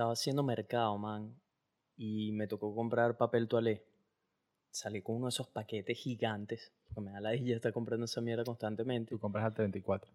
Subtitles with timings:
[0.00, 1.38] estaba haciendo mercado, man,
[1.94, 3.84] y me tocó comprar papel toalé.
[4.70, 8.22] Salí con uno de esos paquetes gigantes, porque me da la idea estar comprando esa
[8.22, 9.10] mierda constantemente.
[9.10, 10.10] Tú compras al 34.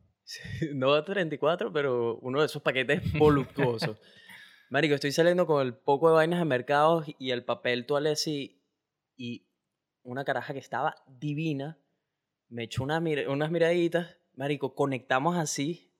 [0.73, 3.99] no a 34, pero uno de esos paquetes voluptuosos.
[4.71, 8.59] Marico, estoy saliendo con el poco de vainas de mercado y el papel toalé así,
[9.15, 9.45] y
[10.01, 11.77] una caraja que estaba divina,
[12.49, 15.91] me echó unas, mir- unas miraditas, Marico, conectamos así,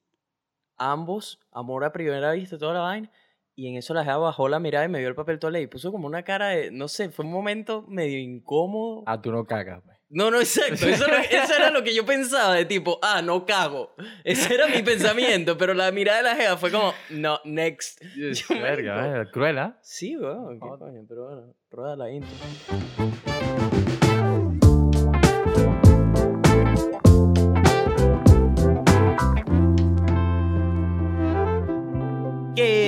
[0.76, 3.12] ambos, amor a primera vista, toda la vaina,
[3.56, 5.68] y en eso la jeva bajó la mirada y me vio el papel toalé y
[5.68, 9.04] puso como una cara de, no sé, fue un momento medio incómodo.
[9.06, 9.96] Ah, tú no cagas, pues.
[10.10, 10.86] No, no, exacto.
[10.88, 13.96] Eso, era- eso era lo que yo pensaba, de tipo, ah, no cago.
[14.24, 18.02] Ese era mi pensamiento, pero la mirada de la jeva fue como, no, next.
[18.50, 19.74] Verga, eh.
[19.82, 20.80] Sí, weón, Joder.
[20.80, 22.30] coño, pero bueno, rueda la intro.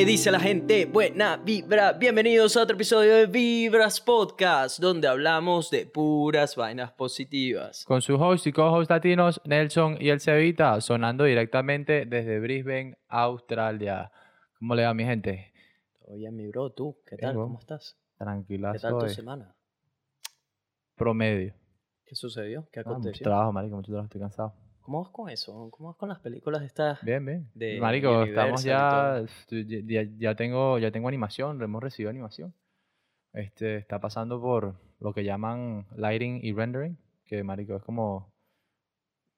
[0.08, 0.86] Dice la gente?
[0.86, 1.92] Buena vibra.
[1.92, 7.84] Bienvenidos a otro episodio de Vibras Podcast, donde hablamos de puras vainas positivas.
[7.84, 14.10] Con sus host y co-host latinos, Nelson y el Cevita, sonando directamente desde Brisbane, Australia.
[14.58, 15.52] ¿Cómo le va, mi gente?
[16.06, 17.36] Oye, mi bro, tú, ¿qué tal?
[17.36, 17.98] ¿Cómo estás?
[18.18, 19.54] Tranquila, ¿Qué tal tu semana?
[20.96, 21.54] Promedio.
[22.06, 22.66] ¿Qué sucedió?
[22.72, 23.24] ¿Qué Ah, mucho aconteció?
[23.26, 24.54] trabajo, marico, mucho trabajo, estoy cansado.
[24.88, 25.70] ¿Cómo vas con eso?
[25.70, 27.04] ¿Cómo vas con las películas estas?
[27.04, 27.52] Bien, bien.
[27.54, 32.54] De marico, estamos ya, ya, ya tengo, ya tengo animación, hemos recibido animación.
[33.34, 38.32] Este, está pasando por lo que llaman lighting y rendering, que, marico, es como...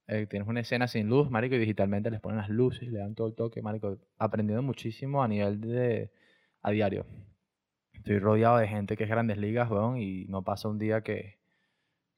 [0.06, 3.16] eh, tienes una escena sin luz, marico, y digitalmente les ponen las luces, le dan
[3.16, 3.98] todo el toque, marico.
[4.20, 6.12] Aprendiendo muchísimo a nivel de...
[6.62, 7.08] a diario.
[7.94, 11.39] Estoy rodeado de gente que es grandes ligas, weón, y no pasa un día que,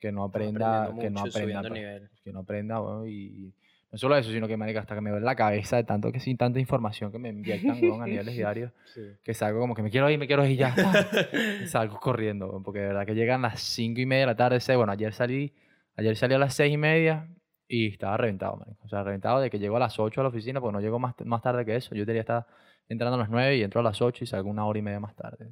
[0.01, 2.09] que no aprenda, que no aprenda, pues, nivel.
[2.23, 3.53] que no aprenda, weón, y
[3.91, 6.19] no solo eso, sino que, marico, hasta que me duele la cabeza de tanto que
[6.19, 9.01] sin tanta información que me inyectan, weón, a niveles diarios, Sí.
[9.23, 10.75] que salgo como que me quiero ir, me quiero ir ya.
[11.67, 14.59] salgo corriendo, weón, porque de verdad que llegan las cinco y media de la tarde,
[14.59, 15.53] sé, bueno, ayer salí,
[15.95, 17.27] ayer salí a las seis y media
[17.67, 18.83] y estaba reventado, marico.
[18.83, 20.99] O sea, reventado de que llego a las 8 a la oficina, porque no llego
[20.99, 21.95] más, más tarde que eso.
[21.95, 22.45] Yo debería estar
[22.89, 24.99] entrando a las 9 y entro a las 8 y salgo una hora y media
[24.99, 25.47] más tarde.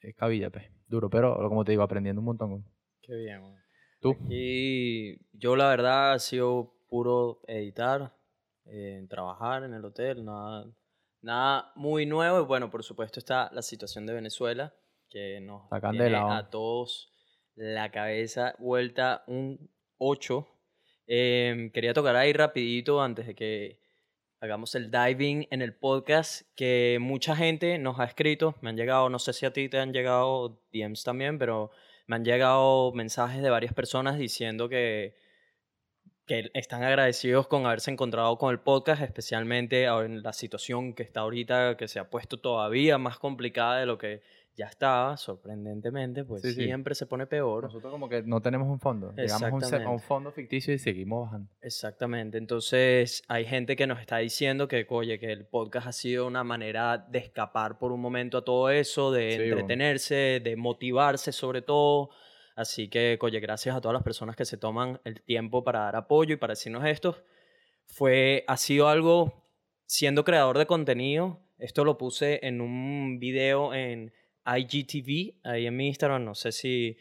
[0.00, 0.66] Es cabilla, pues.
[0.86, 2.64] Duro, pero como te digo, aprendiendo un montón.
[3.02, 3.63] Qué bien, weón.
[4.04, 4.18] ¿Tú?
[4.28, 8.14] Y yo la verdad ha sido puro editar,
[8.66, 10.66] eh, trabajar en el hotel, nada,
[11.22, 12.38] nada muy nuevo.
[12.38, 14.74] Y bueno, por supuesto está la situación de Venezuela,
[15.08, 17.14] que nos Está tiene candela, a todos
[17.54, 20.48] la cabeza vuelta un 8.
[21.06, 23.80] Em, quería tocar ahí rapidito antes de que
[24.40, 29.08] hagamos el diving en el podcast, que mucha gente nos ha escrito, me han llegado,
[29.08, 31.70] no sé si a ti te han llegado DMs también, pero
[32.06, 35.14] me han llegado mensajes de varias personas diciendo que,
[36.26, 41.20] que están agradecidos con haberse encontrado con el podcast, especialmente en la situación que está
[41.20, 44.22] ahorita, que se ha puesto todavía más complicada de lo que
[44.56, 46.64] ya estaba, sorprendentemente, pues Sí, sí.
[46.64, 47.64] siempre se pone peor.
[47.64, 49.12] Nosotros como que no tenemos un fondo.
[49.16, 51.50] Llegamos a un, fondo ficticio y seguimos bajando.
[51.60, 52.38] Exactamente.
[52.38, 56.44] Entonces, hay gente que nos está diciendo que, oye, que el podcast ha sido una
[56.44, 59.52] manera de escapar por un momento a todo eso, de Sí, bueno.
[59.54, 62.10] entretenerse, de motivarse sobre todo.
[62.54, 65.96] Así que, oye, gracias a todas las personas que se toman el tiempo para dar
[65.96, 67.16] apoyo y para decirnos esto.
[67.86, 69.44] Fue, ha sido algo,
[69.86, 74.12] siendo creador de contenido, esto lo puse en un video en
[74.46, 76.96] IGTV, ahí en mi Instagram, no sé si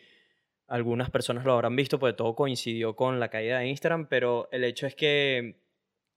[0.68, 4.64] algunas personas lo habrán visto, porque todo coincidió con la caída de Instagram, pero el
[4.64, 5.62] hecho es que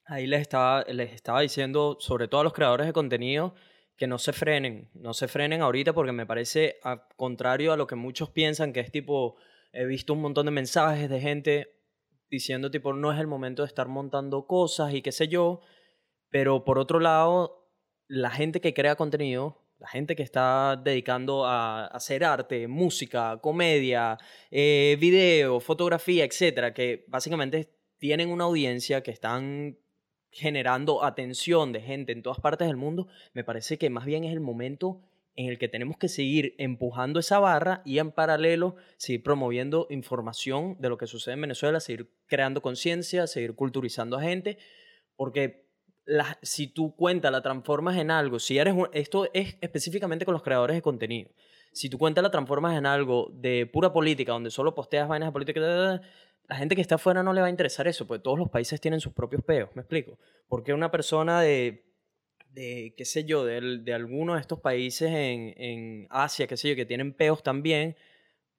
[0.05, 3.55] ahí les estaba, les estaba diciendo, sobre todo a los creadores de contenido,
[3.97, 7.87] que no se frenen, no se frenen ahorita porque me parece, a, contrario a lo
[7.87, 9.37] que muchos piensan, que es tipo,
[9.73, 11.73] he visto un montón de mensajes de gente
[12.29, 15.61] diciendo tipo, no es el momento de estar montando cosas y qué sé yo,
[16.29, 17.71] pero por otro lado,
[18.07, 24.19] la gente que crea contenido, la gente que está dedicando a hacer arte, música, comedia,
[24.51, 29.79] eh, video, fotografía, etcétera, que básicamente tienen una audiencia que están
[30.31, 34.33] generando atención de gente en todas partes del mundo, me parece que más bien es
[34.33, 35.03] el momento
[35.35, 40.77] en el que tenemos que seguir empujando esa barra y en paralelo seguir promoviendo información
[40.79, 44.59] de lo que sucede en Venezuela, seguir creando conciencia, seguir culturizando a gente,
[45.15, 45.66] porque
[46.07, 50.33] la- si tu cuenta la transformas en algo, si eres un- esto es específicamente con
[50.33, 51.31] los creadores de contenido.
[51.73, 55.33] Si tu cuenta la transformas en algo de pura política, donde solo posteas vainas de
[55.33, 55.61] política,
[56.49, 58.81] la gente que está afuera no le va a interesar eso, porque todos los países
[58.81, 60.19] tienen sus propios peos, ¿me explico?
[60.49, 61.85] Porque una persona de,
[62.51, 66.71] de qué sé yo, de, de alguno de estos países en, en Asia, qué sé
[66.71, 67.97] yo, que tienen peos también,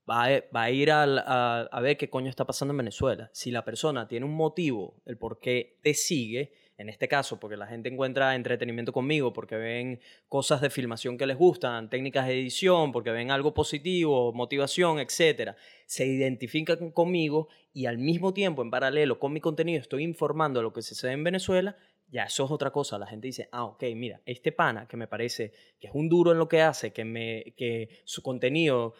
[0.10, 3.30] va a, va a ir al- a, a ver qué coño está pasando en Venezuela.
[3.34, 7.58] Si la persona tiene un motivo, el por qué te sigue, en este caso, porque
[7.58, 12.40] la gente encuentra entretenimiento conmigo, porque ven cosas de filmación que les gustan, técnicas de
[12.40, 15.56] edición, porque ven algo positivo, motivación, etc.
[15.88, 20.64] Se identifican conmigo y al mismo tiempo, en paralelo con mi contenido, estoy informando de
[20.64, 21.78] lo que se sucede en Venezuela,
[22.10, 23.00] ya eso es otra cosa.
[23.00, 26.32] La gente dice, ah, ok, mira, este pana que me parece que es un duro
[26.32, 28.94] en lo que hace, que, me, que su contenido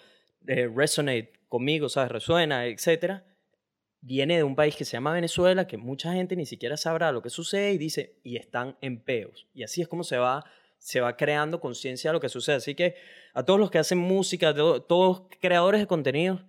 [0.48, 2.12] eh, resonate conmigo, ¿sabes?
[2.12, 3.24] Resuena, etcétera
[4.08, 7.22] viene de un país que se llama Venezuela, que mucha gente ni siquiera sabrá lo
[7.22, 9.48] que sucede y dice, y están en peos.
[9.54, 10.46] Y así es como se va,
[10.78, 12.56] se va creando conciencia de lo que sucede.
[12.56, 12.96] Así que
[13.34, 16.42] a todos los que hacen música, todos creadores de contenido,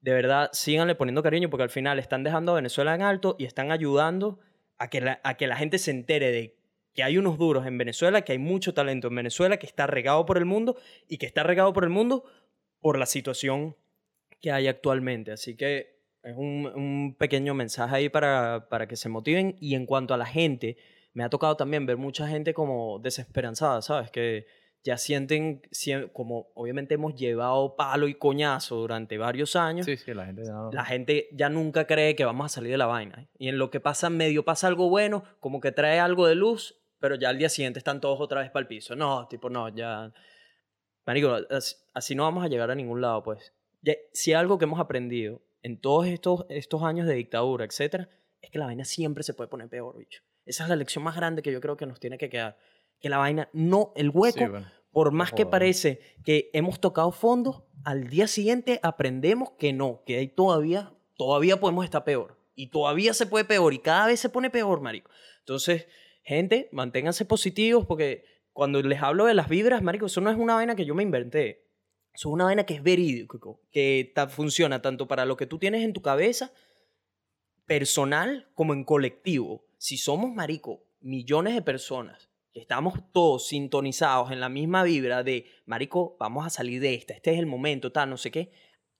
[0.00, 3.44] de verdad, síganle poniendo cariño porque al final están dejando a Venezuela en alto y
[3.44, 4.38] están ayudando
[4.78, 6.56] a que a que la gente se entere de
[6.94, 10.24] que hay unos duros en Venezuela, que hay mucho talento en Venezuela, que está regado
[10.26, 10.76] por el mundo
[11.08, 12.24] y que está regado por el mundo
[12.80, 13.76] por la situación
[14.40, 15.32] que hay actualmente.
[15.32, 19.56] Así que es un, pequeño mensaje ahí para, para que se motiven.
[19.60, 20.76] Y en cuanto a la gente,
[21.12, 24.10] me ha tocado también ver mucha gente como desesperanzada, ¿sabes?
[24.10, 24.46] Que
[24.82, 25.60] ya sienten,
[26.12, 29.86] como obviamente hemos llevado palo y coñazo durante varios años.
[29.86, 32.78] Sí, sí, la gente ya La gente ya nunca cree que vamos a salir de
[32.78, 33.28] la vaina.
[33.38, 36.80] Y en lo que pasa medio pasa algo bueno, como que trae algo de luz,
[36.98, 38.96] pero ya al día siguiente están todos otra vez para el piso.
[38.96, 40.12] No, tipo, no, ya...
[41.06, 41.36] Marico,
[41.94, 43.52] así, no vamos a llegar a ningún lado, pues.
[44.12, 48.08] si algo que hemos aprendido en todos estos, estos años de dictadura, etcétera,
[48.40, 50.22] es que la vaina siempre se puede poner peor, bicho.
[50.46, 52.58] Esa es la lección más grande que yo creo que nos tiene que quedar.
[53.00, 54.46] Que la vaina, no, el hueco,
[54.90, 60.18] por más que parece que hemos tocado fondo, al día siguiente aprendemos que no, que
[60.18, 62.38] hay todavía, todavía podemos estar peor.
[62.54, 65.10] Y todavía se puede peor y cada vez se pone peor, marico.
[65.38, 65.86] Entonces,
[66.22, 70.54] gente, manténganse positivos porque cuando les hablo de las vibras, marico, eso no es una
[70.54, 71.69] vaina que yo me inventé.
[72.12, 75.84] Eso es una vaina que es verídico, que funciona tanto para lo que tú tienes
[75.84, 76.52] en tu cabeza,
[77.66, 79.64] personal, como en colectivo.
[79.78, 85.46] Si somos, marico, millones de personas que estamos todos sintonizados en la misma vibra de,
[85.66, 88.50] marico, vamos a salir de esta, este es el momento, tal, no sé qué,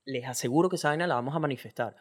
[0.04, 1.96] les aseguro que esa vaina la vamos a manifestar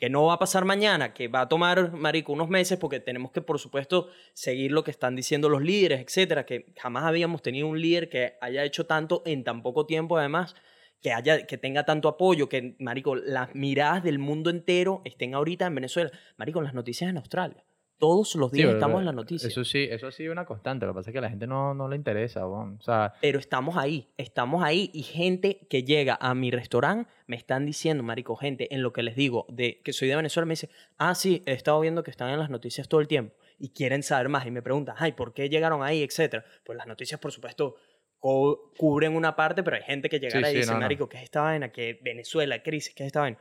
[0.00, 3.32] que no va a pasar mañana, que va a tomar, marico, unos meses porque tenemos
[3.32, 7.68] que, por supuesto, seguir lo que están diciendo los líderes, etcétera, que jamás habíamos tenido
[7.68, 10.56] un líder que haya hecho tanto en tan poco tiempo, además,
[11.02, 15.66] que, haya, que tenga tanto apoyo, que, marico, las miradas del mundo entero estén ahorita
[15.66, 16.10] en Venezuela.
[16.38, 17.62] Marico, las noticias en Australia.
[18.00, 19.46] Todos los días estamos en la noticia.
[19.46, 20.86] Eso sí, eso ha sido una constante.
[20.86, 22.46] Lo que pasa es que a la gente no, no le interesa.
[22.46, 27.36] O sea, Pero estamos ahí, estamos ahí y gente que llega a mi restaurante me
[27.36, 30.52] están diciendo, marico, gente, en lo que les digo, de que soy de Venezuela, me
[30.52, 33.68] dice, ah, sí, he estado viendo que están en las noticias todo el tiempo y
[33.68, 36.44] quieren saber más y me preguntan, ay, ¿por qué llegaron ahí, etcétera?
[36.64, 37.76] Pues las noticias, por supuesto,
[38.18, 41.70] cubren una parte, pero hay gente que llega y dice, marico, ¿qué es esta vaina?
[41.70, 42.94] ¿Qué Venezuela, crisis?
[42.94, 43.38] ¿Qué es esta vaina?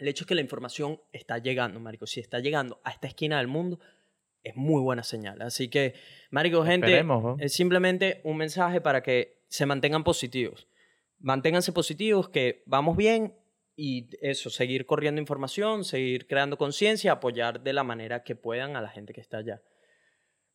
[0.00, 2.06] El hecho es que la información está llegando, Marico.
[2.06, 3.78] Si está llegando a esta esquina del mundo,
[4.42, 5.42] es muy buena señal.
[5.42, 5.94] Así que,
[6.30, 7.04] Marico, gente,
[7.38, 10.68] es simplemente un mensaje para que se mantengan positivos.
[11.18, 13.36] Manténganse positivos, que vamos bien
[13.76, 18.80] y eso, seguir corriendo información, seguir creando conciencia, apoyar de la manera que puedan a
[18.80, 19.62] la gente que está allá.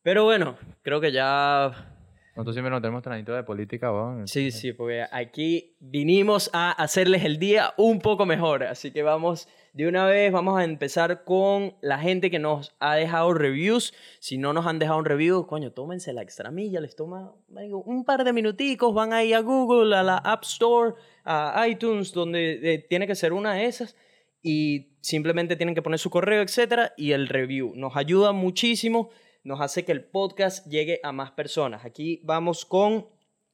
[0.01, 1.94] Pero bueno, creo que ya
[2.35, 4.27] nosotros siempre nos tenemos tranito de política, ¿no?
[4.27, 8.65] Sí, sí, porque aquí vinimos a hacerles el día un poco mejor.
[8.65, 12.95] Así que vamos de una vez, vamos a empezar con la gente que nos ha
[12.95, 13.93] dejado reviews.
[14.19, 18.03] Si no nos han dejado un review, coño, tómense la extra milla, les toma un
[18.03, 22.79] par de minuticos, van ahí a Google, a la App Store, a iTunes, donde eh,
[22.79, 23.95] tiene que ser una de esas.
[24.41, 27.71] Y simplemente tienen que poner su correo, etcétera, y el review.
[27.75, 29.09] Nos ayuda muchísimo
[29.45, 31.85] nos hace que el podcast llegue a más personas.
[31.85, 33.07] Aquí vamos con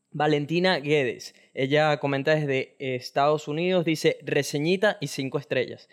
[0.10, 1.36] Valentina Guedes.
[1.54, 5.90] Ella comenta desde Estados Unidos, dice reseñita y cinco estrellas.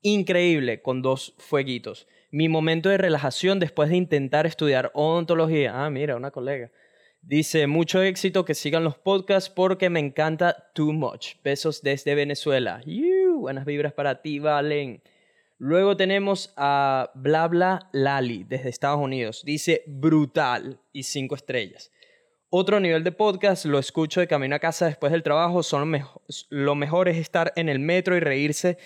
[0.00, 2.08] Increíble, con dos fueguitos.
[2.30, 5.84] Mi momento de relajación después de intentar estudiar odontología.
[5.84, 6.72] Ah, mira, una colega.
[7.20, 11.34] Dice, mucho éxito, que sigan los podcasts porque me encanta too much.
[11.44, 12.82] Besos desde Venezuela.
[13.38, 15.02] buenas vibras para ti, Valen.
[15.66, 19.40] Luego tenemos a Blabla Lali desde Estados Unidos.
[19.46, 21.90] Dice brutal y cinco estrellas.
[22.50, 25.62] Otro nivel de podcast, lo escucho de camino a casa después del trabajo.
[25.62, 25.90] Son
[26.50, 28.76] lo mejor es estar en el metro y reírse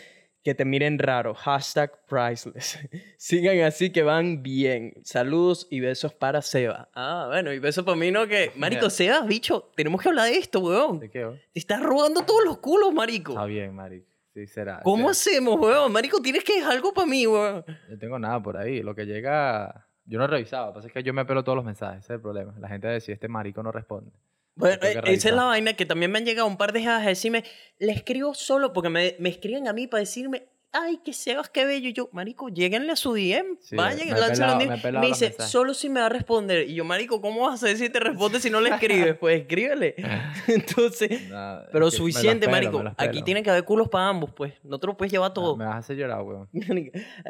[0.45, 1.35] que te miren raro.
[1.35, 2.79] Hashtag priceless.
[3.19, 4.95] Sigan así que van bien.
[5.03, 6.91] Saludos y besos para Seba.
[6.95, 8.29] Ah, bueno, y besos para mí, ¿no?
[8.29, 11.01] Que, marico, Seba, bicho, tenemos que hablar de esto, weón.
[11.01, 13.33] ¿De qué, Te estás robando todos los culos, marico.
[13.33, 14.08] Está bien, marico.
[14.39, 14.81] Sí, será.
[14.85, 15.91] ¿Cómo hacemos, weón?
[15.91, 17.65] Marico, tienes que dejar algo para mí, weón.
[17.91, 18.83] Yo tengo nada por ahí.
[18.83, 19.89] Lo que llega.
[20.05, 20.73] Yo no he revisado.
[20.73, 22.05] Pasa es que yo me pelo todos los mensajes.
[22.05, 22.55] Ese es el problema.
[22.61, 24.13] La gente decía, este marico no responde.
[24.55, 27.05] Bueno, eh, esa es la vaina que también me han llegado un par de jadas
[27.05, 27.43] a decirme,
[27.79, 31.65] le escribo solo porque me, me escriben a mí para decirme ay, que Sebas, qué
[31.65, 31.89] bello.
[31.89, 34.83] Y yo, marico, lléguenle a su DM, Sí, vayan, me pelado- me DM.
[34.83, 35.51] Me los dice, mensajes.
[35.51, 36.69] solo si me va a responder.
[36.69, 39.17] Y yo, marico, ¿cómo vas a saber si te responde si no le escribes?
[39.21, 39.95] Pues escríbele.
[40.47, 41.31] Entonces, es
[41.73, 42.83] pero me suficiente, espero, marico.
[42.83, 44.55] me Aquí tiene que haber culos para ambos, pues.
[44.63, 45.57] No te lo puedes llevar todo.
[45.57, 46.49] Me vas a hacer llorar, weón.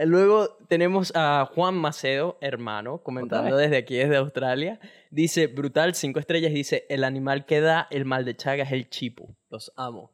[0.04, 4.80] Luego tenemos a Juan Macedo, hermano, comentando desde aquí, desde Australia.
[5.10, 6.52] Dice, brutal, cinco estrellas.
[6.52, 9.34] Dice, el animal que da el mal de Chaga es el chipo.
[9.48, 10.12] Los amo.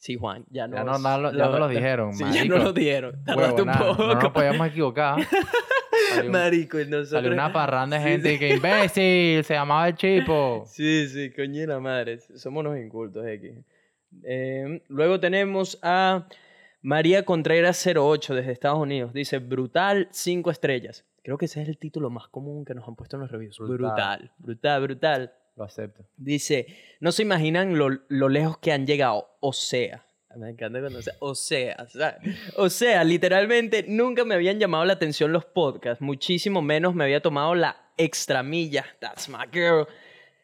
[0.00, 0.76] Sí, Juan, ya no.
[0.76, 3.22] Ya no- no lo- ya no lo dijeron, Sí, ya no lo dijeron.
[3.26, 4.02] Tardaste un poco.
[4.06, 5.18] No nos podíamos equivocar.
[6.24, 7.10] Un- Marico, y nosotros...
[7.10, 8.38] Salió una parranda de Sí, gente sí.
[8.38, 10.64] que imbécil, se llamaba el chipo.
[10.66, 12.18] Sí, sí, coño la madre.
[12.34, 13.50] Somos unos incultos aquí.
[14.24, 16.26] Eh, luego tenemos a
[16.82, 19.12] María Contreras 08 desde Estados Unidos.
[19.12, 21.04] Dice, brutal, 5 estrellas.
[21.22, 23.58] Creo que ese es el título más común que nos han puesto en los reviews.
[23.58, 23.76] Brutal.
[23.76, 25.32] Brutal, brutal, brutal.
[25.56, 26.06] Lo acepto.
[26.16, 26.66] Dice,
[27.00, 29.36] no se imaginan lo, lo lejos que han llegado.
[29.40, 30.04] O sea,
[30.36, 31.76] me encanta dice, o sea,
[32.56, 37.20] o sea, literalmente nunca me habían llamado la atención los podcasts, muchísimo menos me había
[37.20, 39.86] tomado la extra milla, that's my girl,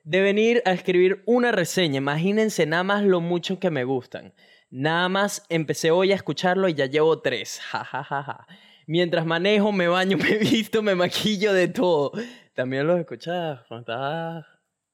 [0.02, 1.98] de venir a escribir una reseña.
[1.98, 4.34] Imagínense nada más lo mucho que me gustan.
[4.70, 7.60] Nada más empecé hoy a escucharlo y ya llevo tres.
[7.60, 8.46] Ja, ja, ja, ja.
[8.88, 12.12] Mientras manejo, me baño, me visto, me maquillo de todo.
[12.54, 14.44] También los escuchas cuando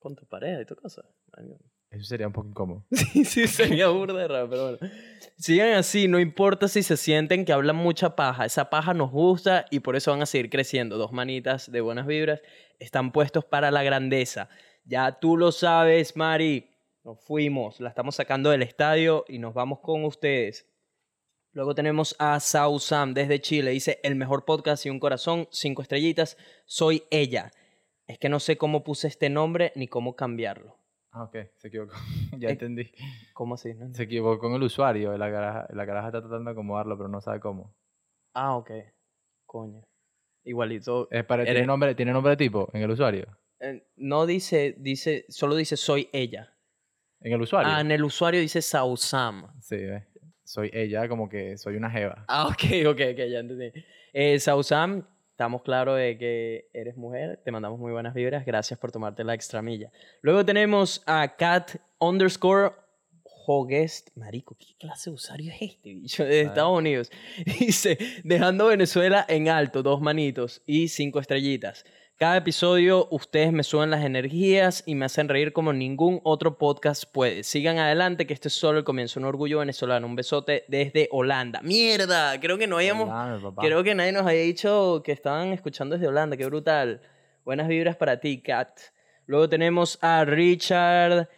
[0.03, 1.03] con tu pareja y tu cosa.
[1.91, 2.85] Eso sería un poco incómodo.
[2.91, 4.93] Sí, sí, sería burda de raro, pero bueno.
[5.39, 8.45] Sigan así, no importa si se sienten que hablan mucha paja.
[8.45, 10.99] Esa paja nos gusta y por eso van a seguir creciendo.
[10.99, 12.41] Dos manitas de buenas vibras
[12.79, 14.49] están puestos para la grandeza.
[14.85, 16.69] Ya tú lo sabes, Mari.
[17.05, 20.69] Nos fuimos, la estamos sacando del estadio y nos vamos con ustedes.
[21.53, 23.73] Luego tenemos a Sau Sam desde Chile.
[23.73, 26.39] Dice, el mejor podcast y un corazón, cinco estrellitas.
[26.65, 27.51] Soy ella.
[28.07, 30.77] Es que no sé cómo puse este nombre ni cómo cambiarlo.
[31.11, 31.95] Ah, ok, se equivocó.
[32.39, 32.91] ya Eh, entendí.
[33.35, 33.75] ¿Cómo así?
[33.75, 35.17] No Se equivocó con el usuario.
[35.19, 37.75] La caraja, la está tratando de acomodarlo, pero no sabe cómo.
[38.35, 38.71] Ah, ok.
[39.47, 39.83] Coño.
[40.45, 41.09] Igualito.
[41.11, 43.27] Es para, ¿tiene, Eres- nombre, ¿Tiene nombre de tipo en el usuario?
[43.61, 46.57] Eh, no dice, dice, solo dice soy ella.
[47.21, 47.73] ¿En el usuario?
[47.73, 49.47] Ah, en el usuario dice Sausam.
[49.61, 50.05] Sí, ¿ves?
[50.45, 52.25] Soy ella, como que soy una jeva.
[52.27, 53.71] Ah, ok, ok, ok, ya entendí.
[54.13, 55.07] Eh, Sausam,
[55.43, 59.35] estamos claros de que eres mujer, te mandamos muy buenas vibras, gracias por tomarte la
[59.35, 59.91] extra milla.
[60.21, 62.75] Luego tenemos a Cat underscore
[63.45, 66.25] Hogest, marico, ¿qué clase de usuario es este, bicho?
[66.25, 67.11] De Estados Unidos.
[67.59, 71.85] Dice, dejando Venezuela en alto, dos manitos y cinco estrellitas.
[72.23, 77.03] Cada episodio ustedes me suben las energías y me hacen reír como ningún otro podcast
[77.13, 77.43] puede.
[77.43, 79.19] Sigan adelante que este es solo el comienzo.
[79.19, 80.07] Un orgullo venezolano.
[80.07, 81.61] Un besote desde Holanda.
[81.63, 82.39] ¡Mierda!
[82.39, 82.77] Creo que no.
[82.77, 83.63] Hola, papá.
[83.63, 86.37] Creo que nadie nos había dicho que estaban escuchando desde Holanda.
[86.37, 87.01] ¡Qué brutal!
[87.45, 88.71] Buenas vibras para ti, Kat.
[89.27, 91.29] Luego tenemos a Richard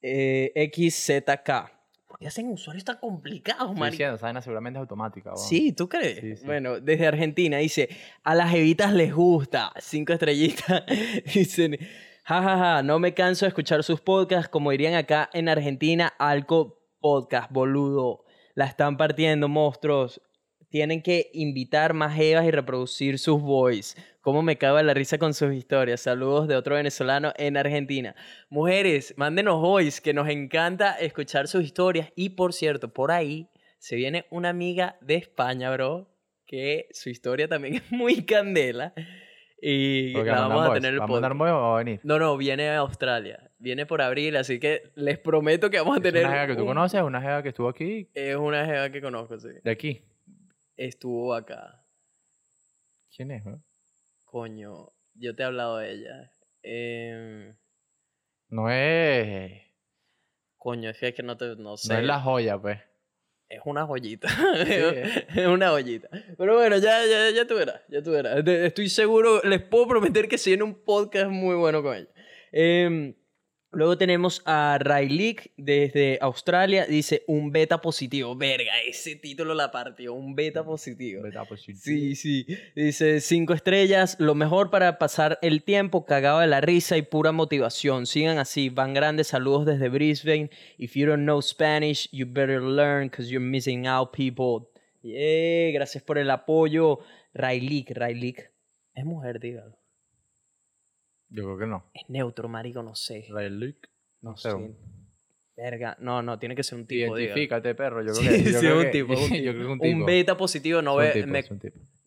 [0.00, 1.79] eh, XZK.
[2.20, 3.92] ¿Por qué hacen usuarios tan complicados, marico?
[3.92, 5.34] diciendo, esa seguramente es automática.
[5.36, 6.20] Sí, ¿tú crees?
[6.20, 6.44] Sí, sí.
[6.44, 7.88] Bueno, desde Argentina dice,
[8.22, 10.84] a las evitas les gusta, cinco estrellitas.
[11.34, 11.78] Dicen,
[12.24, 17.50] jajaja, no me canso de escuchar sus podcasts, como dirían acá en Argentina, Alco Podcast,
[17.50, 18.26] boludo.
[18.52, 20.20] La están partiendo, monstruos.
[20.70, 24.00] Tienen que invitar más evas y reproducir sus voice.
[24.20, 26.00] Cómo me cago en la risa con sus historias.
[26.00, 28.14] Saludos de otro venezolano en Argentina.
[28.50, 32.12] Mujeres, mándenos voice, que nos encanta escuchar sus historias.
[32.14, 33.48] Y por cierto, por ahí
[33.78, 36.08] se viene una amiga de España, bro,
[36.46, 38.92] que su historia también es muy candela.
[39.62, 40.80] Y Porque la vamos a voice.
[40.80, 41.38] tener el ¿Va a mandar podcast.
[41.38, 42.00] voice o va a venir?
[42.04, 43.50] No, no, viene a Australia.
[43.58, 46.24] Viene por abril, así que les prometo que vamos a ¿Es tener.
[46.26, 47.02] una jeva que tú un- conoces?
[47.02, 48.08] ¿Una jeva que estuvo aquí?
[48.14, 49.48] Es una jeva que conozco, sí.
[49.64, 50.02] ¿De aquí?
[50.80, 51.84] Estuvo acá.
[53.14, 53.44] ¿Quién es?
[53.44, 53.62] weón?
[54.24, 56.32] Coño, yo te he hablado de ella.
[56.62, 57.54] Em,
[58.48, 59.60] No es...
[60.56, 61.92] coño, es que, no te no sé.
[61.92, 62.80] No es la joya, pues.
[63.50, 64.28] Es una joyita.
[64.56, 65.26] eh.
[65.36, 66.08] es una joyita.
[66.38, 67.82] Pero bueno, ya, ya, ya tú verás.
[67.88, 68.42] Ya tú verás.
[68.46, 72.08] Estoy seguro, les puedo prometer que se viene un podcast muy bueno con ella.
[72.52, 73.14] Em,
[73.72, 76.86] luego tenemos a Rayleigh desde Australia.
[76.86, 78.36] Dice, un beta positivo.
[78.36, 80.14] Verga, ese título la partió.
[80.14, 81.22] Un beta positivo.
[81.22, 81.80] Beta positivo.
[81.82, 82.46] Sí, sí.
[82.74, 87.32] Dice, cinco estrellas, lo mejor para pasar el tiempo, cagado de la risa y pura
[87.32, 88.06] motivación.
[88.06, 90.50] Sigan así, van grandes saludos desde Brisbane.
[90.78, 94.68] If you don't know Spanish, you better learn because you're missing out, people.
[95.02, 97.00] Yeah, gracias por el apoyo.
[97.32, 98.50] Rayleigh, Rayleigh.
[98.94, 99.79] Es mujer, dígalo.
[101.30, 101.84] Yo creo que no.
[101.94, 103.26] Es neutro, marico, no sé.
[103.30, 103.76] Rayleigh.
[104.22, 104.50] No sé.
[104.50, 104.70] sé.
[105.56, 107.18] Verga, no, no, tiene que ser un tipo.
[107.18, 108.02] Identifícate, perro.
[108.02, 109.40] Yo creo que, yo sí, creo un que- tipo, un yo tipo.
[109.52, 109.96] creo que un tipo.
[109.98, 111.44] Un beta positivo, no ve, me-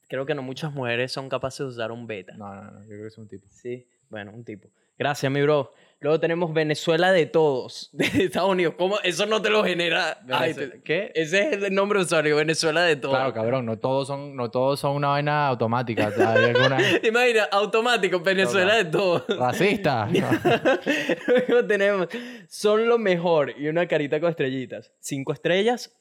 [0.07, 2.35] creo que no muchas mujeres son capaces de usar un beta.
[2.35, 2.81] No, no, no.
[2.81, 3.45] Yo creo que es un tipo.
[3.51, 4.67] Sí, bueno, un tipo.
[4.97, 5.71] Gracias, mi bro.
[6.03, 8.75] Luego tenemos Venezuela de todos, de Estados Unidos.
[8.77, 8.99] ¿Cómo?
[9.03, 10.19] Eso no te lo genera.
[10.29, 11.11] Ay, te- ¿Qué?
[11.15, 13.15] Ese es el nombre de usuario, Venezuela de todos.
[13.15, 16.07] Claro, cabrón, no todos son, no todos son una vaina automática.
[16.07, 19.23] alguna Imagina, automático, Venezuela de todos.
[19.29, 20.07] racista.
[21.47, 22.07] Luego tenemos,
[22.49, 24.91] son lo mejor y una carita con estrellitas.
[24.99, 25.91] Cinco estrellas.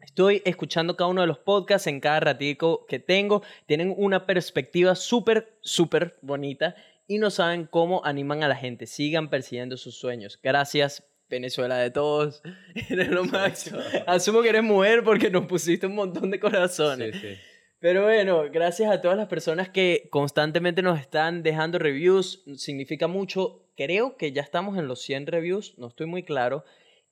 [0.00, 3.42] Estoy escuchando cada uno de los podcasts en cada ratico que tengo.
[3.66, 6.74] Tienen una perspectiva súper, súper bonita
[7.06, 8.86] y no saben cómo animan a la gente.
[8.86, 10.38] Sigan persiguiendo sus sueños.
[10.42, 12.42] Gracias, Venezuela de todos.
[12.88, 13.78] Eres lo máximo.
[14.06, 17.14] Asumo que eres mujer porque nos pusiste un montón de corazones.
[17.16, 17.38] Sí, sí.
[17.78, 22.44] Pero bueno, gracias a todas las personas que constantemente nos están dejando reviews.
[22.56, 23.66] Significa mucho.
[23.76, 26.64] Creo que ya estamos en los 100 reviews, no estoy muy claro.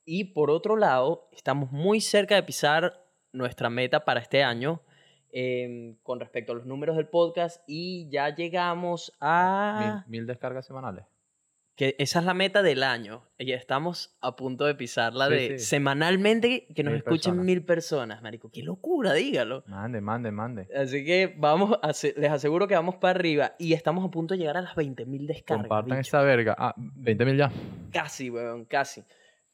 [0.05, 4.81] Y por otro lado, estamos muy cerca de pisar nuestra meta para este año
[5.31, 10.03] em, con respecto a los números del podcast y ya llegamos a...
[10.07, 11.05] Mil, mil descargas semanales.
[11.75, 15.59] Que esa es la meta del año y estamos a punto de pisarla Sí, de
[15.59, 15.65] sí.
[15.65, 17.45] semanalmente que nos Mil escuchen personas.
[17.45, 18.51] mil personas, marico.
[18.51, 19.63] Qué locura, dígalo.
[19.67, 20.67] Mande, mande, mande.
[20.75, 24.39] Así que vamos, a les aseguro que vamos para arriba y estamos a punto de
[24.39, 25.63] llegar a las 20.000 descargas.
[25.63, 26.09] Compartan bicho.
[26.09, 26.55] esa verga.
[26.59, 27.51] Ah, 20 mil ya.
[27.91, 29.03] Casi, weón, casi.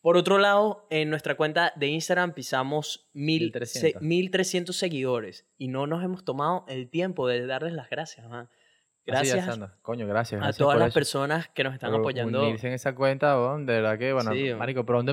[0.08, 4.00] Por otro lado, en nuestra cuenta de Instagram pisamos mil, 1300.
[4.00, 8.26] se- 1300 seguidores y no nos hemos tomado el tiempo de darles las gracias.
[8.30, 8.48] man.
[9.06, 9.78] Ya Gracias anda.
[9.82, 10.42] Coño, gracias.
[10.42, 10.94] a todas las eso.
[10.94, 12.42] personas que nos están Por apoyando.
[12.44, 15.12] Unirse en esa cuenta, de verdad que, bueno, Sí, marico, pronto,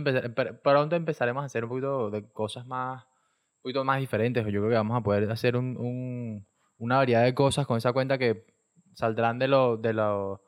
[0.97, 4.45] empezaremos a hacer un poquito de cosas más, un poquito más diferentes.
[4.45, 6.47] Yo creo que vamos a poder hacer un, un-
[6.79, 8.47] una variedad de cosas con esa cuenta que
[8.93, 10.41] saldrán de lo, de lo,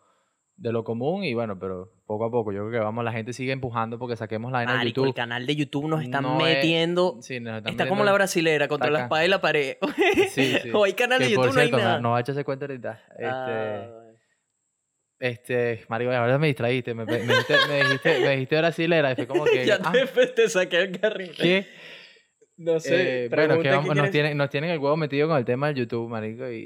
[0.56, 2.52] de lo común y bueno, pero poco a poco.
[2.52, 5.06] Yo creo que vamos, la gente sigue empujando porque saquemos la vaina de Marico, el
[5.08, 5.16] YouTube.
[5.16, 7.18] canal de YouTube nos están No es- metiendo.
[7.20, 9.76] Sí, nos están Está como la brasilera contra la espada y la pared.
[10.30, 10.70] Sí, sí.
[10.72, 12.00] o hay canal de por YouTube, no hay nada.
[12.00, 13.02] no, no echarse cuenta ahorita.
[13.10, 14.02] Este, Ah,
[15.18, 16.94] este, marico, ahora me distraíste.
[16.94, 19.64] Me, me dijiste, me dijiste, me dijiste brasilera y fue como que...
[19.66, 21.32] ya ah, te, te saqué el carril.
[21.36, 21.66] ¿Qué?
[22.58, 23.24] No sé.
[23.24, 25.68] Eh, bueno, que vamos- ¿qué nos, tienen, nos tienen el huevo metido con el tema
[25.68, 26.56] del YouTube, marico, y,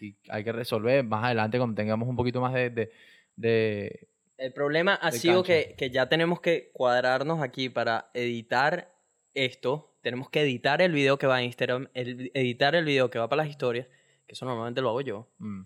[0.00, 2.70] y- y hay que resolver más adelante cuando tengamos un poquito más de...
[2.70, 2.90] de,
[3.36, 8.88] de- El problema ha de sido que, que ya tenemos que cuadrarnos aquí para editar
[9.34, 9.94] esto.
[10.02, 13.28] Tenemos que editar el video que va a Instagram, el, editar el video que va
[13.28, 13.86] para las historias,
[14.26, 15.28] que eso normalmente lo hago yo.
[15.38, 15.62] mm.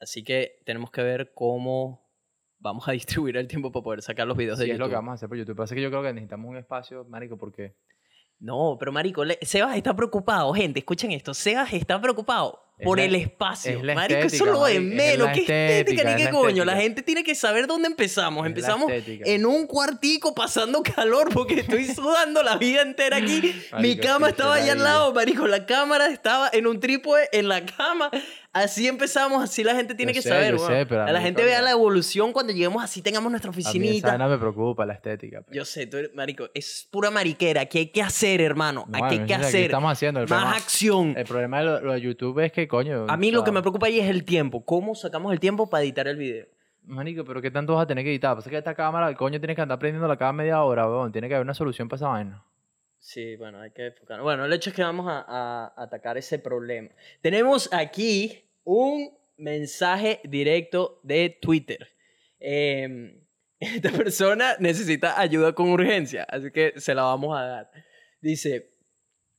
[0.00, 2.06] Así que tenemos que ver cómo
[2.58, 4.86] vamos a distribuir el tiempo para poder sacar los videos de Sí, es YouTube.
[4.86, 5.60] lo que vamos a hacer por YouTube.
[5.62, 7.74] Así que yo creo que necesitamos un espacio, marico, porque...
[8.40, 11.32] No, pero marico, le- Sebas está preocupado, gente, escuchen esto.
[11.34, 13.78] Sebas está preocupado Es por la- el espacio.
[13.78, 15.28] es la marico, eso es estética, lo de menos.
[15.32, 16.64] ¿Qué estética estética, ni qué coño?
[16.64, 16.82] La estética.
[16.82, 18.44] gente tiene que saber dónde empezamos.
[18.46, 19.30] Empezamos estética.
[19.30, 23.40] en un cuartico pasando calor porque estoy sudando la vida entera aquí.
[23.42, 25.46] Mi Marico, cama qué estaba allá al lado, marico.
[25.46, 28.10] La cámara estaba en un trípode en la cama.
[28.54, 30.52] Así empezamos, así la gente tiene Yo que sé, saber.
[30.56, 33.50] yo sé, pero a a la gente vea la evolución cuando lleguemos así, tengamos nuestra
[33.50, 34.08] A mí esa oficinita.
[34.10, 35.38] vaina me preocupa, la estética.
[35.38, 35.46] pues.
[35.48, 37.62] pero- Yo sé, tú eres, marico, es pura mariquera.
[37.62, 38.84] Aquí hay que hacer, hermano.
[38.88, 39.64] No, aquí hay bueno, que hacer.
[39.64, 40.20] estamos haciendo.
[40.20, 41.14] El Más problema, acción.
[41.16, 43.06] el problema de lo, lo de YouTube es que, coño...
[43.08, 44.64] A mí lo que me preocupa ahí es el tiempo.
[44.64, 46.46] ¿Cómo sacamos el tiempo para editar el video?
[46.84, 48.36] Marico, pero ¿qué tanto vas a tener que editar?
[48.36, 51.10] Pasa que esta cámara, el coño, tiene que andar prendiéndola cada media hora, weón.
[51.10, 52.44] Tiene que haber una solución para esa vaina.
[52.98, 54.22] Sí, bueno, hay que enfocar.
[54.22, 56.88] Bueno, el hecho es que vamos a, a atacar ese problema.
[57.20, 61.88] Tenemos aquí un mensaje directo de Twitter.
[62.40, 63.20] Eh,
[63.60, 67.70] esta persona necesita ayuda con urgencia, así que se la vamos a dar.
[68.20, 68.73] Dice,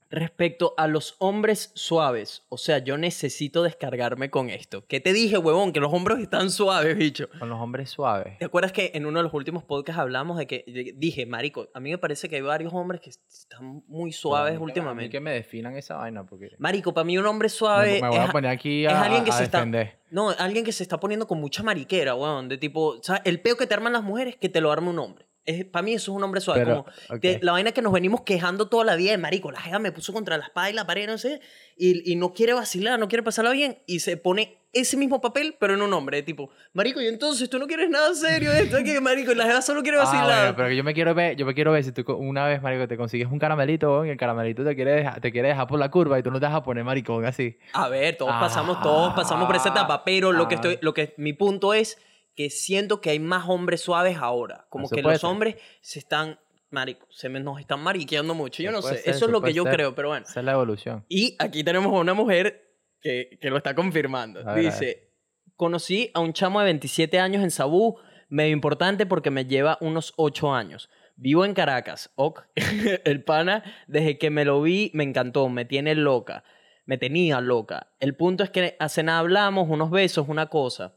[0.10, 4.86] respecto a los hombres suaves, o sea, yo necesito descargarme con esto.
[4.88, 5.74] ¿Qué te dije, huevón?
[5.74, 7.28] Que los hombres están suaves, bicho.
[7.40, 8.38] Con los hombres suaves.
[8.38, 11.68] ¿Te acuerdas que en uno de los últimos podcasts hablamos de que de- dije, marico,
[11.74, 14.74] a mí me parece que hay varios hombres que están muy suaves Pero a mí
[14.74, 15.10] que- a mí últimamente?
[15.12, 16.52] que me definan esa vaina, porque...
[16.60, 19.24] Marico, para mí un hombre suave me voy es, a poner aquí es a, alguien
[19.24, 20.00] que a se está- defender.
[20.12, 23.22] no, alguien que se está poniendo con mucha mariquera, weón, de tipo, ¿sabes?
[23.26, 25.26] El peo que te arman las mujeres que te lo arma un hombre.
[25.72, 28.22] Para mí eso es un hombre suave, Pero, como que la vaina que nos venimos
[28.22, 30.86] quejando toda la vida de marico, la jeva me puso contra la espada y la
[30.88, 31.40] pared, no sé,
[31.78, 35.56] y, y no quiere vacilar, no quiere pasarla bien, y se pone ese mismo papel,
[35.58, 39.00] pero en un hombre, tipo, marico, y entonces tú no quieres nada serio esto, que
[39.00, 40.26] marico, la jeva solo quiere Ah, vacilar.
[40.40, 42.86] bueno, pero yo me quiero ver, yo me quiero ver si tú una vez, marico,
[42.88, 45.90] te consigues un caramelito, y el caramelito te quiere dejar, te quiere dejar por la
[45.90, 47.58] curva y tú no te vas a poner maricón así.
[47.72, 50.58] A ver, todos pasamos, todos pasamos por esa etapa, pero lo que Ah.
[50.58, 51.98] estoy, lo que mi punto es
[52.36, 55.30] que siento que hay más hombres suaves ahora, como que los ser.
[55.30, 58.62] hombres se están, marico, se me- nos están mariqueando mucho.
[58.62, 59.74] Yo no sé, ser, eso es lo que yo ser.
[59.74, 60.26] creo, pero bueno.
[60.28, 61.06] Esa es la evolución.
[61.08, 64.44] Y aquí tenemos a una mujer que, que lo está confirmando.
[64.44, 65.14] Ver, Dice,
[65.56, 67.98] conocí a un chamo de 27 años en Sabú,
[68.30, 70.90] medio importante porque me lleva unos 8 años.
[71.16, 72.12] Vivo en Caracas.
[72.16, 72.42] Ok.
[73.06, 76.44] El pana, desde que me lo vi, me encantó, me tiene loca.
[76.86, 77.94] Me tenía loca.
[78.00, 80.96] El punto es que hace nada hablamos, unos besos, una cosa.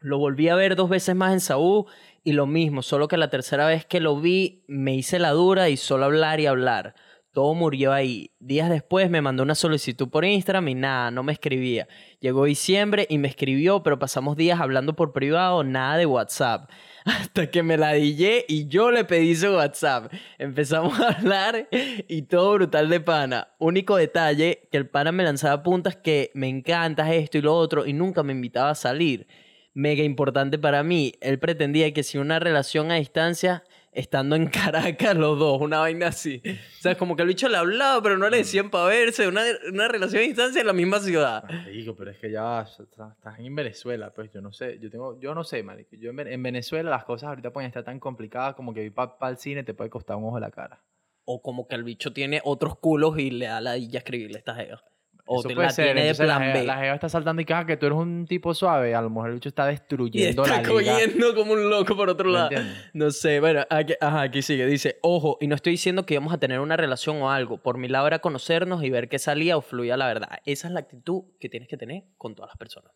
[0.00, 1.84] Lo volví a ver dos veces más en Saúl
[2.24, 5.68] y lo mismo, solo que la tercera vez que lo vi me hice la dura
[5.68, 6.94] y solo hablar y hablar.
[7.32, 8.32] Todo murió ahí.
[8.40, 11.86] Días después me mandó una solicitud por Instagram y nada, no me escribía.
[12.18, 16.70] Llegó diciembre y me escribió, pero pasamos días hablando por privado, nada de WhatsApp.
[17.04, 20.10] Hasta que me la dije y yo le pedí su WhatsApp.
[20.38, 21.68] Empezamos a hablar
[22.08, 23.48] y todo brutal de pana.
[23.58, 27.86] Único detalle, que el pana me lanzaba puntas que me encanta esto y lo otro
[27.86, 29.26] y nunca me invitaba a salir
[29.74, 31.14] mega importante para mí.
[31.20, 36.08] Él pretendía que si una relación a distancia, estando en Caracas los dos, una vaina
[36.08, 36.42] así.
[36.44, 39.42] O sea, como que el bicho le hablaba, pero no le decían para verse, una,
[39.68, 41.44] una relación a distancia en la misma ciudad.
[41.66, 45.34] Digo, pero es que ya estás en Venezuela, pues yo no sé, yo tengo, yo
[45.34, 45.96] no sé, marico.
[45.96, 49.36] Yo en, Venezuela las cosas ahorita pueden estar tan complicadas como que ir para el
[49.36, 50.82] cine te puede costar un ojo la cara.
[51.24, 54.54] O como que el bicho tiene otros culos y le da la ya escribirle esta
[54.54, 54.82] jeva.
[55.32, 56.64] O te la tiene de plan la, B.
[56.64, 58.96] La jeva está saltando y caja que tú eres un tipo suave.
[58.96, 62.28] A lo mejor el bicho está destruyendo y está cogiendo como un loco por otro
[62.30, 62.50] lado.
[62.94, 64.66] No sé, bueno, aquí, ajá, aquí sigue.
[64.66, 67.58] Dice, ojo, y no estoy diciendo que íbamos a tener una relación o algo.
[67.58, 70.40] Por mi lado era conocernos y ver qué salía o fluía la verdad.
[70.46, 72.90] Esa es la actitud que tienes que tener con todas las personas.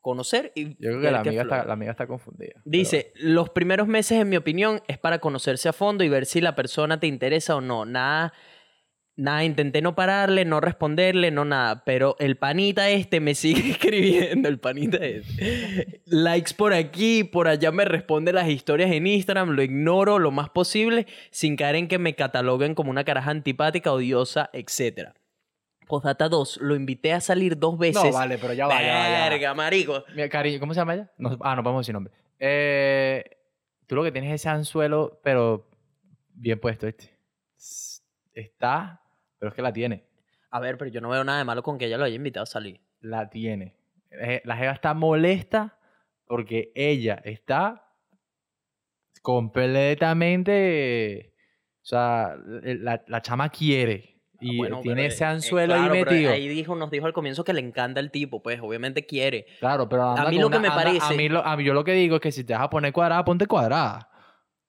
[0.00, 0.74] Conocer y...
[0.74, 2.60] Yo creo que la amiga, está, la amiga está confundida.
[2.66, 6.42] Dice, los primeros meses, en mi opinión, es para conocerse a fondo y ver si
[6.42, 7.86] la persona te interesa o no.
[7.86, 8.34] Nada
[9.16, 11.84] Nada, intenté no pararle, no responderle, no nada.
[11.84, 16.00] Pero el panita este me sigue escribiendo, el panita este.
[16.06, 20.50] Likes por aquí, por allá me responde las historias en Instagram, lo ignoro lo más
[20.50, 25.10] posible, sin caer en que me cataloguen como una caraja antipática, odiosa, etc.
[25.86, 28.02] Postdata 2, lo invité a salir dos veces.
[28.02, 30.04] No, vale, pero ya va, Verga, marico.
[30.16, 31.12] Mira, cariño, ¿cómo se llama ella?
[31.40, 32.12] ah, no podemos decir nombre.
[32.40, 33.22] Eh,
[33.86, 35.70] tú lo que tienes es ese anzuelo, pero
[36.32, 37.16] bien puesto este.
[38.32, 39.03] Está
[39.44, 40.06] pero es que la tiene.
[40.52, 42.44] A ver, pero yo no veo nada de malo con que ella lo haya invitado
[42.44, 42.80] a salir.
[43.02, 43.74] La tiene.
[44.10, 45.76] Eh, la Jeva está molesta
[46.26, 47.92] porque ella está
[49.20, 51.34] completamente.
[51.82, 54.22] O sea, la, la chama quiere.
[54.36, 56.32] Ah, y tiene ese anzuelo ahí metido.
[56.32, 59.44] ahí dijo, nos dijo al comienzo que le encanta el tipo, pues obviamente quiere.
[59.60, 61.12] Claro, pero a mí lo que me parece.
[61.12, 62.70] A mí, lo, a mí yo lo que digo es que si te vas a
[62.70, 64.08] poner cuadrada, ponte cuadrada.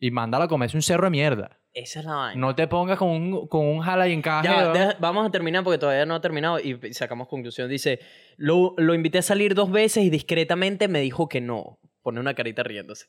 [0.01, 1.57] Y mándala a comerse un cerro de mierda.
[1.75, 2.39] Esa es la vaina.
[2.39, 4.47] No te pongas con un, con un jala y encaje.
[4.47, 7.69] Ya, vamos a terminar porque todavía no ha terminado y sacamos conclusión.
[7.69, 7.99] Dice,
[8.37, 11.79] lo, lo invité a salir dos veces y discretamente me dijo que no.
[12.01, 13.07] Pone una carita riéndose.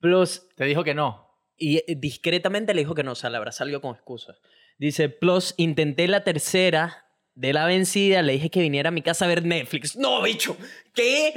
[0.00, 0.48] Plus...
[0.56, 1.28] Te dijo que no.
[1.58, 3.12] Y eh, discretamente le dijo que no.
[3.12, 4.40] O sea, le habrá salido con excusas.
[4.78, 7.05] Dice, plus intenté la tercera
[7.36, 9.94] de la vencida, le dije que viniera a mi casa a ver Netflix.
[9.94, 10.56] No, bicho,
[10.94, 11.34] ¿qué?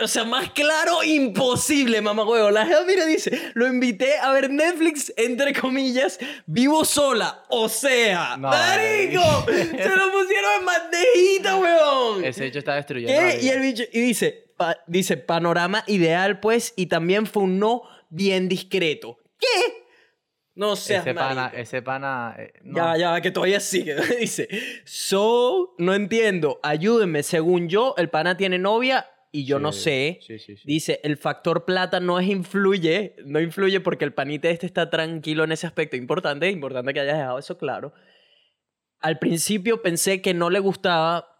[0.00, 2.50] O sea, más claro, imposible, mamá huevo.
[2.50, 7.44] La jefa, mira, dice, lo invité a ver Netflix, entre comillas, vivo sola.
[7.48, 12.24] O sea, marico, se lo pusieron en bandejita, huevón.
[12.24, 13.14] Ese hecho está destruyendo.
[13.16, 13.38] ¿Qué?
[13.40, 14.48] Y el bicho, y dice,
[14.88, 19.20] dice, panorama ideal, pues, y también fue un no bien discreto.
[19.38, 19.85] ¿Qué?
[20.56, 20.96] No sé.
[20.96, 22.34] ese pana, ese pana.
[22.38, 23.94] Eh, ya, ya, que todavía sigue.
[24.20, 24.48] Dice,
[24.84, 27.22] so, no entiendo, ayúdenme.
[27.22, 30.18] Según yo, el pana tiene novia y yo no sé.
[30.22, 34.64] Sí, sí, Dice, el factor plata no es influye, no influye porque el panita este
[34.64, 35.94] está tranquilo en ese aspecto.
[35.94, 37.92] Importante, importante que hayas dejado eso claro.
[39.00, 41.36] Al principio pensé que no le gustaba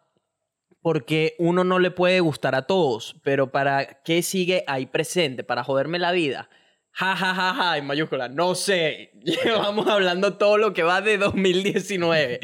[0.83, 5.42] porque uno no le puede gustar a todos, pero ¿para qué sigue ahí presente?
[5.42, 6.50] ¿Para joderme la vida?
[6.98, 8.28] Ja, ja, ja, ja, en mayúscula.
[8.28, 9.11] No sé.
[9.22, 12.40] Llevamos hablando todo lo que va de 2019.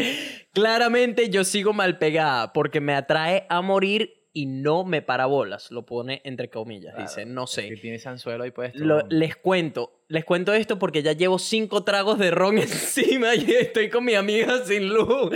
[0.53, 5.71] Claramente yo sigo mal pegada porque me atrae a morir y no me para bolas.
[5.71, 6.97] Lo pone entre comillas.
[6.97, 7.69] dice, no sé.
[7.69, 8.75] Que tienes anzuelo y puedes.
[9.09, 9.99] les cuento.
[10.09, 14.15] Les cuento esto porque ya llevo cinco tragos de ron encima y estoy con mi
[14.15, 15.31] amiga sin luz.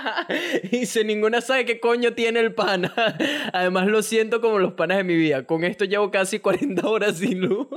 [0.72, 2.92] Dice, ninguna sabe qué coño tiene el pana.
[3.52, 5.44] Además lo siento como los panas de mi vida.
[5.44, 7.68] Con esto llevo casi 40 horas sin luz.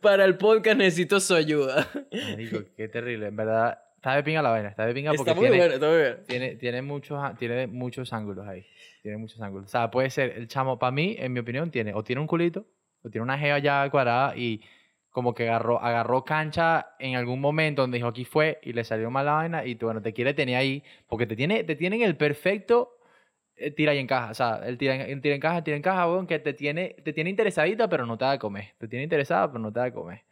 [0.00, 1.88] Para el podcast necesito su ayuda.
[2.76, 3.26] Qué terrible.
[3.26, 4.68] En verdad, está de pinga la vaina.
[4.68, 6.16] Está de pinga porque tiene, está muy bien.
[6.28, 8.64] Tiene, tiene, muchos, tiene muchos ángulos ahí.
[9.02, 9.66] Tiene muchos ángulos.
[9.66, 12.26] O sea, puede ser, el chamo, para mí, en mi opinión, tiene o tiene un
[12.26, 12.66] culito,
[13.02, 14.62] o tiene una gea ya cuadrada y
[15.10, 19.10] como que agarró, agarró cancha en algún momento donde dijo aquí fue y le salió
[19.10, 22.16] mal la vaina y bueno, te quiere tener ahí, porque te tiene, te tienen el
[22.16, 23.00] perfecto
[23.60, 24.30] eh, tira y encaja.
[24.30, 27.12] O sea, el tira, el tira encaja, el tira encaja, weón, que te tiene, te
[27.12, 28.74] tiene interesadita, pero no te da de comer.
[28.78, 30.24] Te tiene interesada, pero no te da de comer.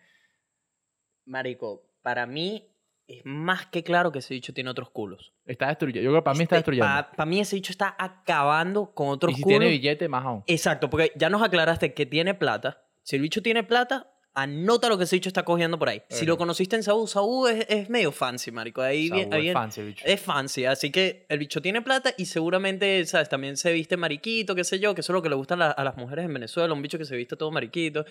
[1.26, 2.66] Marico, para mí
[3.08, 5.32] es más que claro que ese dicho tiene otros culos.
[5.46, 6.04] Está destruyendo.
[6.04, 7.08] Yo creo que para mí está este, destruyendo.
[7.16, 10.44] Para mí ese dicho está acabando con otros y si tiene billete, más aún.
[10.46, 12.84] Exacto, porque ya nos aclaraste que tiene plata.
[13.02, 16.02] Si el bicho tiene plata, Anota lo que ese bicho está cogiendo por ahí.
[16.08, 18.80] Si lo conociste en Saúl, Saúl es, es medio fancy, marico.
[18.82, 20.04] Ahí, Saúl ahí es fancy, bicho.
[20.06, 23.28] es fancy, así que el bicho tiene plata y seguramente, ¿sabes?
[23.28, 25.56] También se viste mariquito, qué sé yo, que eso es lo que le gusta a,
[25.56, 28.04] la- a las mujeres en Venezuela, un bicho que se viste todo mariquito.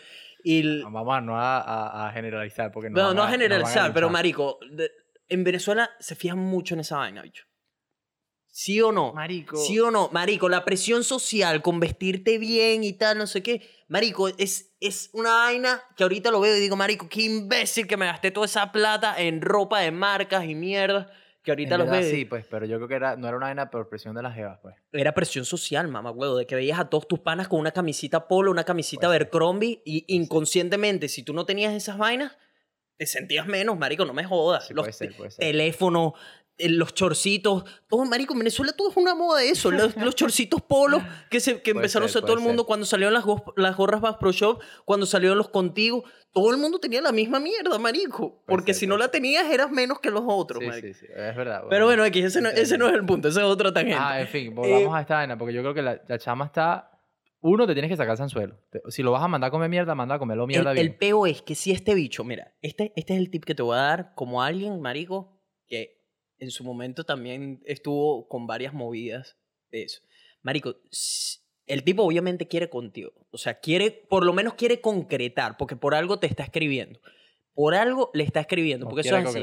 [0.44, 3.94] Y el- Vamos a, no a, a- a generalizar, porque no no, no a- generalizar,
[3.94, 4.92] pero marico, de-
[5.30, 7.46] en Venezuela se fijan mucho en esa vaina, bicho.
[8.60, 9.14] ¿Sí o no?
[9.14, 9.56] Marico.
[9.56, 10.10] ¿Sí o no?
[10.12, 13.62] Marico, la presión social con vestirte bien y tal, no sé qué.
[13.88, 17.98] Marico, es, es una vaina que ahorita lo veo y digo, marico, qué imbécil que
[17.98, 21.08] me gasté toda esa plata en ropa de marcas y mierda.
[21.44, 22.16] Que ahorita En los verdad, veo.
[22.16, 24.34] Sí, pues, pero yo creo que era, no era una vaina por presión de las
[24.34, 24.74] jevas, pues.
[24.92, 28.28] Era presión social, mamá, huevo, de que veías a todos tus panas con una camisita
[28.28, 29.06] polo, una camisita.
[29.06, 32.36] Abercrombie y inconscientemente, si tú no tenías esas vainas,
[32.98, 34.66] te sentías menos, marico, no me jodas.
[34.66, 35.46] Sí, los puede ser, puede ser.
[35.46, 39.96] teléfonos, eh, los chorcitos, todo, marico, en Venezuela todo es una moda de eso, los,
[39.96, 42.68] los chorcitos polos que, se, que Puede empezaron ser, a usar todo el mundo ser.
[42.68, 46.58] cuando salieron las, go- las gorras Bass Pro Shop, cuando salieron los contigo, todo el
[46.58, 50.10] mundo tenía la misma mierda, marico, porque ser, si no la tenías eras menos que
[50.10, 50.88] los otros, Sí, marico.
[50.88, 51.64] sí, sí, es verdad.
[51.70, 53.98] Pero bueno, aquí ese no, ese no es el punto, ese es otro tangente.
[54.00, 56.46] Ah, en fin, volvamos Eh, a esta vaina, porque yo creo que la, la chama
[56.46, 56.92] está...
[57.40, 58.60] Uno, te tienes que sacar Sanzuelo.
[58.90, 60.88] Si lo vas a mandar a comer mierda, manda a comerlo mierda el, bien.
[60.88, 63.62] el peo es que si este bicho, mira, este, este es el tip que te
[63.62, 65.97] voy a dar como alguien, marico, que
[66.40, 69.38] en su momento también estuvo con varias movidas
[69.72, 70.02] de eso.
[70.42, 70.76] Marico,
[71.66, 73.12] el tipo obviamente quiere contigo.
[73.32, 77.00] O sea, quiere, por lo menos quiere concretar, porque por algo te está escribiendo.
[77.54, 79.40] Por algo le está escribiendo, No porque eso es así.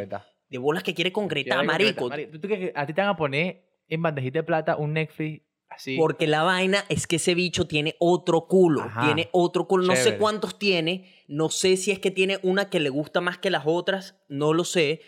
[0.49, 2.03] De bolas que quiere concretar, Quiere marico.
[2.03, 2.41] concretar.
[2.41, 5.43] ¿Tú crees que a ti te van a poner en bandejita de plata un Netflix
[5.69, 5.97] así?
[5.97, 8.83] Porque la vaina es que ese bicho tiene otro culo.
[8.83, 9.07] Ajá.
[9.07, 9.85] Tiene otro culo.
[9.85, 11.13] No sé cuántos tiene.
[11.27, 14.17] No sé si es que tiene una que le gusta más que las otras.
[14.29, 15.01] No lo sé.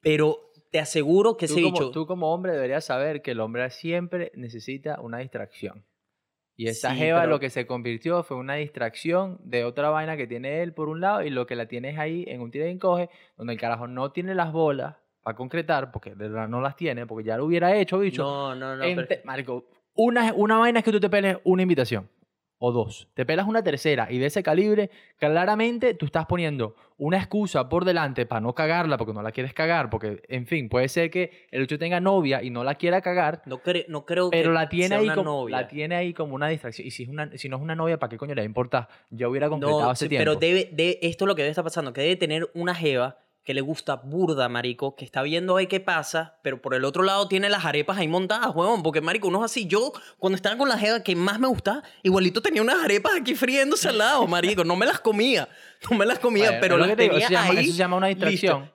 [0.00, 1.90] Pero te aseguro que tú, ese como, bicho.
[1.92, 5.84] tú como hombre deberías saber que el hombre siempre necesita una distracción.
[6.56, 10.16] Y esa Sí, jeva pero- lo que se convirtió fue una distracción de otra vaina
[10.16, 12.66] que tiene él por un lado y lo que la tienes ahí en un tira
[12.66, 16.60] y encoge donde el carajo no tiene las bolas para concretar porque de verdad no
[16.60, 18.24] las tiene porque ya lo hubiera hecho, bicho.
[18.24, 18.82] no, no, no.
[18.82, 22.08] Ente- pero- Marico, una, una vaina es que tú te peles una invitación
[22.66, 23.08] o dos.
[23.14, 27.84] Te pelas una tercera y de ese calibre, claramente tú estás poniendo una excusa por
[27.84, 29.90] delante para no cagarla porque no la quieres cagar.
[29.90, 33.42] Porque, en fin, puede ser que el hecho tenga novia y no la quiera cagar,
[33.46, 35.56] no, cre- no creo pero que la tiene, sea ahí una como, novia.
[35.62, 36.86] la tiene ahí como una distracción.
[36.86, 38.46] Y si, es una, si no es una novia, ¿para qué coño le va a
[38.46, 38.88] importar?
[39.10, 40.20] Ya hubiera concretado No, sí, tiempo.
[40.22, 43.18] pero debe, de, esto es lo que debe estar pasando, que debe tener una jeva
[43.44, 47.02] que le gusta burda, marico, que está viendo ahí qué pasa, pero por el otro
[47.02, 49.66] lado tiene las arepas ahí montadas, huevón, porque, marico, uno es así.
[49.66, 53.34] Yo, cuando estaba con la jeva que más me gustaba, igualito tenía unas arepas aquí
[53.34, 54.64] friéndose al lado, marico.
[54.64, 55.46] No me las comía,
[55.90, 57.64] no me las comía, pero las que digo, tenía eso se llama- ahí.
[57.64, 58.72] eso se llama una distracción.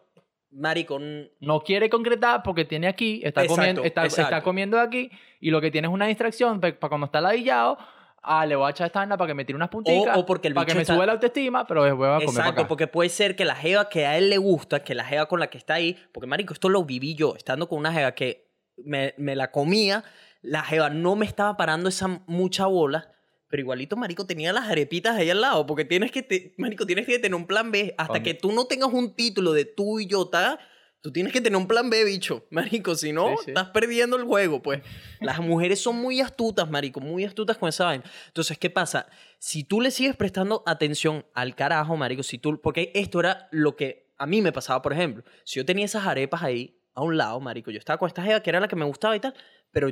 [0.51, 0.99] Marico,
[1.39, 5.61] no quiere concretar porque tiene aquí, está, Exacto, comiendo, está, está comiendo aquí y lo
[5.61, 7.77] que tiene es una distracción para cuando está ladillado.
[8.21, 10.17] Ah, le voy a echar esta vaina para que me tire unas punticas.
[10.17, 12.11] o porque el para que bicho me está- sube la autoestima, pero después voy a
[12.13, 12.67] comer para Exacto, acá.
[12.67, 15.39] porque puede ser que la jeva que a él le gusta, que la jeva con
[15.39, 18.49] la que está ahí, porque marico, esto lo viví yo, estando con una jeva que
[18.77, 20.03] me, me la comía,
[20.41, 23.11] la jeva no me estaba parando esa mucha bola,
[23.49, 27.05] pero igualito, marico, tenía las arepitas ahí al lado, porque tienes que, te- marico, tienes
[27.05, 30.05] que tener un plan B, hasta que tú no tengas un título de tú y
[30.07, 30.59] yo, ¿tá?
[31.01, 33.51] Tú tienes que tener un plan B, bicho, marico, si no, Sí, sí.
[33.51, 34.81] estás perdiendo el juego, pues.
[35.21, 38.03] Las mujeres son muy astutas, marico, muy astutas con esa vaina.
[38.27, 39.07] Entonces, ¿qué pasa?
[39.37, 43.75] Si tú le sigues prestando atención al carajo, marico, si tú, porque esto era lo
[43.75, 47.15] que a mí me pasaba, por ejemplo, si yo tenía esas arepas ahí a un
[47.17, 49.33] lado, marico, yo estaba con esta jeva que era la que me gustaba y tal,
[49.71, 49.89] pero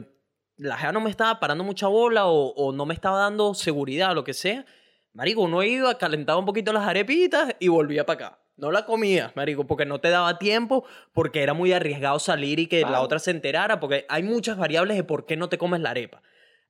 [0.58, 4.12] la jeva no me estaba parando mucha bola o, o no me estaba dando seguridad
[4.12, 4.66] o lo que sea,
[5.14, 8.40] marico, uno iba, calentaba un poquito las arepitas y volvía para acá.
[8.58, 12.68] No la comías, marico, porque no te daba tiempo, porque era muy arriesgado salir y
[12.68, 15.80] que la otra se enterara, porque hay muchas variables de por qué no te comes
[15.82, 16.22] la arepa.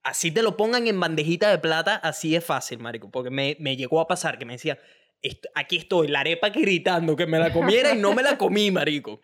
[0.04, 3.76] Así te lo pongan en bandejita de plata, así es fácil, marico, porque me, me
[3.78, 4.78] llegó a pasar que me decía,
[5.22, 8.70] "Est- aquí estoy, la arepa gritando que me la comiera y no me la comí,
[8.70, 9.20] marico.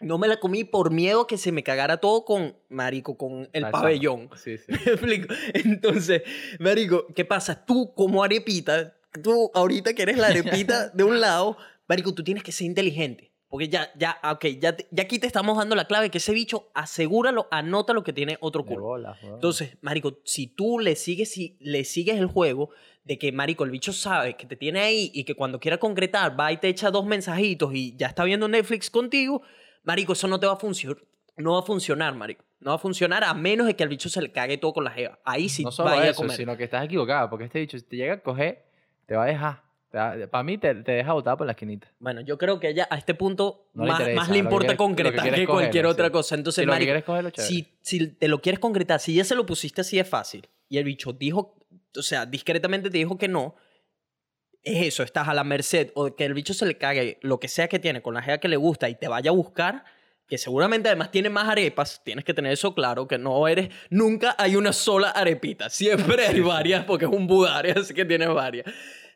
[0.00, 3.64] No me la comí por miedo que se me cagara todo con, marico, con el
[3.80, 4.28] pabellón.
[4.36, 4.64] Sí, sí.
[4.68, 5.34] ¿Me explico?
[5.54, 6.22] Entonces,
[6.58, 7.64] Marico, ¿qué pasa?
[7.64, 11.56] Tú como arepita, tú ahorita que eres la arepita de un lado,
[11.88, 13.32] Marico, tú tienes que ser inteligente.
[13.48, 16.32] Porque ya, ya, ok, ya, te- ya aquí te estamos dando la clave que ese
[16.32, 18.82] bicho, asegúralo, anota lo que tiene otro De culo.
[18.84, 19.34] bolas, weón.
[19.34, 22.70] Entonces, Marico, si tú le sigues, si le sigues el juego
[23.04, 26.38] de que, Marico, el bicho sabe que te tiene ahí y que cuando quiera concretar
[26.40, 29.42] va y te echa dos mensajitos y ya está viendo Netflix contigo,
[29.84, 31.04] Marico, eso no te va a funcionar.
[31.36, 32.44] No va a funcionar, Marico.
[32.60, 34.84] No va a funcionar a menos de que al bicho se le cague todo con
[34.84, 35.20] la jeva.
[35.24, 36.36] Ahí sí no solo vaya a eso, comer.
[36.36, 38.64] sino que estás equivocado, porque este dicho, si te llega a coger,
[39.06, 39.63] te va a dejar.
[39.94, 41.86] Para mí, te, te deja botar por la esquinita.
[42.00, 44.38] Bueno, yo creo que ella a este punto No le más, interesa, más le que
[44.40, 46.12] importa que concretar quiere que, es cualquier cogerlo, otra sí.
[46.12, 46.34] cosa.
[46.34, 49.34] Entonces, si que quieres es cogerlo, si, si te lo quieres concretar, si ya se
[49.34, 51.56] lo pusiste así es fácil y el bicho dijo,
[51.96, 53.54] o sea, discretamente te dijo que no,
[54.64, 57.48] es eso, estás a la merced o que el bicho se le cague lo que
[57.48, 59.84] sea que tiene con la jeva que le gusta y te vaya a buscar,
[60.26, 64.34] que seguramente además tiene más arepas, tienes que tener eso claro, que no eres, nunca
[64.38, 68.66] hay una sola arepita, siempre hay varias porque es un budare, así que tienes varias.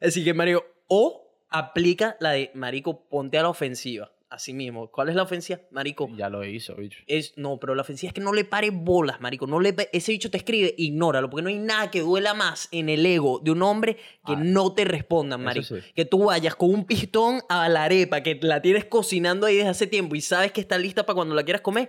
[0.00, 4.12] Así que, Mario, o aplica la de, Marico, ponte a la ofensiva.
[4.30, 4.90] Así mismo.
[4.90, 5.58] ¿Cuál es la ofensiva?
[5.70, 6.06] Marico.
[6.14, 6.98] Ya lo hizo, bicho.
[7.06, 9.46] Es, no, pero la ofensiva es que no le pare bolas, marico.
[9.46, 12.90] No le, ese bicho te escribe, ignóralo, porque no hay nada que duela más en
[12.90, 13.94] el ego de un hombre
[14.26, 15.64] que Ah, no te respondan, marico.
[15.76, 15.76] sí.
[15.96, 19.70] Que tú vayas con un pistón a la arepa, que la tienes cocinando ahí desde
[19.70, 21.88] hace tiempo y sabes que está lista para cuando la quieras comer.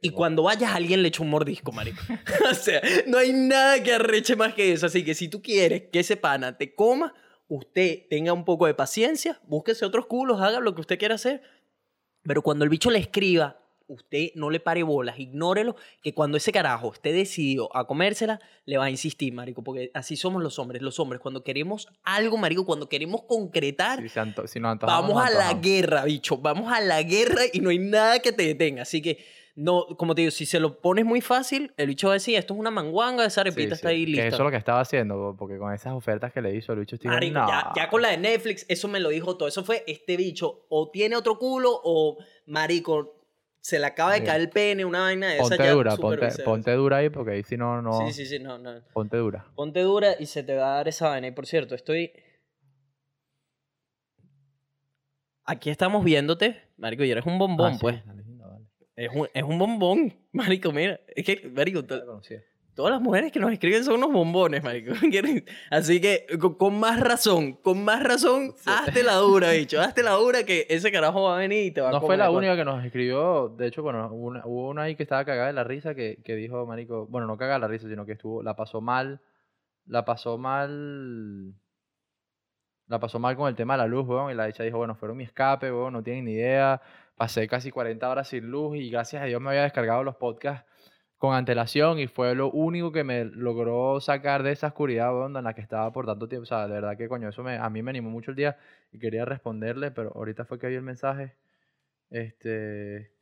[0.00, 2.00] Y cuando vayas, alguien le echa un mordisco, marico.
[2.48, 4.86] o sea, no hay nada que arreche más que eso.
[4.86, 7.12] Así que si tú quieres que ese pana te coma,
[7.50, 11.42] usted tenga un poco de paciencia, búsquese otros culos, haga lo que usted quiera hacer.
[12.22, 13.56] Pero cuando el bicho le escriba,
[13.88, 18.76] usted no le pare bolas, ignórelo, que cuando ese carajo esté decidido a comérsela, le
[18.78, 20.80] va a insistir, marico, porque así somos los hombres.
[20.80, 25.30] Los hombres, cuando queremos algo, marico, cuando queremos concretar, Si, anto- si antojamos, Vamos a
[25.30, 26.36] la guerra, bicho.
[26.36, 28.82] Vamos a la guerra y no hay nada que te detenga.
[28.82, 29.24] Así que,
[29.56, 32.36] no, como te digo, si se lo pones muy fácil, el bicho va a decir,
[32.38, 34.26] esto es una manguanga, esa arepita sí, está ahí que lista.
[34.26, 36.96] eso es lo que estaba haciendo, porque con esas ofertas que le hizo el bicho
[37.04, 37.48] Marico, no.
[37.48, 39.48] ya, ya con la de Netflix, eso me lo dijo todo.
[39.48, 43.16] Eso fue este bicho, o tiene otro culo, o marico,
[43.60, 46.24] se le acaba de caer el pene, una vaina de esa Ponte ya dura, ponte,
[46.24, 46.44] visceral.
[46.44, 47.92] ponte dura ahí, porque ahí si no, no.
[48.06, 48.80] Sí, sí, sí, no, no.
[48.94, 49.46] Ponte dura.
[49.54, 51.26] Ponte dura y se te va a dar esa vaina.
[51.26, 52.12] Y por cierto, estoy.
[55.44, 58.00] Aquí estamos viéndote, Marico, y eres un bombón, Ah, pues.
[59.00, 61.00] Es un, es un bombón, Marico, mira.
[61.16, 62.20] Es que, Marico, to-
[62.74, 64.92] todas las mujeres que nos escriben son unos bombones, Marico.
[65.70, 69.80] Así que, con, con más razón, con más razón, hazte la dura, bicho.
[69.80, 72.16] Hazte la dura que ese carajo va a venir y te va a No fue
[72.16, 75.24] la única que nos escribió, de hecho, bueno, hubo una, hubo una ahí que estaba
[75.24, 78.06] cagada de la risa que, que dijo, marico, bueno, no cagada de la risa, sino
[78.06, 79.20] que estuvo, la pasó mal,
[79.86, 81.54] la pasó mal,
[82.86, 84.94] la pasó mal con el tema de la luz, weón, y la dicha dijo, bueno,
[84.94, 86.80] fueron mi escape, weón, no tienen ni idea,
[87.20, 90.64] pasé casi 40 horas sin luz y gracias a Dios me había descargado los podcasts
[91.18, 95.44] con antelación y fue lo único que me logró sacar de esa oscuridad, weón, en
[95.44, 97.68] la que estaba por tanto tiempo, o sea, de verdad que coño, eso me, a
[97.68, 98.56] mí me animó mucho el día
[98.90, 101.36] y quería responderle, pero ahorita fue que vi el mensaje.
[102.08, 103.12] Este.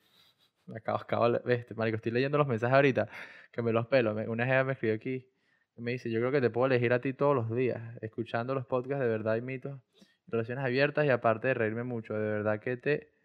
[0.67, 3.09] Me acabo, acabo este, marico, estoy leyendo los mensajes ahorita,
[3.51, 4.13] que me los pelo.
[4.31, 5.27] Una jefa me escribió aquí,
[5.75, 8.55] que me dice, yo creo que te puedo elegir a ti todos los días, escuchando
[8.55, 9.81] los podcasts de verdad y mitos,
[10.29, 13.18] relaciones abiertas y aparte de reírme mucho, de verdad que te...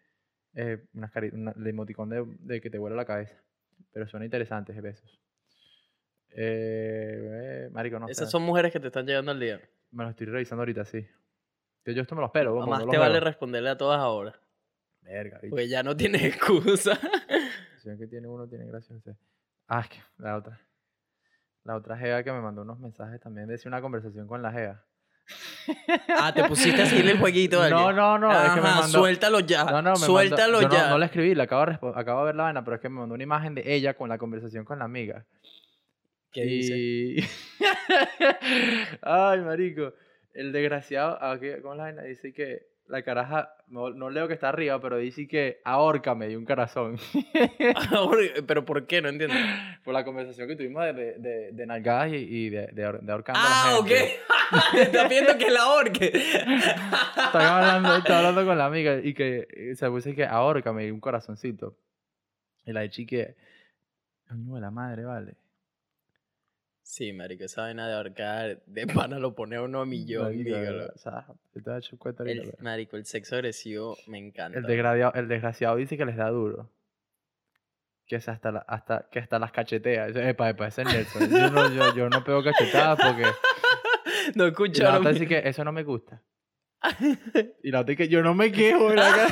[0.54, 3.36] Eh, unas una- el emoticón de, de que te vuela la cabeza.
[3.92, 5.20] Pero suena interesantes, besos.
[6.30, 8.32] Eh, eh, marico, no Esas sé.
[8.32, 9.60] son mujeres que te están llegando al día.
[9.92, 11.06] Me los estoy revisando ahorita, sí.
[11.84, 12.54] Yo, yo esto me pelo.
[12.54, 13.20] como Más no te vale veo.
[13.20, 14.34] responderle a todas ahora.
[15.02, 15.50] Verga, bicho.
[15.50, 16.98] Porque ya no tienes excusa.
[17.84, 18.94] Ven que tiene uno, tiene gracia.
[18.94, 19.14] no sé.
[19.68, 20.60] Ah, es que la otra.
[21.64, 24.84] La otra Gea que me mandó unos mensajes también decía una conversación con la Gea.
[26.16, 27.96] Ah, te pusiste a seguirle el jueguito a No, alguien.
[27.96, 28.98] no, no, es que me Ajá, mandó.
[28.98, 29.64] Suéltalo ya.
[29.64, 30.84] No, no, me suéltalo mandó, yo ya.
[30.84, 32.80] No, no le escribí, le acabo de, respo- acabo de ver la vaina, pero es
[32.82, 35.24] que me mandó una imagen de ella con la conversación con la amiga.
[36.32, 36.74] ¿Qué dice?
[36.76, 37.16] y...
[39.02, 39.92] Ay, marico.
[40.32, 42.02] El desgraciado, aquí, ¿cómo es la vaina?
[42.02, 46.36] Dice que la caraja, no, no leo que está arriba, pero dice que ahórcame y
[46.36, 46.98] un corazón.
[48.46, 49.00] Pero ¿por qué?
[49.00, 49.34] No entiendo.
[49.84, 53.00] Por la conversación que tuvimos de, de, de, de nalgadas y, y de, de, ahor-
[53.00, 53.86] de ahorcando a Ah, la ok.
[53.88, 54.82] gente.
[54.82, 56.12] Estás viendo que la orque.
[56.14, 60.86] Estaba hablando, estaba hablando con la amiga y que eh, se puso y que ahórcame
[60.86, 61.76] y un corazoncito.
[62.66, 63.34] Y la de chique,
[64.28, 65.34] coño de la madre, vale.
[66.86, 70.44] Sí, marico, esa vaina de ahorcar de pana lo pone a uno a millón, Marico,
[70.58, 70.92] dígalo.
[70.94, 74.58] O sea, te he hecho cuenta El, marico, el sexo agresivo me encanta.
[74.58, 76.70] El, desgraciado, el desgraciado dice que les da duro.
[78.06, 80.08] Que es hasta, la- hasta, que hasta las cachetea.
[80.08, 81.30] Epa, epa, ese es Nelson.
[81.30, 83.24] Yo no, yo, yo no pego cachetadas porque...
[84.34, 86.22] No Y la otra dice que eso no me gusta.
[87.62, 88.90] Y la otra dice que yo no me quejo.
[88.90, 89.28] de la cara.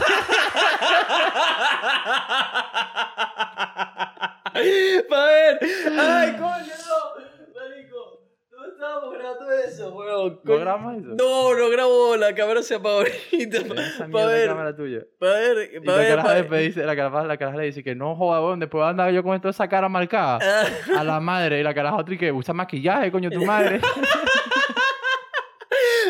[5.09, 5.59] Pa' ver.
[5.99, 7.61] Ay, coño, no.
[7.61, 10.35] Marico, no estábamos grabando eso, weón.
[10.35, 10.59] ¿No Coño.
[10.61, 11.15] grabamos eso?
[11.19, 12.17] No, no grabó.
[12.17, 13.59] La cámara se apagó ahorita.
[13.59, 15.01] Esa Pa' mierda de ver, cámara tuya.
[15.19, 18.41] pa' ver, la caraja pa' dice, la caraja, la caraja le dice que no joda,
[18.43, 20.39] weón, después andar yo con esto esa cara marcada.
[20.43, 21.61] Ah, A la madre.
[21.61, 23.81] Y la caraja otra y que usa maquillaje, coño, tu madre.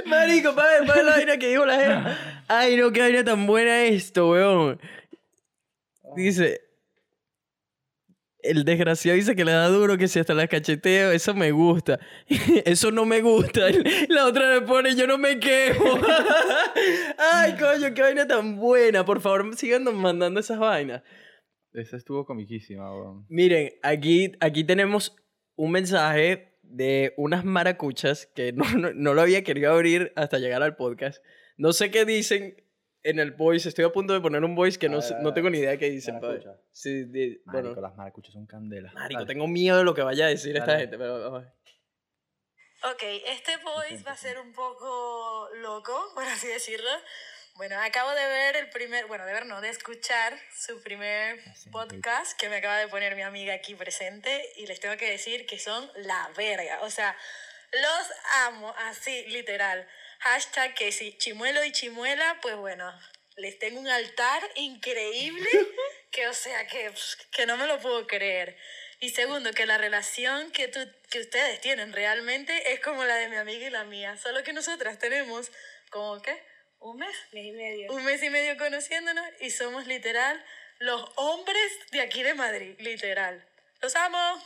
[0.07, 2.11] Marico, pa' ver, pa' ver la vaina que dijo la gente.
[2.49, 4.81] Ay, no, qué vaina tan buena esto, weón.
[6.17, 6.62] Dice.
[8.43, 12.01] El desgraciado dice que le da duro, que si hasta las cacheteo, eso me gusta.
[12.65, 13.61] Eso no me gusta.
[14.09, 15.85] La otra le pone, yo no me quejo.
[17.33, 19.05] Ay, coño, qué vaina tan buena.
[19.05, 21.03] Por favor, sigan mandando esas vainas.
[21.73, 23.27] Esa estuvo comiquísima, weón.
[23.29, 25.17] Miren, aquí, aquí tenemos
[25.55, 30.63] un mensaje de unas maracuchas que no, no, no lo había querido abrir hasta llegar
[30.63, 31.23] al podcast.
[31.57, 32.57] No sé qué dicen
[33.05, 33.69] en el voice.
[33.69, 35.35] Estoy a punto de poner un voice que no, ver, no ver.
[35.35, 36.21] tengo ni idea qué dicen.
[36.21, 36.57] Maracucha.
[36.71, 38.93] Sí, di- Marico, bueno, las maracuchas son candela.
[38.93, 39.33] marico, Dale.
[39.33, 41.53] tengo miedo de lo que vaya a decir esta gente, pero vamos a ver.
[42.85, 46.91] Ok, este voice va a ser un poco loco, por así decirlo.
[47.57, 51.69] Bueno, acabo de ver el primer, bueno, de ver no, de escuchar su primer Así,
[51.69, 55.45] podcast que me acaba de poner mi amiga aquí presente y les tengo que decir
[55.47, 56.81] que son la verga.
[56.83, 57.15] O sea,
[57.73, 58.13] los
[58.47, 59.87] amo, así, literal.
[60.23, 62.93] Hashtag que si chimuelo y chimuela, pues bueno,
[63.37, 65.49] les tengo un altar increíble
[66.13, 66.93] que, o sea, que,
[67.33, 68.57] que no me lo puedo creer.
[69.01, 70.79] Y segundo, que la relación que, tú,
[71.11, 74.17] que ustedes tienen realmente es como la de mi amiga y la mía.
[74.17, 75.51] Solo que nosotras tenemos
[75.91, 76.41] como, ¿qué?
[76.79, 77.17] ¿Un mes?
[77.33, 77.93] Mes y medio.
[77.93, 80.45] Un mes y medio conociéndonos y somos literal
[80.79, 82.77] los hombres de aquí de Madrid.
[82.79, 83.45] Literal.
[83.81, 84.41] Los amo.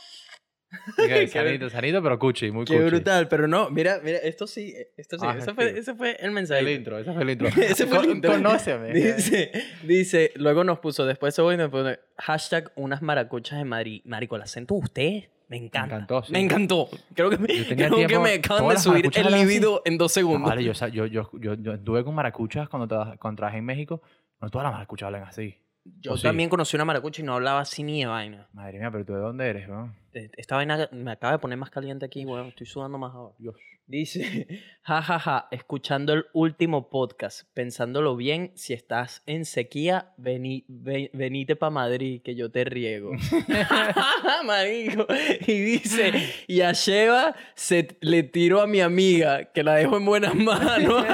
[1.31, 2.85] Sanito, sanito, pero cuchi, muy Qué cuchi.
[2.89, 6.25] brutal, pero no, mira, mira, esto sí, esto sí, Ah, ese, fue, ese fue el
[6.25, 6.73] El mensaje.
[6.73, 7.47] intro, ese fue el intro.
[7.61, 8.31] Ese fue el intro.
[8.33, 8.89] Conóceme.
[8.93, 9.51] Dice,
[9.83, 14.01] dice, luego nos puso, después se voy y nos pone, hashtag unas maracuchas en Madrid.
[14.05, 15.95] Marico, el acento de usted me encanta.
[15.95, 16.33] encantó, sí.
[16.33, 16.89] Me encantó.
[17.13, 20.13] Creo que, me- creo que tiempo- me acaban de subir el libido en dos No,
[20.13, 20.49] segundos.
[20.49, 22.87] vale, yo, yo, yo, yo, estuve con maracuchas cuando,
[23.19, 24.01] cuando trabajé en México.
[24.41, 25.55] No todas las maracuchas hablan así.
[26.01, 28.47] Yo también conocí una maracucha y no hablaba así ni de vaina.
[28.53, 29.69] Madre mía, pero tú de dónde eres?
[30.13, 32.47] Eh, Esta vaina me acaba de poner más caliente aquí, weón.
[32.47, 33.35] Estoy sudando más ahora.
[33.37, 33.55] Dios.
[33.89, 34.47] Dice,
[34.83, 41.69] jajaja, escuchando el último podcast, pensándolo bien, si estás en sequía, vení, ve- venite para
[41.69, 43.11] Madrid, que yo te riego.
[44.45, 45.07] Marico.
[45.47, 46.11] Y dice,
[46.47, 51.05] y a Sheva se le tiro a mi amiga, que la dejo en buenas manos.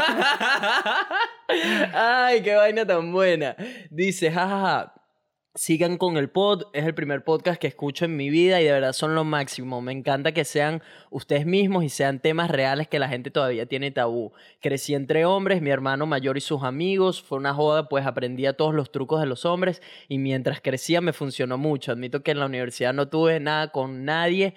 [1.93, 3.55] Ay, qué vaina tan buena.
[3.91, 4.93] Dice, jajaja.
[5.55, 8.71] Sigan con el pod, es el primer podcast que escucho en mi vida y de
[8.71, 9.81] verdad son lo máximo.
[9.83, 10.81] Me encanta que sean
[11.11, 14.31] ustedes mismos y sean temas reales que la gente todavía tiene tabú.
[14.61, 18.73] Crecí entre hombres, mi hermano mayor y sus amigos, fue una joda pues aprendía todos
[18.73, 21.91] los trucos de los hombres y mientras crecía me funcionó mucho.
[21.91, 24.55] Admito que en la universidad no tuve nada con nadie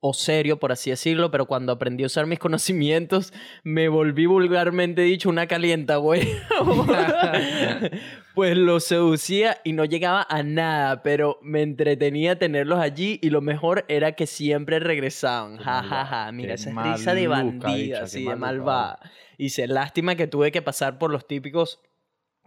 [0.00, 3.32] o serio, por así decirlo, pero cuando aprendí a usar mis conocimientos,
[3.62, 6.28] me volví vulgarmente dicho una calienta, güey.
[8.34, 13.42] pues los seducía y no llegaba a nada, pero me entretenía tenerlos allí y lo
[13.42, 15.58] mejor era que siempre regresaban.
[15.58, 16.32] Ja, ja, ja.
[16.32, 18.98] Mira, qué esa es risa de bandida, así de malvada.
[19.36, 21.80] Dice, lástima que tuve que pasar por los típicos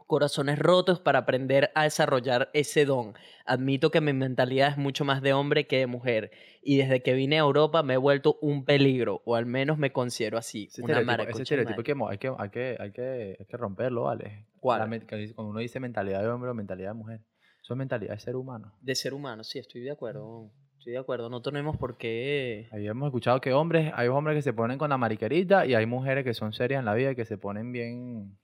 [0.06, 3.14] corazones rotos para aprender a desarrollar ese don.
[3.46, 6.32] Admito que mi mentalidad es mucho más de hombre que de mujer
[6.62, 9.92] y desde que vine a Europa me he vuelto un peligro, o al menos me
[9.92, 10.68] considero así.
[10.72, 14.04] Ese una estereotipo, ese estereotipo que, hay, que, hay, que, hay, que, hay que romperlo,
[14.04, 14.48] ¿vale?
[14.60, 14.90] ¿Cuál?
[14.90, 15.00] La
[15.36, 17.22] cuando uno dice mentalidad de hombre o mentalidad de mujer.
[17.62, 18.74] Eso es mentalidad de ser humano.
[18.82, 20.52] De ser humano, sí, estoy de acuerdo.
[20.84, 21.30] Estoy de acuerdo.
[21.30, 22.68] No tenemos por qué...
[22.74, 25.86] Ahí hemos escuchado que hombres, hay hombres que se ponen con la mariquerita y hay
[25.86, 28.38] mujeres que son serias en la vida y que se ponen bien...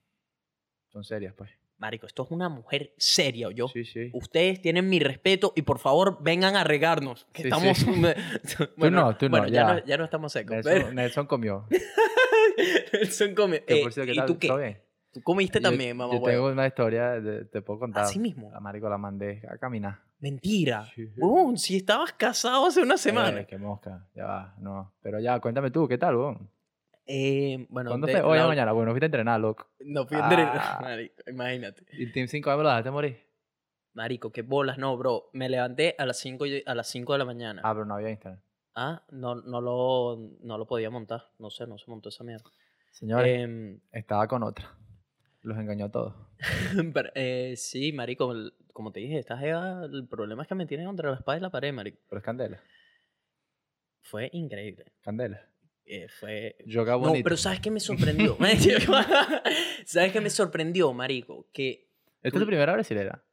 [0.92, 1.50] Son serias, pues.
[1.78, 3.66] Marico, esto es una mujer seria, ¿o yo?
[3.68, 4.10] Sí, sí.
[4.12, 7.26] Ustedes tienen mi respeto y por favor vengan a regarnos.
[7.32, 7.78] Que Sí, estamos.
[8.44, 8.64] sí.
[8.76, 9.54] bueno, no, tú no, bueno, ya.
[9.66, 9.74] ya.
[9.74, 10.62] no, ya no estamos secos.
[10.64, 11.66] Nelson, Nelson comió.
[12.92, 13.34] Nelson.
[13.34, 14.26] Que Eh, por cierto, ¿qué ¿Y tal?
[14.26, 14.82] tú qué?
[15.12, 16.14] ¿Tú comiste Yo- también, mamá?
[16.14, 18.04] Yo tengo una historia, de- te puedo contar.
[18.04, 18.50] Así mismo.
[18.52, 20.00] La marico la mandé a caminar.
[20.20, 20.86] Mentira.
[20.94, 21.08] Sí,
[21.56, 23.40] si estabas casado hace una semana.
[23.40, 24.92] Eh, qué mosca, ya va, no.
[25.02, 26.50] Pero ya, cuéntame tú, ¿qué tal, weón?
[27.12, 28.20] Eh, bueno, ¿Cuándo fue?
[28.22, 29.68] Hoy la- mañana, bueno, fuiste a entrenar, loco.
[29.80, 30.78] No fui a entrenar, Ah.
[30.82, 31.84] marico, imagínate.
[31.92, 33.18] ¿Y el Team 5 me lo dejaste morir?
[33.94, 35.28] Marico, qué bolas, no, bro.
[35.32, 37.62] Me levanté a las 5 a las 5 de la mañana.
[37.64, 38.40] Ah, pero no había Instagram.
[38.76, 41.24] Ah, no, no, lo, no lo podía montar.
[41.40, 42.48] No sé, no se montó esa mierda.
[42.92, 44.72] Señores, Em, estaba con otra.
[45.42, 46.14] Los engañó a todos.
[46.94, 50.66] pero, eh, sí, marico, el- como te dije, esta jeva, el problema es que me
[50.66, 51.98] tiene contra la espada y la pared, marico.
[52.08, 52.60] Pero es candela.
[54.02, 54.84] Fue increíble.
[55.02, 55.40] Candela.
[55.92, 56.54] Eh, fue...
[56.64, 57.24] Yoga No, bonito.
[57.24, 58.36] pero ¿sabes qué me sorprendió?
[59.84, 61.48] ¿Sabes qué me sorprendió, marico?
[61.52, 61.88] Que...
[62.22, 63.24] ¿Esta es tu primera brasilera?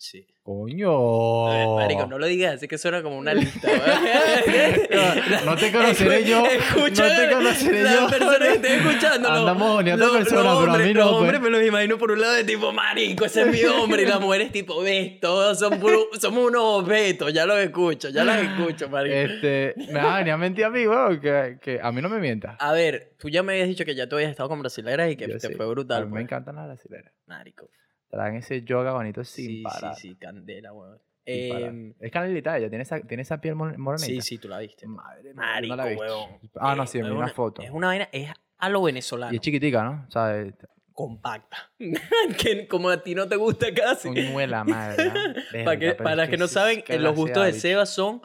[0.00, 0.24] Sí.
[0.44, 1.74] ¡Coño!
[1.74, 3.68] Marico, no lo digas, así que suena como una lista.
[5.44, 8.08] No te conoceré yo, Escucha, no te conoceré la yo.
[8.08, 9.28] persona que esté escuchando.
[9.28, 11.20] Andamos ni a otra los, persona, los pero a mí no, Los pues.
[11.20, 14.02] hombres me los imagino por un lado de tipo, marico, ese es mi hombre.
[14.02, 17.32] Y las mujeres tipo, ves, todos son puro- somos unos obetos.
[17.32, 19.14] Ya los escucho, ya las escucho, marico.
[19.16, 22.08] Este, me vas a venir a mentir a mí, weón, que, que a mí no
[22.08, 22.56] me mientas.
[22.60, 25.16] A ver, tú ya me habías dicho que ya tú habías estado con brasileras y
[25.16, 25.54] que Yo te sí.
[25.54, 26.02] fue A brutal.
[26.04, 26.22] mí me pues.
[26.22, 27.12] encantan las brasileras.
[27.26, 27.68] Marico.
[28.10, 29.94] Traen ese yoga bonito sin Sí, parar.
[29.94, 30.98] sí, sí, candela, weón.
[31.30, 34.06] Em, Es canelita ella, tiene esa, tiene esa piel mo- morenita.
[34.06, 34.86] sí, sí, tú la viste.
[34.86, 36.04] Madre Marico, no la he visto.
[36.04, 36.40] weón.
[36.56, 37.60] Ah, no, Eh, sí, es vi una foto.
[37.62, 39.32] Es una vaina, es a lo venezolano.
[39.32, 40.06] Y es chiquitica, ¿no?
[40.08, 40.54] O sea, es-
[40.92, 41.70] compacta.
[42.38, 44.08] que como a ti no te gusta casi.
[44.08, 45.04] coñuela madre.
[45.04, 45.12] ¿no?
[45.12, 47.52] para Verga, que, pero para es que no sí, saben, los gustos de.
[47.52, 48.22] Seba son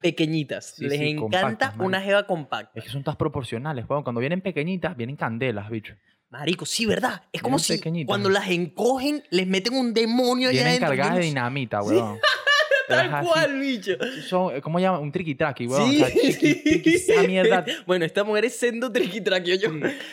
[0.00, 0.74] pequeñitas.
[0.76, 2.72] Sí, Les sí, encanta una jeva compacta.
[2.78, 4.02] Es que son todas proporcionales, weón.
[4.02, 5.94] Cuando vienen pequeñitas, vienen candelas, bicho.
[6.32, 7.22] Marico, sí, ¿verdad?
[7.30, 10.88] Es como si cuando las encogen, les meten un demonio allá Vienen adentro.
[10.88, 12.18] cargadas de no dinamita, weón.
[12.88, 13.92] Tal cual, bicho.
[14.26, 14.98] Son, ¿Cómo llama?
[14.98, 15.90] Un triqui-traqui, weón.
[15.90, 16.02] Sí.
[16.02, 17.64] O sea, chiqui, triqui, esa mierda.
[17.86, 19.68] Bueno, esta mujer es sendo triqui-traqui, yo.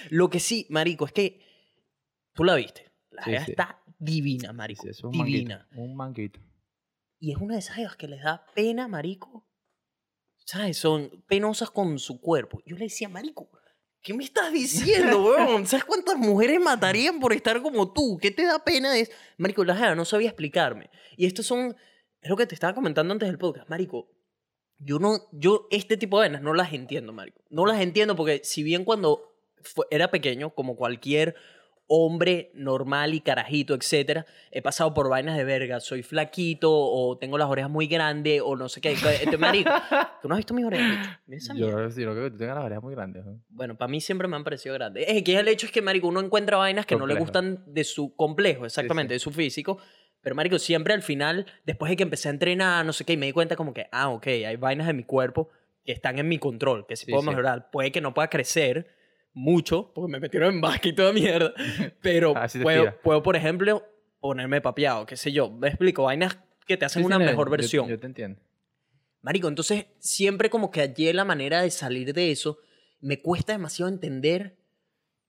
[0.10, 1.40] Lo que sí, marico, es que
[2.34, 2.92] tú la viste.
[3.12, 3.52] La Sí, jeva sí.
[3.52, 4.84] está divina, marico.
[4.84, 5.68] Sí, eso es un divina.
[5.72, 5.82] manguito.
[5.82, 6.40] Un manguito.
[7.18, 9.48] Y es una de esas jevas que les da pena, marico.
[10.46, 10.78] ¿Sabes?
[10.78, 12.62] Son penosas con su cuerpo.
[12.66, 13.50] Yo le decía, marico,
[14.02, 15.68] ¿qué me estás diciendo, weón?
[15.68, 18.18] ¿Sabes cuántas mujeres matarían por estar como tú?
[18.22, 18.97] ¿Qué te da pena?
[18.97, 19.12] Es...
[19.38, 20.89] Marico, la jeva no sabía explicarme.
[21.18, 21.76] Y estos son...
[22.22, 24.10] Es lo que te estaba comentando antes del podcast, marico.
[24.78, 25.28] Yo no...
[25.32, 27.41] Yo este tipo de vainas no las entiendo, marico.
[27.50, 31.36] No las entiendo porque si bien cuando fue- era pequeño, como cualquier
[31.90, 37.38] hombre normal y carajito, etcétera, he pasado por vainas de verga, soy flaquito o tengo
[37.38, 38.92] las orejas muy grandes o no sé qué.
[38.92, 39.72] Este, marico,
[40.22, 41.20] ¿tú no has visto mis orejas?
[41.26, 41.82] Mira esa mierda.
[41.82, 43.26] Yo sí, no creo que tú tengas las orejas muy grandes.
[43.26, 43.42] ¿no?
[43.50, 45.04] Bueno, para mí siempre me han parecido grandes.
[45.08, 47.84] Es que el hecho es que, marico, uno encuentra vainas que no le gustan de
[47.84, 49.16] su complejo, exactamente, sí.
[49.16, 49.80] de su físico.
[50.22, 53.18] Pero, marico, siempre al final, después de que empecé a entrenar, no sé qué, y
[53.18, 55.50] me di cuenta como que, ah, ok, hay vainas de mi cuerpo
[55.86, 57.30] que están en mi control, que sí, Sí, puedo sí.
[57.30, 57.72] mejorar.
[57.72, 58.88] Puede que no pueda crecer
[59.40, 61.54] mucho, porque me metieron en básquet y toda mierda,
[62.02, 63.84] pero te puedo, puedo, por ejemplo,
[64.20, 65.50] ponerme papeado, qué sé yo.
[65.50, 66.38] Me explico, vainas
[66.68, 67.88] que te hacen Sí, una sí, mejor yo- versión.
[67.88, 68.40] Yo, te entiendo.
[69.22, 72.60] Marico, entonces siempre como que hallé la manera de salir de eso.
[73.02, 74.58] Me cuesta demasiado entender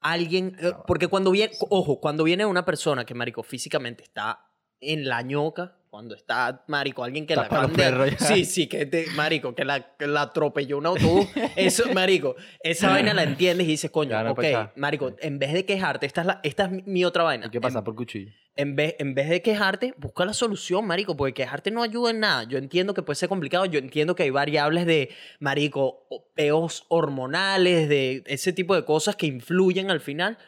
[0.00, 0.56] a alguien.
[0.61, 4.46] eh, porque cuando viene, ojo, cuando viene una persona que, Marico, físicamente está
[4.80, 8.16] en la ñoca, cuando está, Marico, alguien que la de-.
[8.18, 11.26] Sí, sí, que te, Marico, que la, que la atropelló un autobús.
[11.57, 14.45] Eso, Marico, esa vaina la entiendes y dices, coño, no ok.
[14.76, 17.47] Marico, en vez de quejarte, esta es, la, esta es mi- otra vaina.
[17.47, 18.30] Hay que En- pasar por cuchillo.
[18.57, 22.20] en vez, en vez de quejarte, busca la solución, marico, porque quejarte no ayuda en
[22.20, 22.45] nada.
[22.45, 25.11] Yo entiendo que puede ser complicado, yo entiendo que hay variables de,
[25.41, 30.38] marico, peos hormonales, de ese tipo de cosas que influyen al final,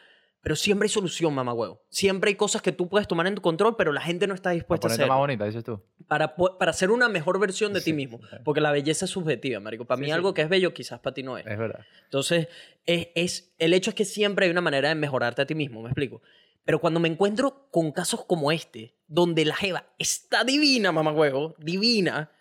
[0.43, 1.81] pero siempre hay solución, mamá huevo.
[1.89, 4.49] Siempre hay cosas que tú puedes tomar en tu control, pero la gente no está
[4.49, 5.81] Para dispuesta a ponerte más bonita, dices tú.
[6.07, 8.19] Para, para ser una mejor versión de ti mismo.
[8.29, 8.35] sí.
[8.43, 9.85] Porque la belleza es subjetiva, marico.
[9.85, 11.47] Para Sí, mí algo que es bello, quizás para ti no es.
[11.47, 11.79] Es verdad.
[12.03, 12.49] Entonces,
[12.85, 15.81] es, es- el hecho es que siempre hay una manera de mejorarte a ti mismo,
[15.81, 16.21] ¿me explico?
[16.65, 21.55] Pero cuando me encuentro con casos como este, donde la jeva está divina, mamá huevo,
[21.57, 22.31] divina,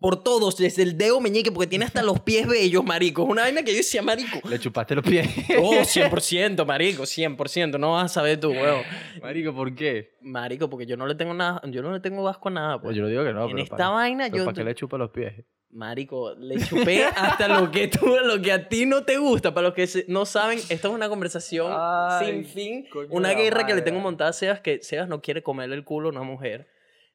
[0.00, 3.22] por todos, desde el dedo meñique, porque tiene hasta los pies bellos, marico.
[3.22, 4.48] Es una vaina que yo decía, marico.
[4.48, 5.28] Le chupaste los pies.
[5.60, 7.78] Oh, 100%, marico, 100%.
[7.78, 8.80] No vas a saber tú, huevo.
[9.22, 10.16] Marico, ¿por qué?
[10.22, 12.82] Marico, porque yo no le tengo nada, yo no le tengo vasco a nada, Pues
[12.90, 12.96] pues.
[12.96, 14.44] yo lo digo que no, en pero esta para, vaina pero yo...
[14.46, 15.44] ¿para qué le chupa los pies?
[15.72, 19.54] Marico, le chupé hasta lo que tú, lo que a ti no te gusta.
[19.54, 22.86] Para los que no saben, esto es una conversación Ay, sin fin.
[23.10, 26.08] Una guerra que le tengo montada a Sebas, que Sebas no quiere comerle el culo
[26.08, 26.66] a una mujer.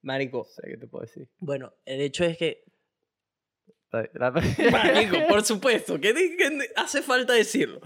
[0.01, 1.27] Marico, sé qué te puedo decir.
[1.39, 2.63] bueno, el hecho es que...
[4.71, 7.79] Marico, por supuesto, que, que hace falta decirlo.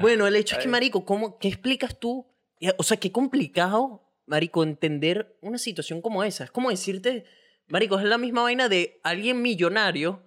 [0.00, 0.68] Bueno, el hecho es que.
[0.68, 2.26] Marico, ¿cómo, ¿qué explicas tú?
[2.78, 6.44] O sea, qué complicado, Marico, entender una situación como esa.
[6.44, 7.24] Es como decirte,
[7.68, 10.22] Marico, es la misma vaina de alguien millonario,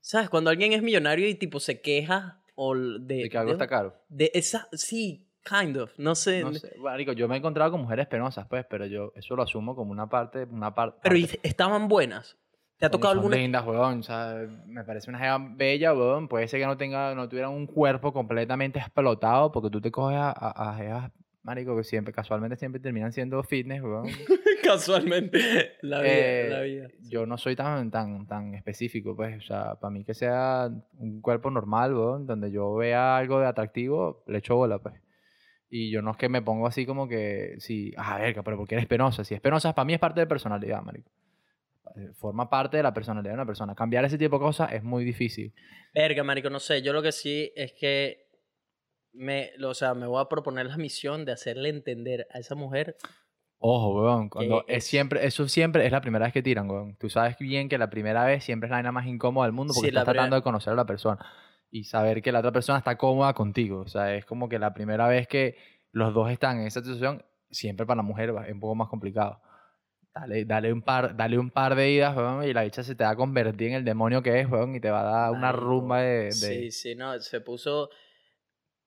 [0.00, 0.28] ¿sabes?
[0.30, 3.16] Cuando alguien es millonario y tipo se queja o de...
[3.16, 3.94] de que algo de- está caro.
[4.08, 6.42] de esa, sí, kind of, no sé.
[6.42, 9.42] No sé, marico, yo me he encontrado con mujeres penosas, pues, pero yo eso lo
[9.42, 11.00] asumo como una parte, una parte.
[11.02, 12.36] Pero ¿y estaban buenas.
[12.82, 13.36] ¿Te ha tocado son alguna?
[13.36, 14.00] lindas, weón.
[14.00, 16.26] O sea, me parece una jeva bella, weón.
[16.26, 20.18] Puede ser que no tenga, no tuviera un cuerpo completamente explotado, porque tú te coges
[20.18, 21.12] a, a, a jevas,
[21.44, 24.06] marico, que siempre, casualmente siempre terminan siendo fitness, weón.
[24.64, 25.38] Casualmente.
[25.82, 26.88] La vida, Eh, la vida.
[27.08, 29.38] Yo no soy tan, tan, tan específico, pues.
[29.38, 30.68] O sea, para mí que sea
[30.98, 34.94] un cuerpo normal, weón, donde yo vea algo de atractivo, le echo bola, pues.
[35.70, 38.74] Y yo no es que me pongo así como que, sí, a ver, pero porque
[38.74, 39.22] eres penosa.
[39.22, 41.12] Si es penosa, para mí es parte de personalidad, marico.
[41.96, 43.74] Eh, Forma parte de la personalidad de una persona.
[43.74, 45.52] Cambiar ese tipo de cosas es muy difícil.
[45.94, 46.82] Verga, marico, no sé.
[46.82, 48.28] Yo lo que sí es que
[49.12, 52.96] me, o sea, me voy a proponer la misión de hacerle entender a esa mujer.
[53.58, 56.96] Ojo, weón, cuando es es- siempre, eso siempre es la primera vez que tiran, weón.
[56.96, 59.72] Tú sabes bien que la primera vez siempre es la vaina más incómoda del mundo
[59.74, 61.24] porque Sí, estás tratando de conocer a la persona
[61.70, 63.80] y saber que la otra persona está cómoda contigo.
[63.80, 65.56] O sea, es como que la primera vez que
[65.92, 69.40] los dos están en esa situación, siempre para la mujer es un poco más complicado.
[70.14, 73.02] Dale, dale, un par, dale un par de idas, weón, y la bicha se te
[73.02, 75.52] va a convertir en el demonio que es, weón, y te va a dar una
[75.52, 76.24] rumba de...
[76.24, 77.88] de- Sí, sí, no, se puso...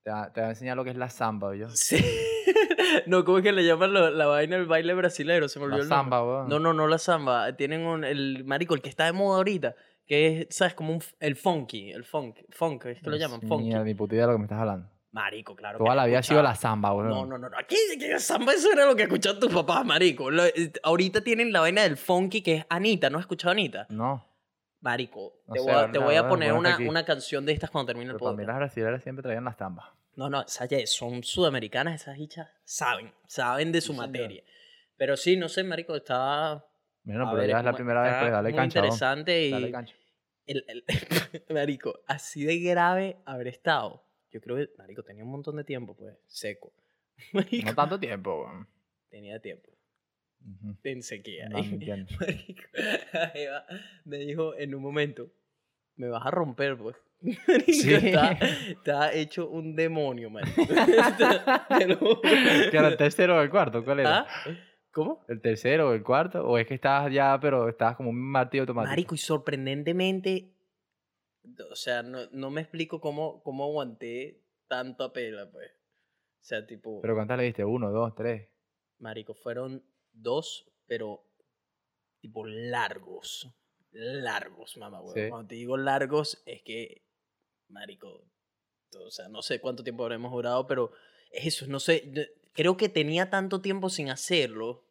[0.03, 1.67] te, va, te va a enseñar lo que es la samba, yo.
[1.71, 1.97] Sí.
[3.07, 5.47] no, ¿cómo es que le llaman lo- la vaina el baile brasilero?
[5.49, 6.19] Se me olvidó La el nombre.
[6.19, 6.47] weón.
[6.49, 7.55] No, no, no la samba.
[7.55, 10.75] Tienen un, el marico, el que está de moda ahorita, que es, ¿sabes?
[10.75, 13.65] Como un, el funky, el funk, funk, es que lo llaman, funky.
[13.65, 14.91] Mierda, ni puta idea de lo que me estás hablando.
[15.15, 15.77] Marico, claro.
[15.77, 17.07] Toda que la he vida ha sido la samba, weón.
[17.09, 17.57] No, no, no, no.
[17.57, 20.29] Aquí, aquí samba, eso era lo que escuchaban tus papás, marico.
[20.29, 23.53] Lo- eh, ahorita tienen la vaina del funky que es Anita, ¿no has escuchado a
[23.53, 23.85] Anita?
[23.89, 24.27] No.
[24.81, 27.45] Marico, No te, sé, voy a, te ahora- voy a ahora poner una, una canción
[27.45, 28.47] de estas cuando termine el Pero para mí podcast.
[28.49, 29.85] las brasileñas siempre traían las tambas.
[30.15, 34.07] No, no, esas son sudamericanas, esas hichas saben, saben de su Sí, señor.
[34.07, 34.43] materia.
[34.97, 36.65] Pero sí, no sé, marico, está...
[37.03, 38.79] Bueno, pero ver, ya es la primera vez, pues dale muy cancha.
[38.79, 39.51] interesante y...
[39.51, 39.95] Dale cancha.
[40.45, 40.83] el- el-
[41.53, 44.04] marico, así de grave haber estado.
[44.35, 46.73] Yo creo que, marico, tenía un montón de tiempo, pues, seco.
[47.31, 48.67] Marico, No tanto tiempo, weón.
[49.09, 49.69] tenía tiempo.
[50.45, 50.75] Ujú.
[50.83, 51.47] En sequía.
[51.47, 51.59] No.
[51.63, 52.63] Marico,
[54.03, 55.31] me dijo en un momento,
[55.95, 56.97] me vas a romper, pues.
[57.47, 57.93] Marico, Sí.
[57.93, 58.31] está,
[58.67, 60.63] está hecho un demonio, marico.
[60.67, 60.73] ¿Que
[62.77, 63.85] era el tercero o el cuarto?
[63.85, 64.19] ¿Cuál era?
[64.19, 64.27] ¿Ah?
[64.91, 65.23] ¿Cómo?
[65.29, 66.45] ¿El tercero o el cuarto?
[66.45, 68.89] ¿O es que estabas ya, pero estabas como un martillo automático?
[68.91, 70.49] Marico, y sorprendentemente,
[71.69, 75.69] o sea, no, no me explico cómo, cómo aguanté tanta pela, pues.
[75.71, 77.65] O sea, tipo, ¿Pero cuántas le diste?
[77.65, 78.49] ¿Uno, dos, tres?
[78.99, 81.25] marico, fueron dos, pero
[82.19, 83.49] tipo largos.
[83.91, 85.13] Largos, mamá, huevo.
[85.13, 85.29] Sí.
[85.29, 87.05] Cuando te digo largos, es que,
[87.69, 88.25] marico,
[88.99, 90.91] o sea, no sé cuánto tiempo habremos durado, pero
[91.31, 92.11] es eso, no sé,
[92.53, 94.84] creo que tenía tanto tiempo sin hacerlo.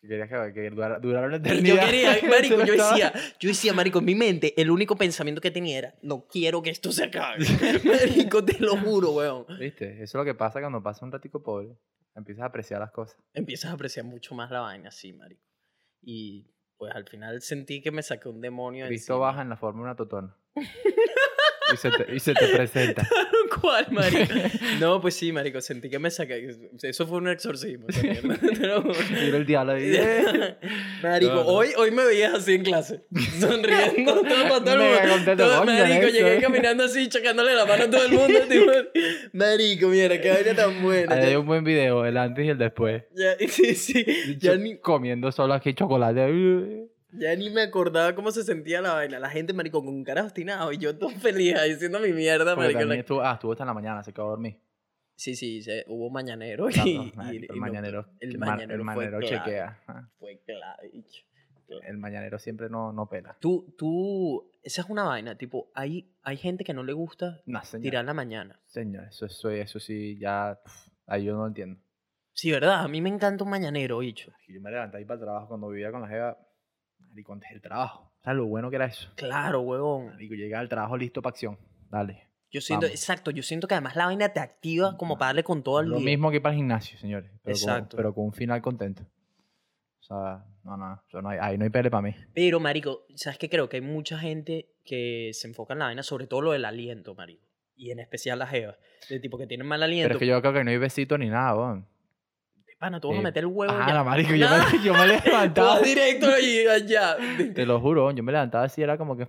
[0.00, 1.74] Que querías que, que durara, durara una Y eternidad.
[1.76, 5.50] yo quería, marico, yo decía, yo decía, marico, en mi mente, el único pensamiento que
[5.50, 7.44] tenía era, no quiero que esto se acabe.
[7.84, 9.46] marico, te lo juro, weón.
[9.58, 9.92] ¿Viste?
[9.94, 11.76] Eso es lo que pasa cuando pasa un ratico pobre.
[12.14, 13.18] Empiezas a apreciar las cosas.
[13.34, 15.42] Empiezas a apreciar mucho más la vaina, sí, marico.
[16.02, 19.26] Y pues al final sentí que me saqué un demonio Cristo encima.
[19.26, 20.34] baja en la forma de una totona.
[20.56, 23.06] y, se te, y se te presenta.
[23.60, 24.32] ¿Cuál, marico?
[24.80, 26.56] No, pues sí, marico, sentí que me saqué.
[26.82, 27.86] Eso fue un exorcismo.
[28.02, 29.90] Mira el diablo ahí.
[31.02, 31.48] Marico, No, no.
[31.48, 33.00] Hoy, hoy me veías así en clase,
[33.40, 34.78] sonriendo todo para todo el
[35.18, 35.34] mundo.
[35.36, 38.38] Todo- marico, llegué caminando así, chocándole la mano a todo el mundo.
[38.48, 38.70] tipo,
[39.32, 41.14] marico, mira, qué vaina tan buena.
[41.14, 43.02] Ahí hay un buen video, el antes y el después.
[43.14, 44.04] ya- sí, sí,
[44.38, 46.89] ya ni, Comiendo solo aquí chocolate.
[47.12, 49.18] Ya ni me acordaba cómo se sentía la vaina.
[49.18, 52.74] La gente, marico, con cara obstinado y yo todo feliz ahí haciendo mi mierda, Porque
[52.74, 52.84] marico.
[52.88, 54.60] la- estuvo, ah, estuvo hasta en la mañana, se quedó a dormir.
[55.16, 58.38] Sí, sí, se- hubo mañanero y, Claro, y- marico, y el no- mañanero, el el
[58.38, 59.36] ma- mañanero el fue mañanero clave.
[59.44, 59.80] chequea.
[60.18, 61.04] Fue clave.
[61.86, 63.36] El mañanero siempre no, no pela.
[63.40, 67.60] Tú, tú, esa es una vaina, tipo, hay, hay gente que no le gusta No,
[67.80, 68.60] tirar la mañana.
[68.66, 70.58] Señor, eso, eso, eso sí, ya.
[71.06, 71.80] ahí yo no lo entiendo.
[72.32, 72.80] Sí, ¿verdad?
[72.80, 74.32] A mí me encanta un mañanero, bicho.
[74.48, 76.38] Yo me levanté ahí para el trabajo cuando vivía con la jeva.
[77.10, 78.12] Marico, antes del trabajo.
[78.22, 79.10] ¿Sabes lo bueno que era eso?
[79.16, 80.06] Claro, huevón.
[80.12, 81.58] Marico, llegaba al trabajo listo para acción.
[81.90, 82.28] Dale.
[82.52, 83.00] Yo siento, Vamos.
[83.00, 85.88] exacto, yo siento que además la vaina te activa como para darle con todo el
[85.88, 86.06] Lo día.
[86.06, 87.30] mismo que para el gimnasio, señores.
[87.44, 87.90] Pero Exacto.
[87.90, 89.02] Con, pero con un final contento.
[90.00, 92.14] O sea, no, no, eso no hay, ahí no hay pele para mí.
[92.34, 93.48] Pero, marico, ¿sabes qué?
[93.48, 96.64] Creo que hay mucha gente que se enfoca en la vaina, sobre todo lo del
[96.64, 97.46] aliento, marico.
[97.76, 98.76] Y en especial las jevas.
[99.08, 100.12] De tipo que tienen mal Pero aliento.
[100.14, 101.86] es que yo creo que no hay besito ni nada, weón.
[102.80, 103.24] Pana, tú vas a Sí.
[103.24, 103.94] meter el huevo Ah, ya.
[103.94, 105.74] la marico, yo Nah, me, yo me tú levantaba.
[105.74, 107.16] vas directo y allá.
[107.54, 109.28] Te lo juro, yo me levantaba así, era como que.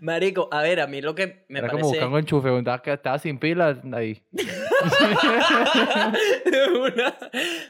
[0.00, 1.96] Marico, a ver, a mí lo que me era como parece...
[1.98, 2.50] buscando enchufe,
[2.82, 4.20] que estaba sin pilas ahí.
[6.74, 7.14] Una-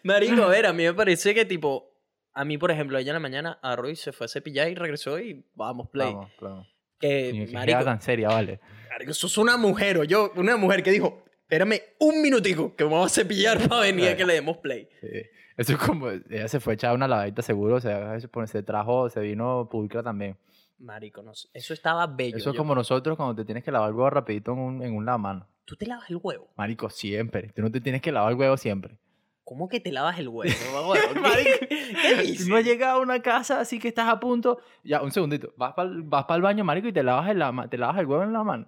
[0.03, 1.91] Marico, a ver, a mí me parece que tipo...
[2.35, 3.59] A mí, por ejemplo, ella en la mañana
[3.91, 6.15] y se fue a cepillar y regresó y vamos, play.
[6.15, 6.67] Vamos, claro.
[6.99, 8.59] Que, marico, tan seria, vale.
[8.91, 11.23] marico, sos una mujer o yo, una mujer que dijo,
[11.53, 14.89] espérame un minutico que vamos a cepillar para venir a que le demos play.
[15.01, 15.09] Sí.
[15.55, 19.11] Eso es como, ella se fue a echar una lavadita seguro, o sea, se trajo,
[19.11, 20.39] se vino pulcra también.
[20.79, 22.39] Marico, no eso estaba bello.
[22.39, 24.83] Eso es yo- como nosotros cuando te tienes que lavar el huevo rapidito en un,
[24.83, 25.47] en un lavamano.
[25.67, 26.49] Tú te lavas el huevo.
[26.57, 27.51] Marico, siempre.
[27.55, 28.97] Tú no te tienes que lavar el huevo siempre.
[29.45, 30.51] ¿Cómo que te lavas el huevo?
[31.35, 31.69] ¿Qué,
[32.03, 32.49] ¿Qué dices?
[32.49, 34.59] No has llegado a una casa así que estás a punto.
[34.83, 35.53] Ya, un segundito.
[35.59, 38.33] Vas para vas el baño, marico, y te lavas, el, te lavas el huevo en
[38.33, 38.67] la mano.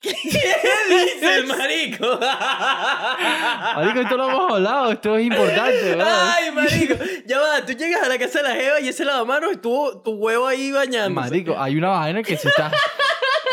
[0.00, 2.18] ¿Qué dices, marico?
[3.74, 4.92] Marico, esto lo hemos hablado.
[4.92, 6.30] Esto es importante, ¿verdad?
[6.36, 6.94] Ay, marico.
[7.26, 10.12] Ya va, tú llegas a la casa de la jeva y ese lavamanos estuvo tu
[10.12, 11.28] huevo ahí bañándose.
[11.30, 12.72] Marico, hay una vaina que si estás.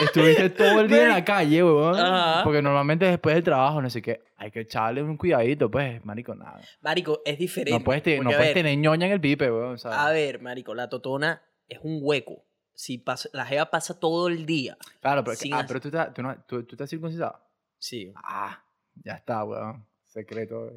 [0.01, 1.97] Estuviste todo el día en la calle, weón.
[1.97, 2.43] Ajá.
[2.43, 6.35] Porque normalmente después del trabajo, no sé qué, hay que echarle un cuidadito, pues, marico,
[6.35, 6.59] nada.
[6.81, 7.71] Marico, es diferente.
[7.79, 9.79] No puedes, te- no porque, a puedes ver, tener ñoña en el pipe, weón.
[9.79, 12.43] sea, A ver, marico, la totona es un hueco.
[12.75, 14.77] Si pasa, la jeva pasa todo el día.
[15.01, 17.39] claro, pero, ah, pero tú, estás, tú, no- tú- tú estás circuncidado.
[17.79, 18.11] Sí.
[18.15, 18.63] Ah,
[19.03, 19.87] ya está, weón.
[20.03, 20.71] Secreto.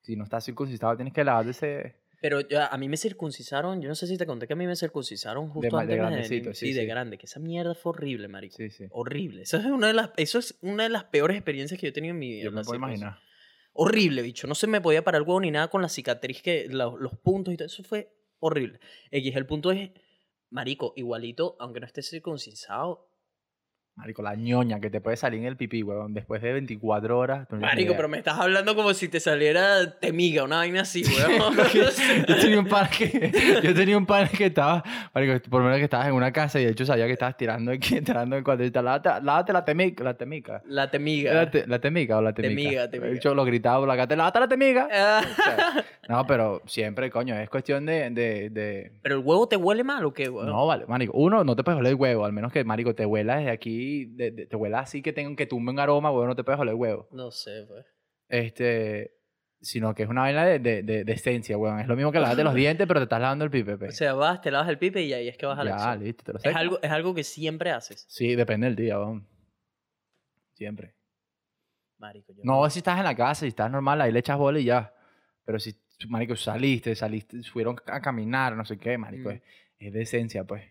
[0.00, 1.96] Si no estás circuncidado, tienes que lavarte ese.
[2.20, 4.66] Pero ya, a mí me circuncisaron, yo no sé si te conté que a mí
[4.66, 6.56] me circuncisaron justo de antes grandecito, venir.
[6.56, 6.86] sí, sí, de sí.
[6.86, 8.56] grande, que esa mierda fue horrible, marico.
[8.56, 8.86] Sí, sí.
[8.90, 9.42] Horrible.
[9.42, 11.92] Eso es, una de las, eso es una de las peores experiencias que yo he
[11.92, 12.44] tenido en mi vida.
[12.44, 13.08] Yo me puedo circuncisión.
[13.08, 13.22] imaginar.
[13.74, 14.46] Horrible, bicho.
[14.46, 17.14] No se me podía parar el huevo ni nada con la cicatriz que la- los
[17.18, 18.78] puntos y todo eso fue horrible.
[19.10, 19.90] X, el punto es,
[20.54, 23.08] marico, igualito, aunque no estés circuncisado,
[23.96, 27.46] Marico, la ñoña que te puede salir en el pipí, weón, después de 24 horas.
[27.50, 31.54] no Marico, pero me estás hablando como si te saliera temiga, una vaina así, weón.
[32.28, 34.82] yo tenía un pan que yo tenía un pan que estaba
[35.14, 37.36] marico, por lo menos que estabas en una casa y de hecho sabía que estabas
[37.36, 41.32] tirando aquí entrando en estaba lávate, lávate la temica la temica La temiga.
[41.32, 43.10] la, te- la temica o la temica Temiga, temiga.
[43.10, 45.22] de hecho lo gritaba por la gata lávate la temica Ah.
[45.24, 49.56] O sea, no pero siempre coño es cuestión de, de, de Pero el huevo te
[49.56, 50.46] huele mal o qué, weón.
[50.48, 53.06] no vale marico uno no te puedes oler el huevo al menos que marico te
[53.06, 56.26] huela desde aquí de- de- te huela así que tenga que tumbe un aroma huevo
[56.26, 57.86] no te puedes oler huevo No sé, pues.
[58.28, 59.12] este
[59.60, 61.80] sino que es una vaina de, de, de, de esencia, weón.
[61.80, 63.88] Es lo mismo que lavarte los dientes, pero te estás lavando el pipe, pe.
[63.88, 65.76] O sea, vas, te lavas el pipe y ahí es que vas a la ya,
[65.92, 66.04] acción.
[66.04, 66.60] listo, te lo Es secas.
[66.60, 68.04] algo, es algo que siempre haces.
[68.10, 69.26] Sí, depende del día, weón.
[70.52, 70.94] Siempre.
[71.96, 74.58] Marico, yo No, si estás en la casa y estás normal, ahí le echas bola
[74.58, 74.92] y ya.
[75.46, 75.74] Pero si,
[76.08, 79.32] marico, saliste, saliste, fueron a caminar, no sé qué, marico, Mm.
[79.32, 79.42] es,
[79.78, 80.62] es de esencia, pues.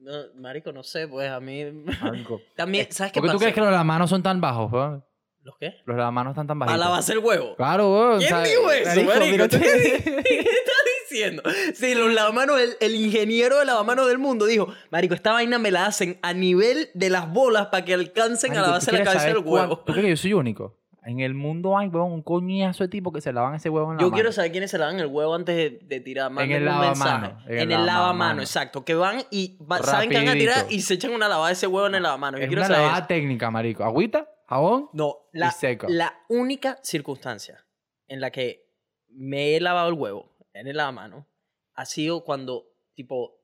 [0.00, 1.64] No, marico, no sé, pues a mí...
[2.56, 3.44] También, ¿sabes qué ¿Por qué tú pasa?
[3.44, 5.04] crees que los lavamanos son tan bajos, weón?
[5.42, 5.74] ¿Los qué?
[5.86, 6.80] Los lavamanos están tan A bajitos.
[6.80, 7.56] lavarse el huevo.
[7.56, 8.18] Claro, weón.
[8.20, 9.48] ¿Quién dijo eso, marico?
[9.58, 11.42] ¿Qué estás diciendo?
[11.74, 15.70] Sí, los lavamanos, el, el ingeniero de lavamanos del mundo dijo, marico, esta vaina me
[15.70, 18.98] la hacen a nivel de las bolas para que alcancen Marico, a ¿tú lavarse la
[18.98, 19.78] quieres cabeza del huevo.
[19.78, 20.77] ¿Tú crees que yo soy único?
[21.04, 23.96] En el mundo hay, weón, un coñazo de tipos que se lavan ese huevo en
[23.96, 24.14] la Yo mano.
[24.14, 26.30] quiero saber quiénes se lavan el huevo antes de, de tirar.
[26.30, 28.84] Mándenme el un lavamano, en En el el lavamano, exacto.
[28.84, 31.52] Que van y va- saben que van a tirar y se echan una lavada de
[31.54, 32.36] ese huevo en el lavamano.
[32.38, 33.84] Yo Es quiero una saber lavada técnica, marico.
[33.84, 34.90] Agüita, jabón.
[34.92, 35.86] No, la, seco.
[35.88, 37.64] la única circunstancia
[38.08, 38.66] en la que
[39.08, 41.26] me he lavado el huevo en el lavamano
[41.74, 43.40] ha sido cuando, tipo,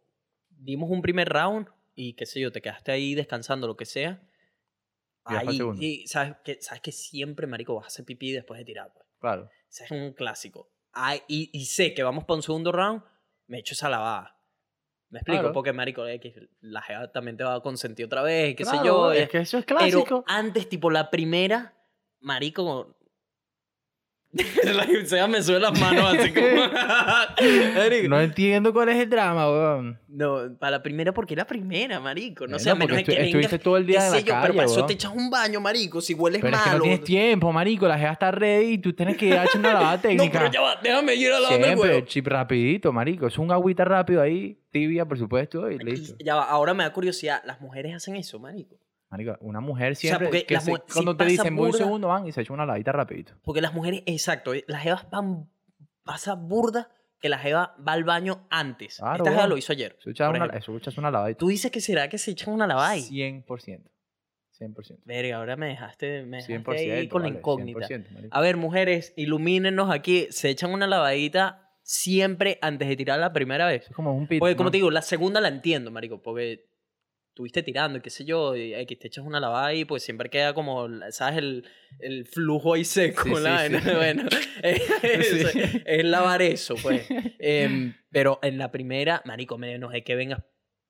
[0.50, 4.20] dimos un primer round y qué sé yo, te quedaste ahí descansando, lo que sea.
[5.24, 8.92] Ahí, y sabes que, sabes que siempre, marico, vas a hacer pipí después de tirar.
[8.92, 9.06] pues.
[9.18, 9.48] Claro.
[9.70, 10.70] Ese es un clásico.
[10.92, 13.02] Ay, y, y sé que vamos para un segundo round,
[13.46, 14.38] me echo esa lavada.
[15.08, 15.40] ¿Me explico?
[15.40, 15.52] Claro.
[15.52, 16.04] Porque, marico,
[16.60, 19.12] la jeva también te va a consentir otra vez, qué sé Claro, yo.
[19.12, 20.24] Es eh, que eso es pero clásico.
[20.26, 21.74] antes, tipo, la primera,
[22.20, 22.96] marico...
[24.64, 26.46] la sea me sube las manos así como...
[28.08, 30.00] No entiendo cuál es el drama, weón.
[30.08, 32.46] No, para la primera, porque la primera, marico.
[32.46, 34.52] No sé, a menos que vengas, estuviste todo el día en la yo, pero calle,
[34.54, 34.86] para eso weón.
[34.86, 36.00] te echas un baño, marico.
[36.00, 36.78] Si hueles Pero es que malo.
[36.78, 37.86] no tienes tiempo, marico.
[37.88, 40.38] La jefa está ready y tú tienes que ir a echar una lavada No, técnica.
[40.40, 42.00] pero ya va, déjame ir a lavarme el huevo.
[42.06, 43.26] chip rapidito, marico.
[43.26, 46.16] Es un agüita rápido ahí, tibia, por supuesto, y listo.
[46.24, 48.76] Ya va, ahora me da curiosidad, ¿las mujeres hacen eso, marico?
[49.40, 52.26] Una mujer sea, siempre, que se- mu- si cuando te dicen voy un segundo, van
[52.26, 53.34] y se echan una lavadita rapidito.
[53.42, 55.48] Porque las mujeres, exacto, eh, las jevas van,
[56.04, 56.90] pasa burda
[57.20, 58.98] que la jeva va al baño antes.
[58.98, 59.96] Claro, Esta jeva lo hizo ayer.
[60.02, 60.58] Por una, ejemplo.
[60.58, 61.38] eso echas una lavadita.
[61.38, 63.02] Tú dices que será que se echan una lavada ahí.
[63.02, 63.90] 100%.
[64.60, 64.98] 100%.
[65.04, 66.92] Verga, ahora me dejaste, me dejaste 100%.
[66.92, 67.86] ahí con la incógnita.
[67.88, 68.36] 100%, marico.
[68.36, 70.26] A ver, mujeres, ilumínenos aquí.
[70.30, 73.86] Se echan una lavadita siempre antes de tirar la primera vez.
[73.88, 74.38] Es como un pit.
[74.38, 76.66] Porque, como te digo, la segunda la entiendo, marico, porque
[77.34, 80.54] estuviste tirando qué sé yo, y X, te echas una lavada y pues siempre queda
[80.54, 81.38] como, ¿sabes?
[81.38, 81.66] El,
[81.98, 83.24] el flujo ahí seco.
[83.24, 83.80] Sí, la sí, vaina.
[83.82, 83.92] sí.
[83.92, 84.28] Bueno,
[85.84, 87.04] es, lavar eso, pues.
[87.40, 90.44] Em, pero en la primera, marico, menos de que vengas.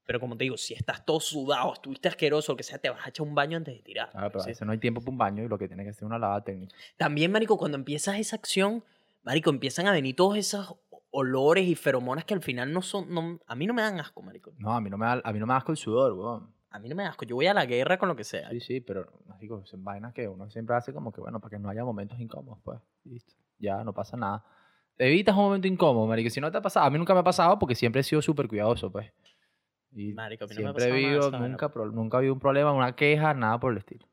[0.05, 3.07] Pero como te digo, si estás todo sudado, estuviste asqueroso, lo que sea, te vas
[3.07, 4.11] a echar un baño antes de tirar.
[4.13, 4.51] Ah, pero a ¿sí?
[4.51, 6.19] veces no hay tiempo para un baño y lo que tiene que hacer es una
[6.19, 6.77] lavada técnica.
[6.99, 8.85] También, marico, cuando empiezas esa acción,
[9.23, 10.75] marico, empiezan a venir todos esos
[11.17, 14.21] olores y feromonas que al final no son, no- a mí no me dan asco,
[14.21, 14.53] marico.
[14.59, 16.53] No, a mí no me da, a mí no me da asco el sudor, weón.
[16.71, 17.25] A mí no me da asco.
[17.25, 18.51] Yo voy a la guerra con lo que sea.
[18.51, 21.59] Sí, sí, pero marico, son vainas que uno siempre hace como que, bueno, para que
[21.61, 22.81] no haya momentos incómodos, pues.
[23.05, 23.33] Listo.
[23.59, 24.45] Ya, no pasa nada.
[24.97, 26.31] Te evitas un momento incómodo, marico.
[26.31, 28.21] Si no te ha pasado, a mí nunca me ha pasado porque siempre he sido
[28.21, 29.13] súper cuidadoso, pues.
[29.93, 32.35] Y Marico, a mí no me ha siempre pasado nada nunca, pro- nunca ha habido
[32.35, 34.09] un problema, una queja, nada por el estilo.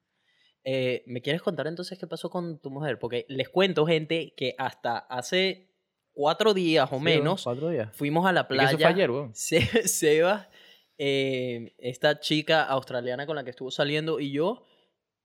[0.64, 3.00] Eh, ¿Me quieres contar entonces qué pasó con tu mujer?
[3.00, 5.71] Porque les cuento, gente, que hasta hace
[6.14, 7.90] cuatro días o Sí, menos Cuatro días.
[7.94, 8.70] fuimos a la playa.
[8.70, 9.32] eso fue ayer, weón.
[9.36, 10.48] Se- Sebas,
[10.98, 14.66] eh, esta chica australiana con la que estuvo saliendo y yo,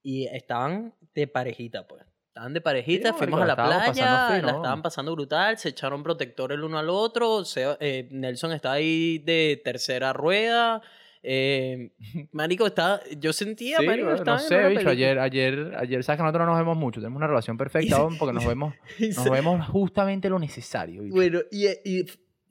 [0.02, 2.04] y estaban de parejita, pues.
[2.28, 5.70] Estaban de parejita, Sí, fuimos marico, a la playa, fino, la estaban pasando brutal, se
[5.70, 10.82] echaron protector el uno al otro, Seba- eh, Nelson está ahí de tercera rueda,
[11.28, 11.90] eh,
[12.32, 16.04] marico, está, yo sentía, Sí, marico, estaba no en sé, una bicho, ayer, ayer, ayer,
[16.04, 18.74] sabes que nosotros no nos vemos mucho, tenemos una relación perfecta, weón, porque nos vemos,
[19.00, 21.14] nos se- vemos justamente lo necesario, bicho.
[21.16, 22.06] Bueno, y, y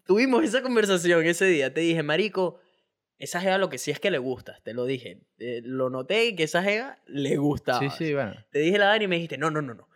[0.05, 1.73] tuvimos esa conversación ese día.
[1.73, 2.59] Te dije, Marico,
[3.17, 4.59] esa jeva lo que sí es que le gusta.
[4.63, 5.21] Te lo dije.
[5.39, 7.79] Eh, lo noté que esa jeva le gustaba.
[7.79, 8.35] Sí, sí, bueno.
[8.51, 9.87] Te dije la vaina y me dijiste, no, no, no, no.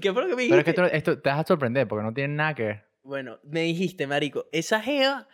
[0.00, 0.48] ¿Qué fue lo que me dijiste?
[0.48, 2.84] Pero es que esto, esto te vas a sorprender porque no tiene nada que ver.
[3.02, 5.28] Bueno, me dijiste, Marico, esa jeva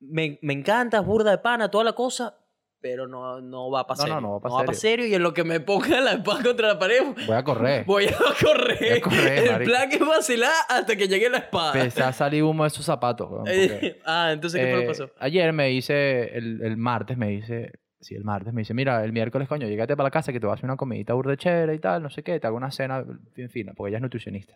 [0.00, 2.36] me, me encanta, es burda de pana, toda la cosa,
[2.80, 4.20] pero no, no va para No, no, serio.
[4.20, 4.74] no va pa' pa' serio.
[4.74, 7.84] serio y en lo que me ponga la espada contra la pared, Voy a correr.
[7.84, 8.78] voy a correr.
[8.78, 11.72] Voy a correr, El plan es vacilar hasta que llegue la espada.
[11.74, 14.88] Empecé a salir humo de esos zapatos, porque, ah, entonces, ¿qué fue lo eh, que
[14.88, 15.10] pasó?
[15.18, 19.12] Ayer me hice, el, el martes me hice así el martes, me dice, mira, el
[19.12, 21.74] miércoles, coño, llégate para la casa que te voy a hacer una comidita burde chévere
[21.74, 23.02] y tal, no sé qué, te hago una cena
[23.34, 24.54] bien fina, porque ella es nutricionista.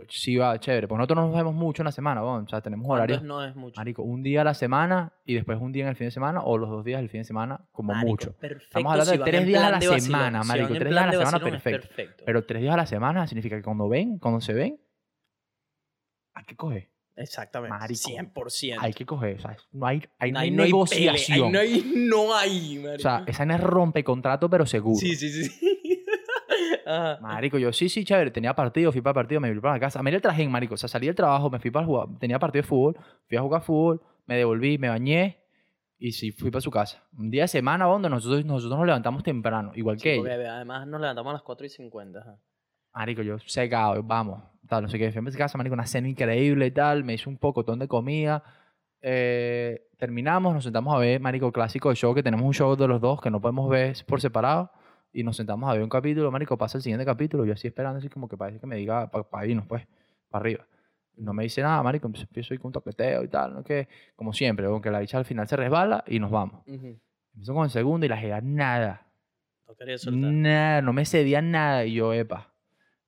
[0.00, 2.48] Marico, sí va, chévere, porque nosotros no nos vemos mucho en la semana, weón, o
[2.48, 3.76] sea, tenemos horarios, ¿Cuántos no es mucho?
[3.80, 6.42] marico, un día a la semana y después un día en el fin de semana
[6.42, 8.32] o los dos días del fin de semana, como Marico, mucho.
[8.36, 10.90] perfecto, Estamos hablando si de tres días a la vacilón, semana, si marico, en tres
[10.90, 12.24] días a la semana, vacilón, es perfecto.
[12.26, 14.80] Pero tres días a la semana significa que cuando ven, cuando se ven,
[16.34, 16.90] hay que coger.
[17.16, 17.76] Exactamente.
[17.78, 18.76] Marico, 100%.
[18.80, 19.36] Hay que coger.
[19.36, 21.46] O sea, no hay, no hay no hay negociación.
[21.46, 23.02] ahí no hay, no hay, O marico.
[23.02, 24.98] sea, esa no es rompe contrato, pero seguro.
[24.98, 26.03] Sí, sí, sí.
[26.86, 27.18] Ajá.
[27.20, 28.30] Marico, yo sí, sí, chévere.
[28.30, 30.00] Tenía partido, fui para el partido, me fui para la casa.
[30.00, 30.74] A mí el traje, marico.
[30.74, 32.08] O sea, salí del trabajo, me fui para jugar.
[32.18, 32.96] Tenía partido de fútbol,
[33.28, 35.40] fui a jugar fútbol, me devolví, me bañé
[35.98, 37.02] y sí, fui para su casa.
[37.16, 40.56] Un día de semana donde nosotros, nosotros nos levantamos temprano, igual Sí, que ella.
[40.56, 42.18] además nos levantamos a las 4 y 50.
[42.18, 42.36] ajá.
[42.94, 44.42] Marico, yo secado, vamos.
[44.68, 45.10] Tal, no sé qué.
[45.10, 47.02] Fui a mi casa, marico, una cena increíble y tal.
[47.04, 48.42] Me hice un pocotón de comida.
[49.02, 52.88] Eh, terminamos, nos sentamos a ver, marico, clásico de show, que tenemos un show de
[52.88, 54.70] los dos que no podemos ver por separado.
[55.14, 57.44] Y nos sentamos a ver un capítulo, marico, pasa el siguiente capítulo.
[57.46, 59.86] Yo así esperando, así como que parece que me diga para irnos, pues,
[60.28, 60.66] para arriba.
[61.16, 63.62] No me dice nada, marico, empiezo a ir con un toqueteo y tal, ¿no?
[63.62, 63.86] Que,
[64.16, 66.62] como siempre, aunque la dicha al final se resbala y nos vamos.
[66.66, 66.98] Ujú.
[67.32, 69.06] Empiezo con el segundo y la jega nada.
[69.68, 70.32] No quería soltar.
[70.32, 71.84] Nada, no me cedía nada.
[71.84, 72.52] Y yo, epa,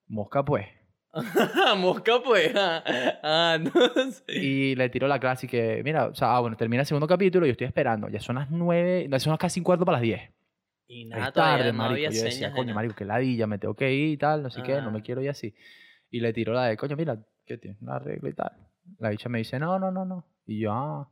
[0.07, 0.67] mosca pues.
[1.79, 2.53] Mosca, pues.
[2.55, 2.85] Ah,
[3.23, 4.39] ah, no sé.
[4.39, 7.07] Y le tiro la clase y que, mira, o sea, ah, bueno, termina el segundo
[7.07, 8.09] capítulo y yo estoy esperando.
[8.09, 10.36] Ya son las nueve, no, son las casi un cuarto para las diez.
[10.89, 11.95] Y nada, tarde, no marico.
[11.95, 14.63] había Yo decía, coño, marico, que ladilla, me tengo que ir y tal, no sé
[14.63, 15.55] qué, no me quiero ir así.
[16.11, 17.81] Y le tiro la de, coño, mira, ¿qué tienes?
[17.83, 18.53] Una regla y tal.
[18.99, 20.25] La dicha me dice, no, no, no, no.
[20.47, 21.11] Y yo, ah.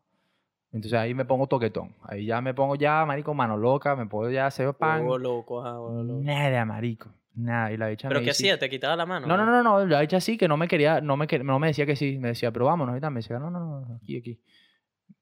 [0.72, 1.94] Entonces ahí me pongo toquetón.
[2.02, 5.04] Ahí ya me pongo ya, marico, mano loca, me puedo ya hacer pan.
[5.04, 6.22] Loco, loco.
[6.22, 7.12] Nada, marico.
[7.34, 7.72] Nada.
[7.72, 8.58] Y la dicha ¿Pero me qué dice, hacía?
[8.58, 9.26] ¿Te quitaba la mano?
[9.26, 11.68] No, no, no, no, la dicha sí que no me quería, no me, no me
[11.68, 14.18] decía que sí, me decía, pero vámonos y tal, me decía, no, no, no, aquí,
[14.18, 14.40] aquí.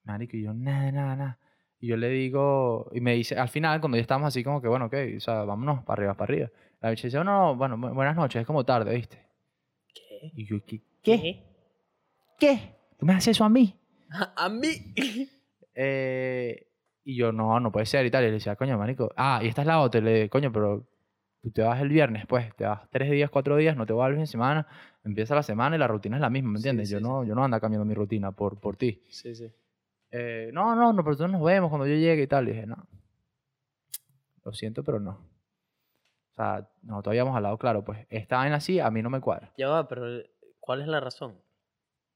[0.04, 1.38] Marico, y yo, nada, nada, nada.
[1.82, 4.68] Y yo le digo, y me dice, al final, cuando ya estábamos así como que,
[4.68, 6.50] bueno, ok, o sea, vámonos, para arriba, para arriba.
[6.80, 9.18] La dicha dice, no, no, bueno, bu- buenas noches, es como tarde, ¿viste?
[9.92, 10.30] ¿Qué?
[10.36, 10.80] Y yo, ¿qué?
[11.02, 11.42] ¿Qué?
[12.38, 12.76] ¿Qué?
[12.98, 13.74] ¿Tú me haces eso a mí?
[14.36, 14.94] A mí.
[15.74, 16.66] Eh,
[17.04, 18.24] y yo, no, no puede ser y tal.
[18.24, 19.10] Y le decía, coño, marico.
[19.16, 20.00] Ah, y esta es la otra.
[20.00, 20.86] Y le dije, coño, pero
[21.42, 24.08] tú te vas el viernes, pues, te vas tres días, cuatro días, no te vas
[24.08, 24.66] el fin de semana.
[25.04, 26.88] Empieza la semana y la rutina es la misma, ¿me entiendes?
[26.88, 27.04] sí, yo, sí.
[27.04, 29.02] no, yo no ando cambiando mi rutina por, por ti.
[29.08, 29.50] Sí, sí.
[30.12, 32.48] Eh, no, no, no, pero nosotros nos vemos cuando yo llegue y tal.
[32.48, 32.86] Y dije, no.
[34.44, 35.32] Lo siento, pero no.
[36.32, 39.52] O sea, nosotros habíamos hablado claro, pues, esta vaina así a mí no me cuadra.
[39.58, 40.06] Ya va, pero
[40.60, 41.34] ¿cuál es la razón?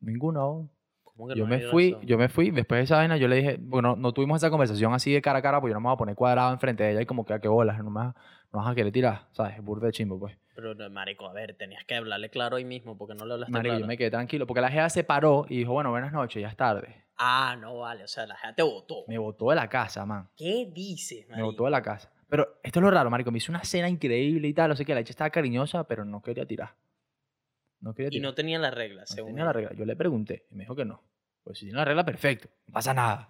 [0.01, 0.70] Ninguno.
[1.05, 2.07] ¿Cómo que Yo no me fui, razón?
[2.07, 4.92] yo me fui, después de esa vaina yo le dije, bueno, no tuvimos esa conversación
[4.92, 6.92] así de cara a cara, porque yo no me voy a poner cuadrado enfrente de
[6.92, 8.14] ella y como que a qué bolas, no me vas,
[8.53, 9.62] no vas a querer tirar, ¿sabes?
[9.62, 10.36] Burde de chimbo, pues.
[10.55, 13.72] Pero, marico, a ver, tenías que hablarle claro ahí mismo, porque no le hablaste Marico,
[13.72, 13.80] claro.
[13.80, 16.49] yo me quedé tranquilo, porque la jefa se paró y dijo, bueno, buenas noches, ya
[16.49, 17.05] es tarde.
[17.19, 19.05] Ah, no vale, o sea, la gente te votó.
[19.09, 20.29] Me botó de la casa, man.
[20.37, 21.47] ¿Qué dices, Me marico?
[21.53, 22.12] botó de la casa.
[22.29, 24.85] Pero esto es lo raro, marico, me hizo una cena increíble y tal, no sé
[24.85, 26.75] qué, la hecha estaba cariñosa, pero no quería tirar.
[27.81, 28.31] No quería Y tirar.
[28.31, 29.61] no tenía las reglas, No según tenía la ella.
[29.69, 29.79] regla.
[29.79, 31.03] Yo le pregunté y me dijo que no.
[31.45, 32.49] Pues si tiene la regla, perfecto.
[32.67, 33.29] No pasa nada.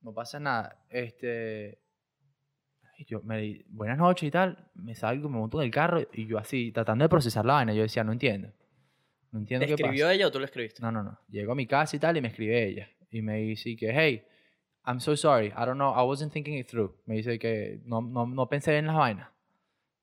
[0.00, 0.84] No pasa nada.
[0.88, 1.80] Este.
[2.98, 4.70] y yo me di buenas noches y tal.
[4.74, 7.72] Me salgo, me monto en el carro y yo así, tratando de procesar la vaina.
[7.74, 8.52] Yo decía, no entiendo.
[9.32, 10.14] No entiendo ¿Te qué escribió pasa.
[10.14, 10.82] ella o tú le escribiste?
[10.82, 11.18] No, no, no.
[11.28, 12.88] Llego a mi casa y tal y me escribe ella.
[13.10, 14.22] Y me dice que, hey,
[14.86, 15.48] I'm so sorry.
[15.48, 15.92] I don't know.
[15.94, 16.94] I wasn't thinking it through.
[17.06, 19.28] Me dice que no, no, no pensé en las vainas.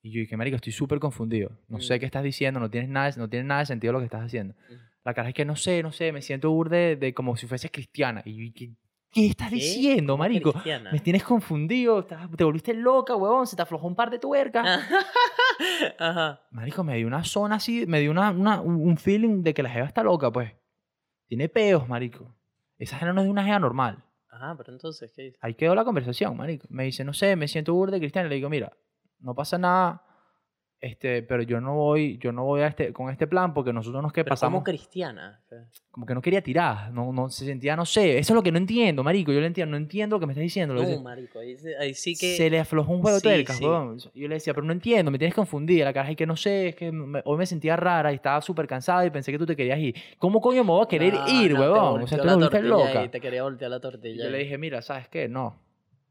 [0.03, 1.51] Y yo dije, marico, estoy súper confundido.
[1.67, 1.99] No sé Mm.
[1.99, 2.59] qué estás diciendo.
[2.59, 4.53] No tienes nada, no tiene nada de sentido lo que estás haciendo.
[4.69, 4.73] Mm.
[5.03, 6.11] La cara es que no sé, no sé.
[6.11, 8.21] Me siento burde de como si fueses cristiana.
[8.25, 8.75] Y yo dije,
[9.11, 9.55] ¿qué estás ¿Qué?
[9.55, 10.51] diciendo, ¿Cómo marico?
[10.51, 10.91] cristiana?
[10.91, 11.99] Me tienes confundido.
[12.01, 13.47] estás- Te volviste loca, huevón.
[13.47, 14.63] Se te aflojó un par de tuercas.
[15.99, 16.41] Ajá.
[16.51, 19.69] Marico, me dio una zona así, me dio una, una- un feeling de que la
[19.69, 20.51] jeva está loca, pues.
[21.27, 22.35] Tiene peos, marico.
[22.77, 24.03] Esa jeva no es de una jeva normal.
[24.29, 25.39] Ajá, pero entonces, ¿qué dices?
[25.41, 26.67] Ahí quedó la conversación, marico.
[26.69, 28.27] Me dice, no sé, me siento burde cristiano.
[28.27, 28.73] Le digo, mira,
[29.19, 30.03] no pasa nada,
[30.85, 34.03] este, pero yo no voy, yo no voy a este, con este plan porque nosotros
[34.03, 35.41] nos que Pero pasamos, como cristiana.
[35.89, 38.19] como que no quería tirar, no, no se sentía, no sé.
[38.19, 39.31] Eso es lo que no entiendo, marico.
[39.31, 40.75] Yo le entiendo, no entiendo lo que me estás diciendo.
[40.75, 42.37] No, marico, ahí, sí- ahí sí que...
[42.37, 43.63] se le aflojó un juego Sí, de sí.
[44.13, 45.85] Yo le decía, pero no entiendo, me tienes confundida.
[45.85, 48.39] La cara es que no sé, es que me- hoy me sentía rara y estaba
[48.41, 49.95] súper cansada y pensé que tú te querías ir.
[50.19, 51.79] ¿Cómo coño me voy a querer No, ir, no, te huevón?
[51.79, 53.01] O volteó sea, tú me loca.
[53.01, 54.23] ahí, te quería voltear la Y tortilla.
[54.25, 55.27] yo le dije, mira, ¿sabes qué?
[55.27, 55.64] No.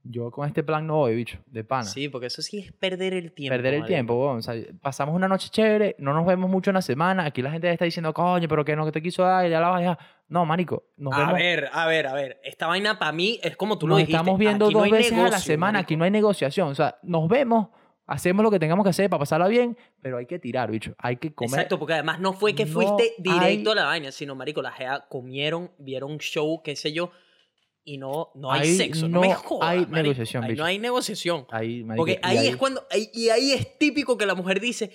[0.07, 1.85] Yo con este plan no voy, bicho, de pana.
[1.85, 3.55] Sí, porque eso sí es perder el tiempo.
[3.57, 4.37] Perder el tiempo, weón.
[4.39, 7.25] O sea, pasamos una noche chévere, no nos vemos mucho en la semana.
[7.25, 9.61] Aquí la gente está diciendo, coño, pero que no, que te quiso dar, y ya
[9.61, 9.99] la vas a.
[10.29, 11.35] No, marico, nos A vemos.
[11.35, 12.39] ver, a ver, a ver.
[12.45, 14.17] Esta vaina para mí es como tú lo nos dijiste.
[14.17, 16.69] estamos viendo aquí no dos hay veces a la negocio, semana, aquí no hay negociación.
[16.69, 17.69] O sea, nos vemos,
[18.07, 20.95] hacemos lo que tengamos que hacer para pasarla bien, pero hay que tirar, bicho.
[20.99, 21.51] Hay que comer.
[21.55, 24.61] Exacto, porque además no fue que No fuiste directo hay- a la vaina, sino, marico,
[24.61, 27.11] la jea comieron, vieron show, qué sé yo.
[27.85, 29.09] Y no, no hay, Ahí sexo.
[29.09, 29.97] No, no me jodas, hay marico.
[29.97, 30.63] negociación, Ahí bicho.
[30.63, 31.47] no hay negociación.
[31.51, 32.87] Ahí, marico, Porque ahí, es cuando.
[32.91, 34.91] ahí- y ahí es típico que la mujer dice.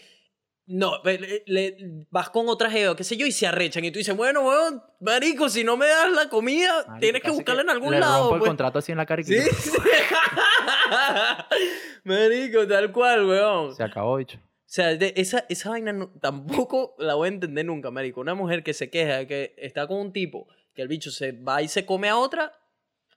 [0.72, 3.84] No, le- vas con otra jeva, qué sé yo, y se arrechan.
[3.86, 7.32] Y tú dices, bueno, weón, marico, si no me das la comida, Marico, tienes que
[7.32, 8.20] buscarla en algún le lado.
[8.20, 8.50] rompo el pues".
[8.50, 9.72] contrato así en la cara y Sí, sí.
[12.04, 13.76] marico, tal cual, weón.
[13.76, 14.38] se acabó, bicho.
[14.38, 18.22] O sea, de- esa, esa vaina no- tampoco la voy a entender nunca, marico.
[18.22, 21.64] Una mujer que se queja que está con un tipo, que el bicho se va
[21.64, 22.54] y se come a otra,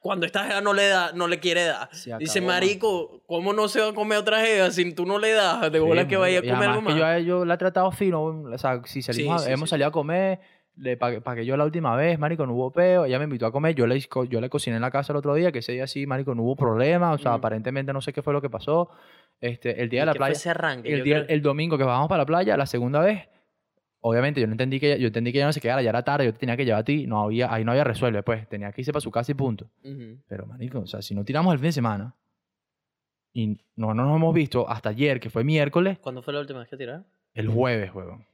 [0.03, 1.88] cuando esta jeva no le da, no le quiere dar.
[2.18, 5.72] Dice, marico, ¿cómo no se va a comer otra jeva si tú no le das?
[5.72, 6.92] De bola Sí, que vaya a comer algo más.
[6.94, 8.22] que yo a ellos la he tratado fino.
[8.22, 10.40] O sea, si salimos, Sí, hemos salido a comer,
[10.76, 13.05] le pagué, pagué yo la última vez, marico, no hubo peo.
[13.05, 13.98] Ella me invitó a comer, yo le,
[14.28, 16.42] yo le cociné en la casa el otro día, que ese día sí, marico, no
[16.42, 17.12] hubo problema.
[17.12, 17.34] O sea, Mm.
[17.34, 18.90] aparentemente no sé qué fue lo que pasó.
[19.40, 20.92] Este, el día de la ¿Y qué fue playa, ese arranque?
[20.92, 23.28] el, día, creo- el domingo que bajamos para la playa, la segunda vez,
[24.03, 26.03] obviamente yo no entendí que ella, yo entendí que ella no se quedara, ya era
[26.03, 28.46] tarde, yo te tenía que llevar a ti, no había, ahí no había resuelve, pues,
[28.48, 29.70] tenía que irse para su casa y punto.
[30.28, 32.14] Pero, marico, o sea, si no tiramos el fin de semana
[33.32, 36.59] y no, no nos hemos visto hasta ayer, que fue miércoles, ¿Cuándo fue la última
[36.61, 37.07] vez que tiraron?
[37.34, 38.26] el jueves, huevón.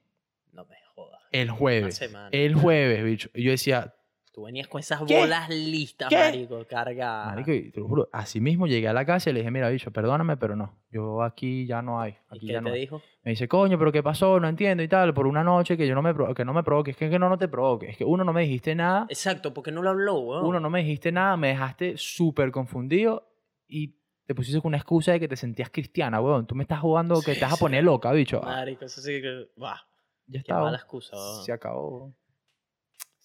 [0.53, 1.21] No me jodas.
[1.31, 1.95] El jueves.
[1.97, 2.29] semana.
[2.33, 3.31] El jueves, bicho.
[3.35, 3.95] Y yo decía,
[4.39, 5.19] Tú venías con esas ¿Qué?
[5.19, 6.15] bolas listas, ¿Qué?
[6.17, 7.27] marico, cargadas.
[7.35, 9.69] marico, y te lo juro, así mismo llegué a la casa y le dije, mira,
[9.69, 10.77] bicho, perdóname, pero no.
[10.93, 12.15] Yo aquí ya no hay.
[12.31, 12.81] ¿Y qué ya te no hay".
[12.83, 13.03] dijo?
[13.25, 14.39] Me dice, coño, pero ¿qué pasó?
[14.39, 15.13] No entiendo y tal.
[15.13, 16.93] Por una noche que yo no me, pro- que no me provoque.
[16.93, 17.91] Es que, que no, no te provoque.
[17.91, 19.07] Es que uno no me dijiste nada.
[19.09, 20.47] Exacto, porque no lo habló, weón.
[20.47, 21.37] Uno no me dijiste nada.
[21.37, 23.29] Me dejaste súper confundido
[23.67, 26.47] y te pusiste con una excusa de que te sentías cristiana, weón.
[26.47, 28.41] Tú me estás jugando que Sí, te vas a poner loca, bicho.
[28.41, 29.49] Marico, eso sí que...
[29.57, 29.81] Bah,
[30.29, 30.61] ya qué está.
[30.61, 31.45] mala excusa, weón.
[31.45, 31.99] Se acabó.
[31.99, 32.15] weón.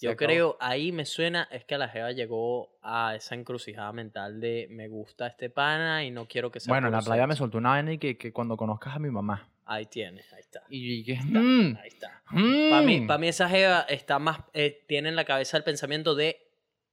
[0.04, 0.28] Yo acabó.
[0.28, 4.88] creo, ahí me suena, es que la jeva llegó a esa encrucijada mental de me
[4.88, 7.44] gusta este pana y no quiero que sea Bueno, en la playa me sexo".
[7.46, 9.50] soltó una vaina y que, que cuando conozcas a mi mamá.
[9.66, 10.64] Ahí tienes, ahí está.
[10.70, 11.14] Y que...
[11.14, 12.22] Ahí está, mm, ahí está.
[12.32, 12.70] mm.
[12.70, 16.16] Para mí, pa' mí esa jeva está más, eh, tiene en la cabeza el pensamiento
[16.16, 16.38] de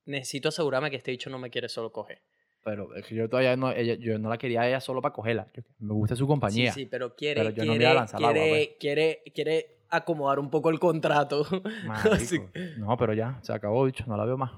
[0.06, 2.20] necesito asegurarme que este bicho no me quiere solo coger.
[2.62, 5.14] Pero es que yo todavía no, ella, yo no la quería a ella solo para
[5.14, 5.46] cogerla.
[5.78, 6.72] Me gusta su compañía.
[6.72, 8.66] Sí, sí, pero quiere, Pero yo no me quiere, iba a lanzar al agua, quiere,
[8.66, 8.76] pues.
[8.78, 11.42] quiere, quiere acomodar un poco el contrato.
[12.12, 12.50] Así- Marico.
[12.78, 14.04] No, pero ya, se acabó, bicho.
[14.06, 14.52] No la veo más.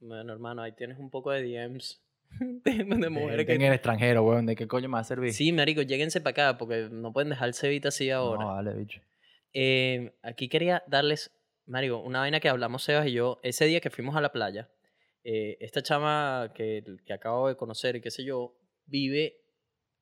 [0.00, 2.00] Bueno, hermano, ahí tienes un poco de DMs
[2.40, 3.66] de, de mujeres Gente en que...
[3.68, 4.46] el extranjero, weón.
[4.46, 5.32] ¿De qué coño me va a servir?
[5.32, 8.44] Sí, marico, lléguense para acá porque no pueden dejar el cebita así ahora.
[8.44, 9.00] No, vale, bicho.
[9.52, 11.32] Eh, aquí quería darles,
[11.66, 14.68] Mario, una vaina que hablamos Sebas y yo ese día que fuimos a la playa.
[15.24, 18.54] eh, esta chama que, que acabo de conocer y qué sé yo,
[18.86, 19.40] vive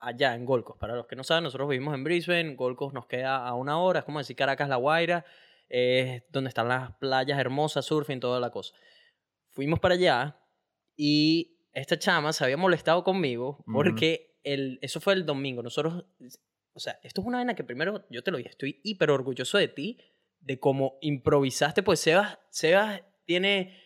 [0.01, 0.77] allá en Golcos.
[0.79, 4.01] Para los que no saben, nosotros vivimos en Brisbane, Golcos nos queda a una hora,
[4.01, 5.25] es como decir Caracas, La Guaira,
[5.69, 8.75] es donde están las playas hermosas, surfing, toda la cosa.
[9.51, 10.39] Fuimos para allá
[10.97, 15.63] y esta chama se había molestado conmigo porque el, eso fue el domingo.
[15.63, 16.05] Nosotros
[16.77, 19.57] o sea, esto es una vaina que primero yo te lo dije, estoy hiper orgulloso
[19.57, 19.99] de ti,
[20.41, 23.83] de cómo improvisaste, pues Sebas, Sebas tiene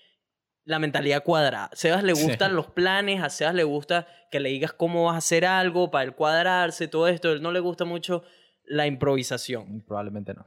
[0.64, 1.70] la mentalidad cuadrada.
[1.72, 2.24] Sebas le Sí.
[2.24, 5.90] gustan los planes, a Sebas le gusta que le digas cómo vas a hacer algo
[5.90, 8.22] para el cuadrarse, todo esto, él no le gusta mucho
[8.64, 9.82] la improvisación.
[9.86, 10.46] Probablemente no.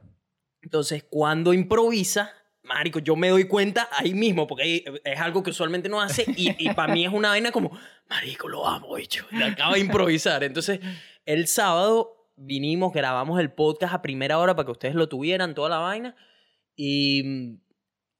[0.62, 5.50] Entonces, cuando improvisa, marico, yo me doy cuenta ahí mismo, porque ahí es algo que
[5.50, 7.76] usualmente no hace y, y para mí es una vaina como,
[8.08, 10.42] marico, lo amo, bicho, y acaba de improvisar.
[10.42, 10.80] Entonces,
[11.26, 15.68] el sábado vinimos, grabamos el podcast a primera hora para que ustedes lo tuvieran, toda
[15.68, 16.16] la vaina,
[16.76, 17.60] y...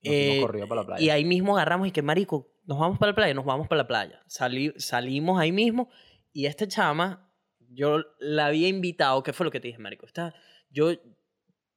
[0.05, 1.05] Eh, corrido para la playa.
[1.05, 3.83] y ahí mismo agarramos y que, marico, nos vamos para la playa, nos vamos para
[3.83, 4.23] la playa.
[4.27, 5.89] Salí, salimos ahí mismo
[6.33, 10.07] y esta chama, yo la había invitado, ¿qué fue lo que te dije, marico?
[10.07, 10.35] Esta,
[10.71, 10.93] yo,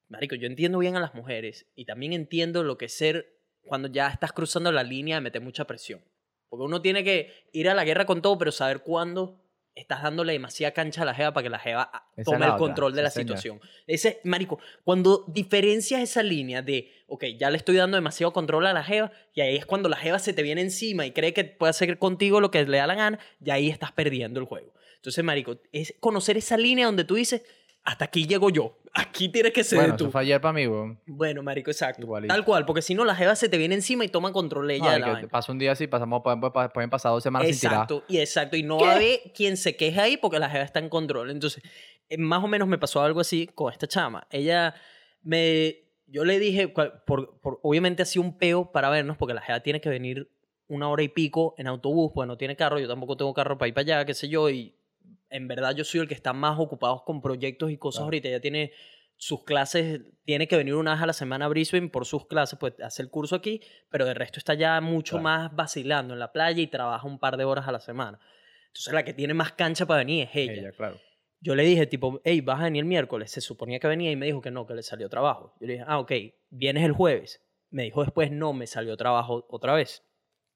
[0.08, 3.88] marico, yo entiendo bien a las mujeres y también entiendo lo que es ser cuando
[3.88, 6.02] ya estás cruzando la línea de meter mucha presión.
[6.50, 9.47] Porque uno tiene que ir a la guerra con todo, pero saber cuándo
[9.78, 12.46] estás dándole demasiada cancha a la jeva para que la jeva ah, Esa tome la
[12.46, 13.38] el otra, control de la señor.
[13.38, 13.62] situación.
[13.86, 18.74] Ese, marico, cuando diferencias esa línea de, ok, ya le estoy dando demasiado control a
[18.74, 21.44] la jeva, y ahí es cuando la jeva se te viene encima y cree que
[21.46, 24.74] puede hacer contigo lo que le da la gana, y ahí estás perdiendo el juego.
[24.96, 27.44] Entonces, marico, es conocer esa línea donde tú dices,
[27.88, 30.04] hasta aquí llego yo, aquí tienes que ser bueno, tú.
[30.06, 31.00] eso fue ayer para mí, weón.
[31.08, 32.02] Bueno, marico, exacto.
[32.02, 32.34] Igualito.
[32.34, 34.84] Tal cual, porque si no, la jeva se te viene encima y toma control ella
[34.86, 35.28] No, de la que vaina.
[35.30, 37.74] pasa un día así, pasamos, pueden, pueden- pasar dos semanas sin tirar.
[37.76, 38.58] Exacto, y exacto.
[38.58, 38.84] Y no ¿Qué?
[38.86, 41.30] va a haber quien se queje ahí porque la jeva está en control.
[41.32, 41.64] Entonces,
[42.10, 44.28] eh, más o menos me pasó algo así con esta chama.
[44.32, 44.76] Ella
[45.24, 45.84] me.
[46.08, 49.82] Yo le dije, por, por- obviamente hacía un peo para vernos porque la jeva tiene
[49.82, 50.30] que venir
[50.68, 53.68] una hora y pico en autobús, pues no tiene carro, yo tampoco tengo carro para
[53.70, 54.74] ir para allá, qué sé yo, y
[55.30, 58.06] en verdad yo soy el que está más ocupado con proyectos y cosas Claro.
[58.06, 58.28] ahorita.
[58.30, 58.72] Ella tiene
[59.16, 62.60] sus clases, tiene que venir una vez a la semana a Brisbane por sus clases,
[62.60, 65.24] pues hace el curso aquí, pero de resto está ya mucho Claro.
[65.24, 68.20] más vacilando en la playa y trabaja un par de horas a la semana.
[68.68, 70.54] Entonces la que tiene más cancha para venir es ella.
[70.54, 71.00] Ella, claro.
[71.40, 73.32] Yo le dije, tipo, hey, vas a venir el miércoles.
[73.32, 75.56] Se suponía que venía y me dijo que no, que le salió trabajo.
[75.60, 76.12] Yo le dije, ah, ok,
[76.50, 77.44] vienes el jueves.
[77.70, 80.04] Me dijo después, no, me salió trabajo otra vez.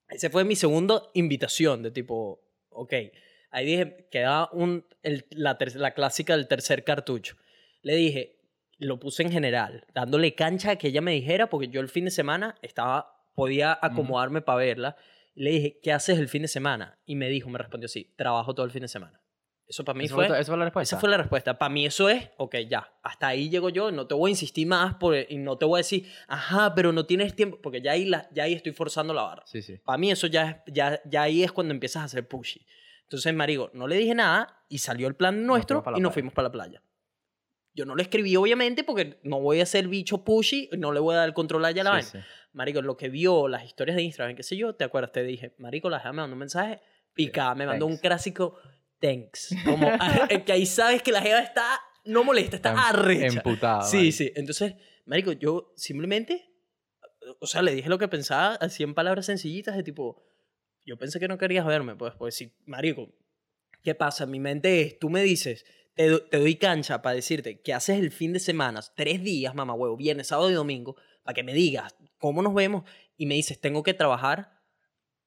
[0.07, 2.93] Ese fue mi segunda invitación de tipo, ok,
[3.51, 7.35] ahí dije, queda un, el- la, ter- la clásica del tercer cartucho.
[7.83, 8.37] Le dije,
[8.77, 12.05] lo puse en general, dándole cancha a que ella me dijera, porque yo el fin
[12.05, 14.95] de semana estaba, podía acomodarme para verla.
[15.35, 16.97] Le dije, ¿qué haces el fin de semana?
[17.05, 19.21] Y me dijo, me respondió así, trabajo todo el fin de semana.
[19.67, 20.27] Eso para mí ¿Eso fue...
[20.27, 20.95] fue, ¿Eso fue la respuesta?
[20.95, 21.57] Esa fue la respuesta.
[21.57, 24.67] Para mí eso es, ok, ya, hasta ahí llego yo, no te voy a insistir
[24.67, 27.91] más por, y no te voy a decir, ajá, pero no tienes tiempo, porque ya
[27.93, 29.43] ahí, la, ya ahí estoy forzando la barra.
[29.45, 29.77] Sí, sí.
[29.77, 32.65] Para mí eso ya, ya, ya ahí es cuando empiezas a hacer pushy.
[33.11, 36.47] Entonces, marico, no le dije nada y salió el plan nuestro y nos fuimos para
[36.47, 36.81] la playa.
[37.73, 41.15] Yo no le escribí, obviamente, porque no voy a ser bicho pushy, no le voy
[41.15, 42.25] a dar el control a ella a la Sí, vaina.
[42.25, 42.31] sí.
[42.53, 45.11] Marico, lo que vio, las historias de Instagram, qué sé yo, ¿te acuerdas?
[45.11, 46.79] Te dije, Marico, la me mandó un mensaje,
[47.13, 48.57] pica, me mandó un clásico,
[49.01, 49.57] thanks.
[49.65, 49.87] Como
[50.29, 51.65] eh, que ahí sabes que la jeva está,
[52.05, 53.39] no molesta, está arrecha.
[53.39, 53.81] Emputada.
[53.81, 54.15] Sí, marico.
[54.17, 54.31] sí.
[54.37, 56.49] Entonces, Marico, yo simplemente,
[57.41, 60.23] o sea, le dije lo que pensaba, así en palabras sencillitas, de tipo,
[60.91, 63.07] yo pensé que no querías verme, pues, pues sí, Marico,
[63.81, 64.25] ¿qué pasa?
[64.25, 65.65] Mi mente es, tú me dices,
[65.95, 69.55] te, do- te doy cancha para decirte que haces el fin de semana, tres días,
[69.55, 72.83] mamá huevo, viernes, sábado y domingo, para que me digas cómo nos vemos,
[73.15, 74.59] y me dices, tengo que trabajar.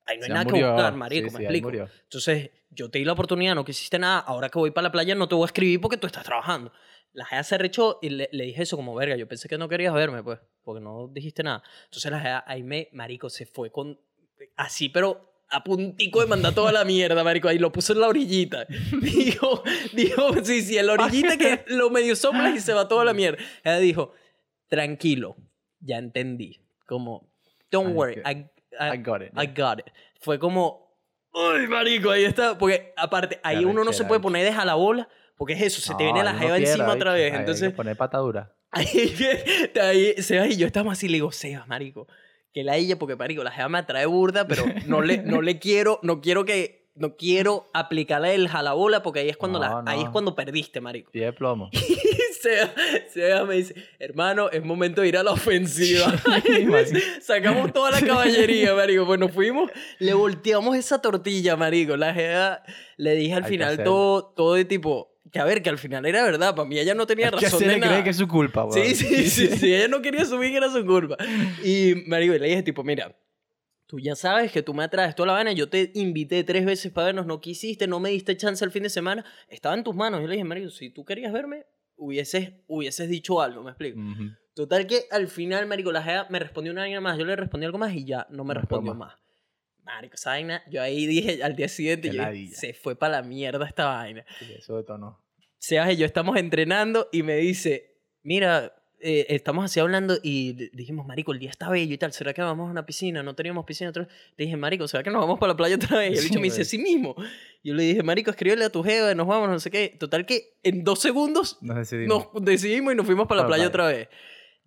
[0.04, 0.66] Ahí no hay Se nada que murió.
[0.74, 1.88] buscar, marico, Sí, me sí, explico.
[2.02, 5.14] Entonces, yo te di la oportunidad, no quisiste nada, ahora que voy para la playa
[5.14, 6.70] no te voy a escribir porque tú estás trabajando.
[7.14, 9.66] La jea se rechó y le, le dije eso como, verga, yo pensé que no
[9.68, 11.62] querías verme, pues, porque no dijiste nada.
[11.84, 13.98] Entonces la jea ahí me, marico, se fue con,
[14.56, 18.08] así, pero a puntico de mandar toda la mierda, marico, ahí lo puso en la
[18.08, 18.66] orillita.
[19.00, 23.04] Dijo, dijo, sí, sí, en la orillita que lo medio soplas y se va toda
[23.04, 23.38] la mierda.
[23.62, 24.12] Ella dijo,
[24.68, 25.36] tranquilo,
[25.80, 26.60] ya entendí.
[26.86, 27.30] Como,
[27.70, 28.48] don't worry, que- I,
[28.80, 29.30] I got it.
[29.36, 29.86] I got it.
[30.20, 30.98] Fue como,
[31.32, 32.58] uy, marico, ahí está.
[32.58, 35.94] Porque aparte, ahí uno no se puede poner deja la bola, porque es eso, se
[35.94, 37.26] te No, viene la jeva encima otra vez.
[37.26, 38.52] Hay que Entonces, poner patadura.
[38.74, 39.14] ahí,
[39.80, 42.08] ahí Sebas y yo estamos así, le digo, Sebas, marico,
[42.54, 45.58] que la ella, porque, marico, la jeva me atrae burda, pero no le, no le
[45.58, 49.90] quiero, no quiero que, no quiero aplicarle el jalabola, porque ahí es cuando, la, No,
[49.90, 51.10] ahí es cuando perdiste, marico.
[51.10, 51.68] Pie de plomo.
[52.40, 52.70] Sebas,
[53.12, 56.14] Sebas me dice, hermano, es momento de ir a la ofensiva.
[56.46, 59.06] Y Sacamos toda la caballería, marico.
[59.06, 61.96] Pues nos fuimos, le volteamos esa tortilla, marico.
[61.96, 62.62] La jeva,
[62.96, 66.04] le dije al Hay final todo, todo de tipo, que a ver, que al final
[66.06, 66.54] era verdad.
[66.54, 67.92] Para mí ella no tenía Es que razón se de nada.
[67.92, 68.72] cree que es su culpa, weón.
[68.72, 69.74] Sí, sí, sí, sí.
[69.74, 71.16] Ella no quería asumir que era su culpa.
[71.64, 73.16] Y, marico, le dije, tipo, mira,
[73.86, 75.52] tú ya sabes que tú me atraes toda la vaina.
[75.52, 78.82] Yo te invité tres veces para vernos, no quisiste, no me diste chance el fin
[78.84, 79.24] de semana.
[79.48, 80.20] Estaba en tus manos.
[80.20, 81.64] Yo le dije, marico, si tú querías verme,
[81.96, 83.98] hubieses, hubieses dicho algo, ¿me explico?
[84.00, 84.30] Ujú.
[84.54, 87.18] Total que al final, marico, la me respondió una vaina más.
[87.18, 89.14] Yo le respondí algo más y ya no me No respondió más.
[89.84, 93.22] Marico, esa vaina, yo ahí dije al día siguiente, yo dije, se fue para la
[93.22, 94.24] mierda esta vaina.
[94.38, 95.20] Sí, eso detonó.
[95.58, 101.06] Sebas y yo estamos entrenando y me dice, mira, eh, estamos así hablando y dijimos,
[101.06, 103.22] marico, el día está bello y tal, ¿será que vamos a una piscina?
[103.22, 104.12] No teníamos piscina otra vez.
[104.36, 106.10] Le dije, marico, ¿será que nos vamos para la playa otra vez?
[106.12, 107.14] Y el Sí, bicho me dice, sí mismo.
[107.62, 109.94] Yo le dije, marico, escríbele a tu jeva, nos vamos, no sé qué.
[109.98, 112.28] Total que en dos segundos Nos decidimos.
[112.32, 113.84] nos decidimos y nos fuimos para la Para la playa playa.
[113.88, 114.08] otra vez.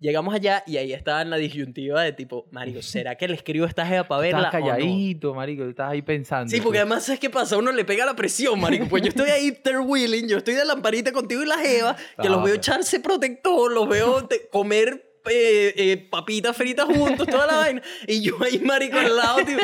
[0.00, 3.66] Llegamos allá y ahí estaba en la disyuntiva de tipo, marico, ¿será que le escribo
[3.66, 4.66] esta jeva para verla Estás o no?
[4.70, 5.64] calladito, marico.
[5.64, 6.48] Estás ahí pensando.
[6.50, 7.56] Sí, porque además, ¿sabes qué pasa?
[7.56, 8.86] Uno le pega la presión, marico.
[8.88, 12.30] Pues yo estoy ahí wheeling, yo estoy de lamparita contigo y la jeva, que Ah,
[12.30, 17.82] los veo echarse protector, los veo comer eh, eh, papitas fritas juntos, toda la vaina.
[18.06, 19.58] Y yo ahí, marico, al lado, tío,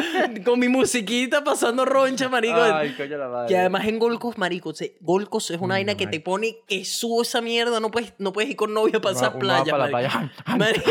[0.45, 2.57] con mi musiquita pasando roncha, marico.
[2.61, 3.49] Ay, coño la madre.
[3.49, 7.23] Que además en Golcos, marico, se- Golcos es una vaina que te pone que subo
[7.23, 10.13] esa mierda, no puedes, no puedes ir con novia uno va playa, para la marico.
[10.19, 10.33] playa.
[10.57, 10.91] Marico.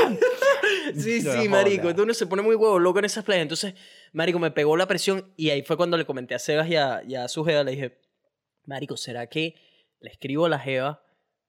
[0.95, 1.89] sí, Yo sí, marico.
[1.89, 3.43] Entonces uno se pone muy huevo loco en esas playas.
[3.43, 3.73] Entonces,
[4.11, 7.01] marico, me pegó la presión y ahí fue cuando le comenté a Sebas y a,
[7.07, 7.63] y a su jeva.
[7.63, 7.99] Le dije,
[8.65, 9.55] marico, ¿será que
[9.99, 11.01] le escribo a la jeva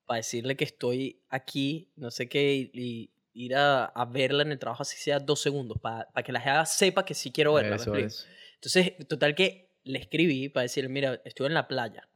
[0.06, 4.52] para decirle que estoy aquí, no sé qué, y, y ir a, a verla en
[4.52, 7.70] el trabajo así sea dos segundos, para que la jeva sepa que sí quiero verla?
[7.70, 8.26] ¿me Eso es.
[8.54, 12.08] Entonces, total que le escribí para decirle, mira, estoy en la playa.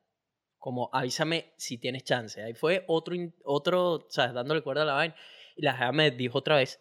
[0.58, 2.42] Como avísame si tienes chance.
[2.42, 3.14] Ahí fue otro,
[3.44, 4.32] otro, ¿sabes?
[4.34, 5.14] Dándole cuerda a la vaina.
[5.56, 6.80] Y la jefa me dijo otra vez,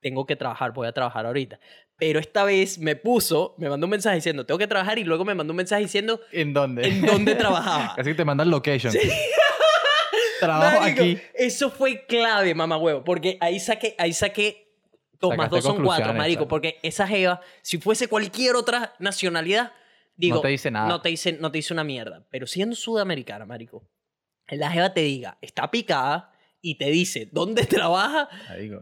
[0.00, 1.58] tengo que trabajar, voy a trabajar ahorita.
[1.96, 5.24] Pero esta vez me puso, me mandó un mensaje diciendo, tengo que trabajar y luego
[5.24, 6.86] me mandó un mensaje diciendo ¿En dónde?
[6.86, 7.94] en dónde trabajaba.
[7.96, 8.92] Así que te mandan location.
[10.40, 11.20] Trabajo Marico, aquí.
[11.34, 14.68] Eso fue clave, mamá huevo, porque ahí saqué, ahí saqué
[15.20, 19.72] dos más dos son cuatro, marico, porque esa jeva, si fuese cualquier otra nacionalidad,
[20.16, 20.88] digo, no te dice nada.
[20.88, 22.24] no te dice, no te dice una mierda.
[22.30, 23.88] Pero siendo sudamericana, marico,
[24.48, 28.28] la jeva te diga, está picada y te dice dónde trabaja,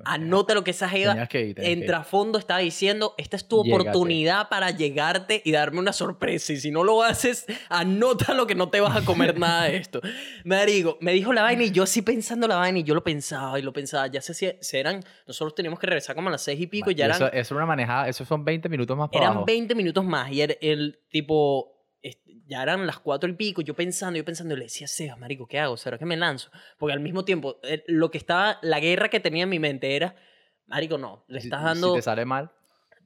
[0.04, 3.82] anota lo que esa jeva que ir, en trasfondo estaba diciendo, esta es tu Llégate.
[3.90, 6.52] oportunidad para llegarte y darme una sorpresa.
[6.52, 9.76] Y si no lo haces, anota lo que no te vas a comer nada de
[9.76, 10.00] esto.
[10.44, 13.58] Marico, me dijo la vaina y yo así pensando la vaina y yo lo pensaba
[13.58, 14.06] y lo pensaba.
[14.06, 16.94] Ya hacía- se eran, nosotros teníamos que regresar como a las seis y pico y
[16.94, 19.46] ya eso, eran, eso es una manejada, eso son 20 minutos más para eran abajo.
[19.46, 21.75] 20 minutos más y el, el tipo...
[22.48, 25.46] Ya eran las cuatro y pico, yo pensando, yo pensando, y le decía, Sebas, marico,
[25.48, 25.76] ¿qué hago?
[25.76, 26.50] ¿Será que me lanzo?
[26.78, 29.96] Porque al mismo tiempo, eh, lo que estaba, la guerra que tenía en mi mente
[29.96, 30.14] era,
[30.66, 31.94] marico, no, le Si- estás si dando...
[31.94, 32.52] te sale mal,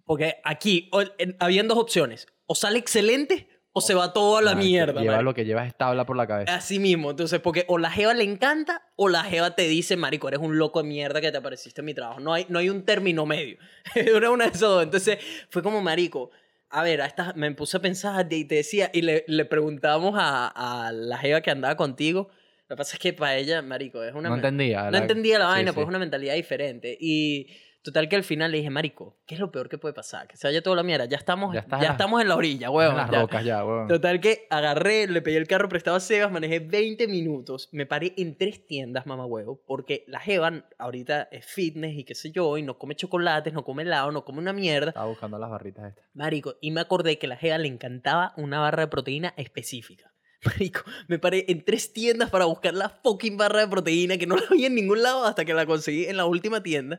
[0.05, 2.27] Porque aquí o- en- habían dos opciones.
[2.47, 5.01] O sale excelente o se va todo a la marico, mierda.
[5.01, 5.23] Lleva marico.
[5.31, 6.53] lo que llevas es tabla por la cabeza.
[6.55, 7.11] Así mismo.
[7.13, 10.59] Entonces, porque o la jeva le encanta o la jeva te dice, marico, eres un
[10.59, 12.19] loco de mierda que te apareciste en mi trabajo.
[12.21, 13.57] No hay, no hay un término medio.
[13.95, 14.83] Era una de esas dos.
[14.83, 15.19] Entonces,
[15.49, 16.31] fue como, marico,
[16.71, 20.15] a ver, a esta, me puse a pensar y te decía, y le, le preguntábamos
[20.17, 22.29] a, a la jeva que andaba contigo.
[22.69, 24.29] Lo que pasa es que para ella, marico, es una...
[24.29, 24.85] no entendía.
[24.85, 25.87] no la- entendía la sí, vaina, pues sí.
[25.87, 26.97] es una mentalidad diferente.
[27.01, 27.49] Y
[27.83, 30.29] total que al final le dije, marico, ¿qué es lo peor que puede pasar?
[30.29, 31.07] Que se vaya toda la mierda.
[31.07, 32.97] Ya estamos, Ya ya estamos en la orilla, En huevón.
[32.97, 33.21] las ya.
[33.21, 33.89] rocas ya, weón.
[33.89, 38.13] Total que agarré, le pedí el carro prestado a Sebas, manejé 20 minutos, me paré
[38.17, 42.57] en tres tiendas, mamá huevo, porque la Jeva ahorita es fitness y qué sé yo,
[42.59, 44.89] y no come chocolates, no come helado, no come una mierda.
[44.91, 46.05] Estaba buscando las barritas estas.
[46.15, 50.13] Marico, y me acordé que a la Jeva le encantaba una barra de proteína específica.
[50.45, 54.37] Marico, me paré en tres tiendas para buscar la fucking barra de proteína que no
[54.37, 56.99] la vi en ningún lado hasta que la conseguí en la última tienda.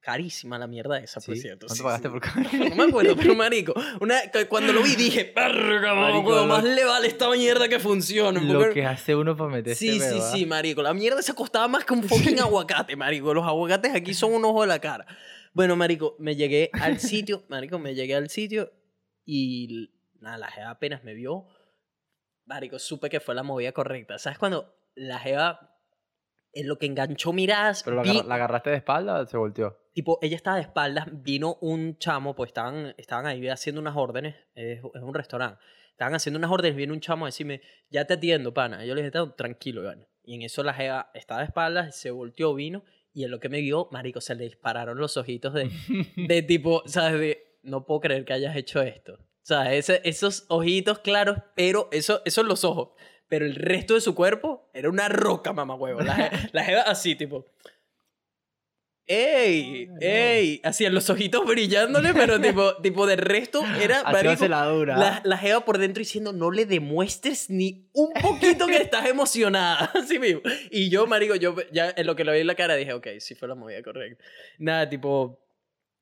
[0.00, 1.40] Carísima la mierda esa, por ¿Sí?
[1.42, 1.66] cierto.
[1.66, 2.12] ¿Cuánto sí, pagaste sí.
[2.12, 2.20] por
[2.52, 6.46] cada- No me acuerdo, pero marico, una, cu- cuando lo vi dije, mamá, Marico, lo-
[6.46, 8.40] más le vale esta mierda que funcione.
[8.42, 10.82] Lo porque- que hace uno para meterse Sí, sí, sí, marico.
[10.82, 13.34] La mierda se costaba más que un fucking aguacate, marico.
[13.34, 15.04] Los aguacates aquí son un ojo de la cara.
[15.52, 18.72] Bueno, marico, me llegué al sitio, marico, me llegué al sitio
[19.26, 21.46] y nada, la jeva apenas me vio.
[22.46, 24.16] Marico, supe que fue la movida correcta.
[24.18, 25.74] ¿Sabes cuando la jeva
[26.54, 29.36] en lo que enganchó miradas, Pero la, vi- agarra- la agarraste de espalda o se
[29.36, 29.76] volteó.
[29.98, 34.36] Tipo, ella estaba de espaldas, vino un chamo, pues estaban, estaban ahí haciendo unas órdenes,
[34.54, 35.58] es, es un restaurante,
[35.90, 37.60] estaban haciendo unas órdenes, viene un chamo a decirme,
[37.90, 38.84] ya te atiendo, pana.
[38.84, 40.06] Y yo le dije, "Tá, tranquilo, Iván.
[40.22, 43.48] Y en eso la jeva estaba de espaldas, se volteó, vino, y en lo que
[43.48, 45.68] me vio, marico, se le dispararon los ojitos de,
[46.16, 47.18] de tipo, ¿sabes?
[47.20, 49.14] De, no puedo creer que hayas hecho esto.
[49.14, 52.90] O sea, ese- esos ojitos claros, pero eso, eso en los ojos.
[53.26, 56.00] Pero el resto de su cuerpo era una roca, mamá huevo.
[56.02, 57.46] La, la jeva así, tipo.
[59.10, 59.88] ¡Ey!
[60.02, 60.60] ¡Ey!
[60.62, 64.02] Así en los ojitos brillándole, pero tipo, tipo de resto era.
[64.04, 64.98] marico, la dura.
[64.98, 69.86] la, la jeva por dentro diciendo, no le demuestres ni un poquito que estás emocionada.
[69.94, 70.42] Así mismo.
[70.70, 73.06] Y yo, marico, yo ya en lo que le vi en la cara dije, ok,
[73.18, 74.22] sí fue la movida correcta.
[74.58, 75.40] Nada, tipo,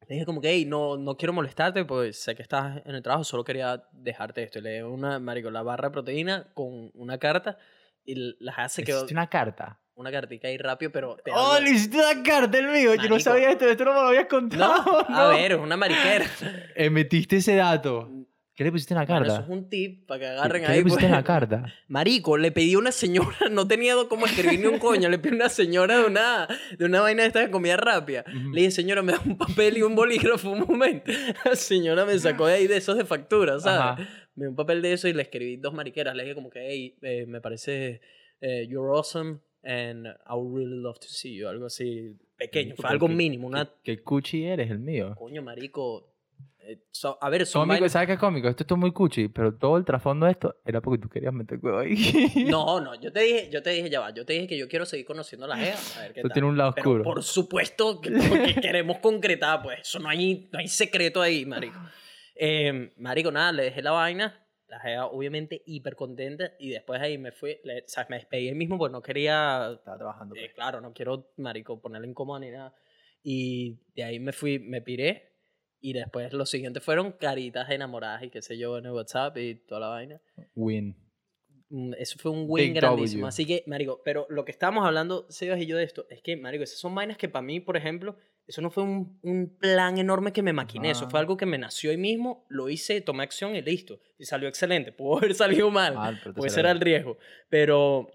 [0.08, 3.02] le dije como que, hey, no, no quiero molestarte, pues sé que estás en el
[3.02, 4.58] trabajo, solo quería dejarte esto.
[4.58, 7.56] Y le di una, marico, la barra de proteína con una carta
[8.04, 9.80] y la jeva se quedó Hiciste una carta.
[9.96, 11.16] Una cartica ahí rápido, pero...
[11.24, 12.94] Te ¡Oh, le hiciste una carta el mío!
[12.94, 13.20] Yo no Marico.
[13.20, 15.06] sabía esto, esto no me lo habías no, contado.
[15.08, 16.26] a ver, es una mariquera.
[16.76, 18.10] Eh, metiste ese dato.
[18.54, 19.34] ¿Qué le pusiste en la Bueno, carta?
[19.34, 20.76] eso es un tip para que ¿Qué, agarren qué ahí.
[20.78, 21.18] le pusiste en pues.
[21.18, 21.74] la carta?
[21.88, 25.32] Marico, le pedí a una señora, no tenía cómo escribir ni un coño, le pedí
[25.32, 26.46] a una señora de una,
[26.78, 28.24] de una vaina de esta de comida rápida.
[28.52, 31.10] Le dije, señora, me da un papel y un bolígrafo un momento.
[31.44, 34.02] La señora me sacó de ahí de esos de factura, ¿sabes?
[34.04, 34.08] Ajá.
[34.34, 36.14] Me dio un papel de eso y le escribí dos mariqueras.
[36.14, 38.00] Le dije como que, hey, eh, me parece,
[38.42, 41.48] eh, you're awesome and I would really love to see you.
[41.48, 43.46] Algo así pequeño, fue algo mínimo.
[43.48, 45.14] Una, ¿Qué, qué cuchi eres el mío?
[45.16, 46.12] coño, marico.
[46.68, 48.48] eh, so- a ver, son Cómico, vainas- ¿sabes qué es cómico?
[48.48, 51.58] Esto es muy cuchi, pero todo el trasfondo de esto era porque tú querías meter
[51.62, 51.94] huevo ahí.
[52.50, 54.66] No, no, yo te dije, yo te dije, ya va, yo te dije que yo
[54.68, 56.32] quiero seguir conociendo a la Gea, a ver qué Esto tal.
[56.34, 57.04] tiene un lado Pero oscuro.
[57.04, 61.78] por supuesto que, que queremos concretar, pues eso no hay, no hay secreto ahí, marico.
[62.34, 64.45] Eh, marico, nada, le dejé la vaina,
[64.76, 68.48] la Gea obviamente hiper contenta y después ahí me fui, le- o sea, me despedí
[68.48, 70.34] ahí mismo porque no quería, Estaba trabajando.
[70.34, 70.44] pues.
[70.46, 72.74] eh, claro, no quiero, marico, ponerle incómodo ni nada.
[73.22, 75.32] Y de ahí me fui, me piré
[75.80, 79.54] y después los siguientes fueron caritas enamoradas y qué sé yo en el WhatsApp y
[79.56, 80.20] toda la vaina.
[80.54, 80.96] Win.
[81.68, 83.22] Mm, Eso fue un win Big grandísimo.
[83.22, 83.28] W.
[83.28, 86.36] Así que, Marico, pero lo que estábamos hablando, Sebas y yo, de esto, es que,
[86.36, 88.16] Marico, esas son vainas que para mí, por ejemplo,
[88.46, 90.90] eso no fue un, un plan enorme que me maquiné.
[90.90, 94.00] Eso fue algo que me nació ahí mismo, lo hice, tomé acción y listo.
[94.18, 94.92] Y salió excelente.
[94.92, 95.94] Pudo haber salido mal.
[96.22, 97.18] Salió era el riesgo.
[97.48, 98.08] Pero,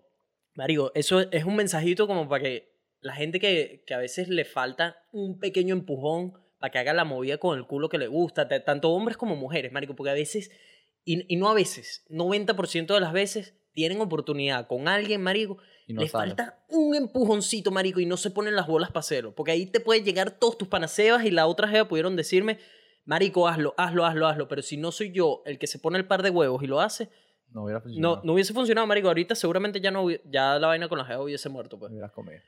[0.55, 2.71] Marico, eso es un mensajito como para que
[3.01, 7.03] la gente que, que a veces le falta un pequeño empujón para que haga la
[7.03, 10.51] movida con el culo que le gusta, tanto hombres como mujeres, Marico, porque a veces,
[11.03, 15.57] y, y no a veces, 90% de las veces tienen oportunidad con alguien, Marico,
[15.87, 16.29] no les sale.
[16.29, 19.33] falta un empujoncito, marico, y no se ponen las bolas para hacerlo.
[19.35, 22.59] Porque ahí te pueden llegar todos tus panacebas y la otra jeva pudieron decirme,
[23.05, 24.47] marico, hazlo, hazlo, hazlo, hazlo.
[24.47, 26.79] Pero si no soy yo el que se pone el par de huevos y lo
[26.79, 27.09] hace,
[27.49, 28.17] No hubiera funcionado.
[28.17, 29.09] No, no hubiese funcionado, marico.
[29.09, 31.91] Ahorita seguramente ya no ya la vaina con la jeva hubiese muerto, pues.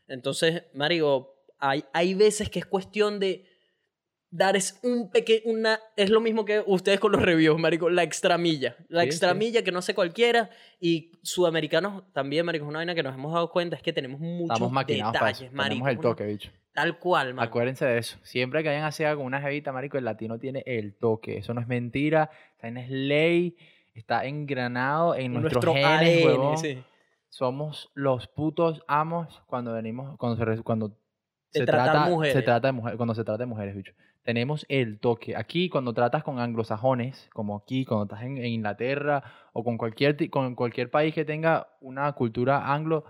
[0.08, 3.45] Entonces, marico, hay, hay veces que es cuestión de
[4.34, 8.02] dar es un pequeño, una, es lo mismo que ustedes con los reviews, marico, la
[8.02, 8.76] extramilla.
[8.90, 10.50] La Sí, extramilla que no hace cualquiera
[10.80, 14.20] y sudamericanos también, marico, es una vaina que nos hemos dado cuenta, es que tenemos
[14.20, 15.86] muchos Estamos para detalles, marico.
[15.86, 16.52] Tenemos el toque, bicho.
[16.74, 17.52] Tal cual, marico.
[17.52, 18.18] Acuérdense de eso.
[18.24, 21.38] Siempre que hayan así con una jevita, marico, el latino tiene el toque.
[21.38, 22.32] Eso no es mentira.
[22.60, 23.56] Vaina es ley.
[23.94, 26.84] Está engranado en nuestros Nuestro genes, ADN, sí.
[27.30, 30.98] Somos los putos amos cuando venimos, cuando se, cuando
[31.52, 32.34] se trata, mujeres.
[32.34, 33.94] se trata de mujeres, cuando se trata de mujeres, bicho.
[34.24, 35.36] Tenemos el toque.
[35.36, 40.56] Aquí, cuando tratas con anglosajones, como aquí, cuando estás en, Inglaterra o con cualquier, con
[40.56, 43.04] cualquier país que tenga una cultura anglo,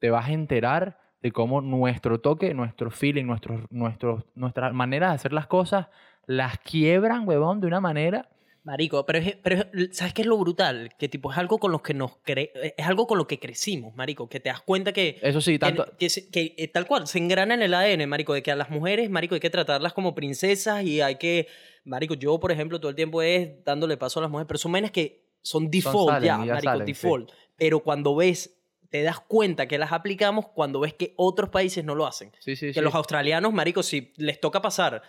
[0.00, 5.14] te vas a enterar de cómo nuestro toque, nuestro feeling, nuestros, nuestros, nuestras maneras de
[5.14, 5.86] hacer las cosas
[6.26, 8.28] las quiebran, huevón, de una manera.
[8.66, 10.90] Marico, pero, es, pero es- ¿sabes qué es lo brutal?
[10.98, 13.94] Que tipo es algo con lo que nos cre es algo con lo que crecimos,
[13.94, 15.86] marico, que te das cuenta que Eso sí, que- tanto.
[15.96, 18.56] que, se- que, eh, tal cual, se engrana en el ADN, marico, de que a
[18.56, 21.46] las mujeres, marico, hay que tratarlas como princesas y hay que,
[21.84, 24.72] marico, yo, por ejemplo, todo el tiempo es dándole paso a las mujeres, pero son
[24.72, 26.92] menas que son default salen ya, ya marico, salen, sí.
[26.92, 27.30] default.
[27.56, 28.58] Pero cuando ves,
[28.90, 32.32] te das cuenta que las aplicamos cuando ves que otros países no lo hacen.
[32.40, 32.80] Sí, sí, Que sí.
[32.80, 35.02] los australianos, marico, si les toca pasar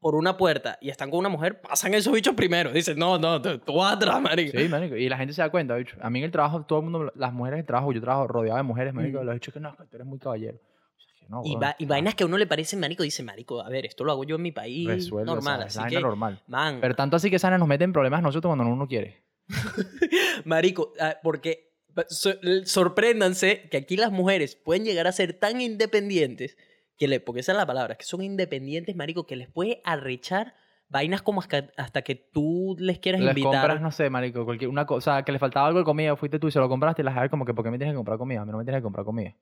[0.00, 2.70] por una puerta y están con una mujer, pasan esos bichos primero.
[2.72, 4.56] Dicen, no, no, tú, tú vas atrás, marico.
[4.56, 4.94] Sí, marico.
[4.96, 5.96] Y la gente se da cuenta, bicho.
[6.00, 8.56] A mí en el trabajo, todo el mundo, las mujeres del trabajo, yo trabajo rodeado
[8.58, 9.24] de mujeres, marico, Mm.
[9.26, 10.58] los dicho que no, tú eres muy caballero.
[10.58, 13.22] O sea, que no, Y, va- y vainas que a uno le parece, marico, dice,
[13.22, 15.62] marico, a ver, esto lo hago yo en mi país, resuelve, normal.
[15.62, 16.42] así que, normal.
[16.46, 19.24] man, Pero tanto así que Sana nos mete en problemas nosotros cuando uno quiere.
[20.44, 21.72] marico, ah, porque
[22.08, 26.56] so- sorpréndanse que aquí las mujeres pueden llegar a ser tan independientes,
[26.96, 30.54] que le, porque esa es la palabra, que son independientes, marico, que les puede arrechar
[30.88, 33.52] vainas como hasta, hasta que tú les quieras Les invitar.
[33.52, 36.48] compras, no sé, marico, cualquier, una cosa, que le faltaba algo de comida, fuiste tú
[36.48, 38.18] y se lo compraste y la sabes como que, ¿por qué me tienes que comprar
[38.18, 38.42] comida?
[38.42, 39.34] A mí no me tienes que comprar comida.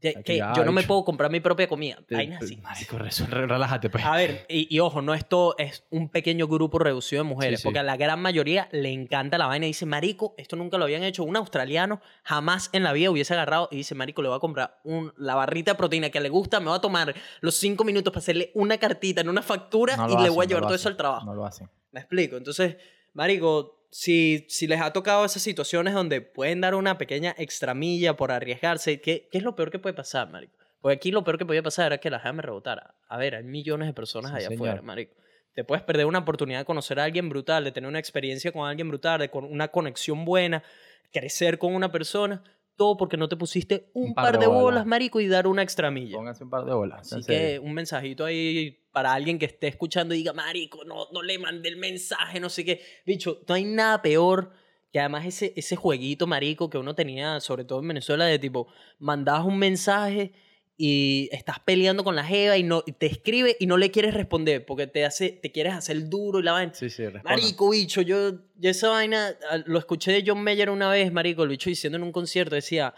[0.00, 1.98] Que- yo no me puedo comprar mi propia comida.
[2.06, 2.56] Te- así.
[2.58, 4.04] Marico, relájate, pues.
[4.04, 7.64] A ver, y, y ojo, no esto es un pequeño grupo reducido de mujeres, sí.
[7.64, 10.84] porque a la gran mayoría le encanta la vaina y dice, marico, esto nunca lo
[10.84, 11.24] habían hecho.
[11.24, 14.78] Un australiano jamás en la vida hubiese agarrado y dice, marico, le voy a comprar
[14.84, 18.12] un, la barrita de proteína que le gusta, me va a tomar los cinco minutos
[18.12, 20.74] para hacerle una cartita en una factura No y le hacen, voy a llevar todo
[20.74, 21.26] eso al trabajo.
[21.26, 21.68] No lo hacen.
[21.92, 22.36] Me explico.
[22.36, 22.76] Entonces,
[23.14, 28.32] marico, si, si les ha tocado esas situaciones donde pueden dar una pequeña extramilla por
[28.32, 30.56] arriesgarse, ¿qué, qué es lo peor que puede pasar, marico?
[30.80, 32.94] Porque aquí lo peor que podía pasar era que la jeva me rebotara.
[33.08, 34.68] A ver, hay millones de personas Sí, allá señor.
[34.68, 35.14] afuera, marico.
[35.54, 38.68] Te puedes perder una oportunidad de conocer a alguien brutal, de tener una experiencia con
[38.68, 40.62] alguien brutal, de con una conexión buena,
[41.10, 42.44] crecer con una persona,
[42.78, 46.16] todo porque no te pusiste un, par, de bolas, marico, y dar una extramilla.
[46.16, 47.12] Pónganse un par de bolas.
[47.12, 51.22] Así que un mensajito ahí para alguien que esté escuchando y diga, marico, no, no
[51.22, 52.80] le mandé el mensaje, no sé qué.
[53.04, 54.52] Bicho, no hay nada peor
[54.92, 58.68] que además ese, ese jueguito, marico, que uno tenía, sobre todo en Venezuela, de tipo,
[58.98, 60.32] mandabas un mensaje
[60.80, 64.14] y estás peleando con la jeva y, no, y te escribe y no le quieres
[64.14, 66.72] responder porque te, hace, te quieres hacer duro y la vaina.
[66.72, 67.02] Sí, sí.
[67.24, 71.42] Marico, bicho, yo, yo esa vaina ah, lo escuché de John Mayer una vez, marico,
[71.42, 72.94] el bicho diciendo en un concierto, decía,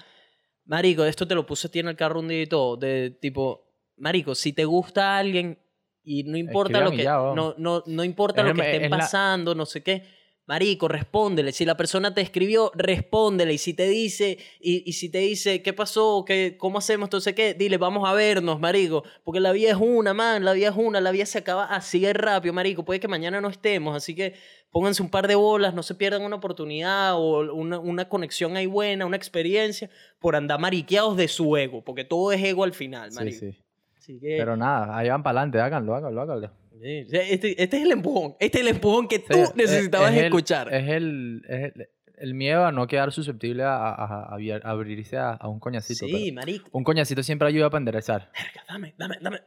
[0.67, 3.17] marico, esto te lo puse a ti en el carro un día y todo, de
[3.19, 3.67] tipo,
[3.97, 5.59] marico, si te gusta alguien
[6.05, 8.91] y no importa lo que, ya, no, no, no importa Es lo que estén es
[8.91, 10.05] la- pasando, no sé qué,
[10.51, 15.09] marico, respóndele, si la persona te escribió, respóndele, y si te dice, y, y si
[15.09, 16.25] te dice, ¿qué pasó?
[16.27, 17.07] ¿Qué, ¿Cómo hacemos?
[17.07, 17.55] Entonces, ¿qué?
[17.55, 21.01] Dile, vamos a vernos, marico, porque la vida es una, man, la vida es una,
[21.01, 24.35] la vida se acaba así de rápido, marico, puede que mañana no estemos, así que
[24.73, 28.67] pónganse un par de bolas, no se pierdan una oportunidad o una, una conexión ahí
[28.67, 33.13] buena, una experiencia, por andar mariqueados de su ego, porque todo es ego al final,
[33.13, 33.39] Sí, marico.
[33.39, 33.57] sí.
[33.97, 36.51] Así que, Pero nada, ahí van para adelante, háganlo, háganlo, háganlo.
[36.83, 40.13] Sí, este, este es el empujón, este es el empujón que tú Sí, es- necesitabas
[40.13, 40.73] es el- escuchar.
[40.75, 45.17] Es el, es el, el miedo a no quedar susceptible a, a- a- a abrirse
[45.17, 46.07] a, un coñacito.
[46.07, 46.69] sí, marico.
[46.73, 48.31] un coñacito siempre ayuda para enderezar.
[48.35, 49.39] Verga, dame, dame, dame.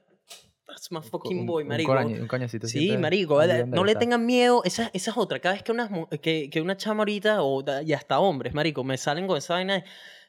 [0.65, 1.91] That's my Un- fucking un- boy, un marico.
[1.93, 4.63] corañi- Un, coñacito Sí, marico, a no le tengan miedo.
[4.63, 5.39] Esa, esa es otra.
[5.39, 5.87] Cada vez que una,
[6.21, 9.75] que, que una chama ahorita, o, y hasta hombres, marico, me salen con esa vaina
[9.75, 9.83] de,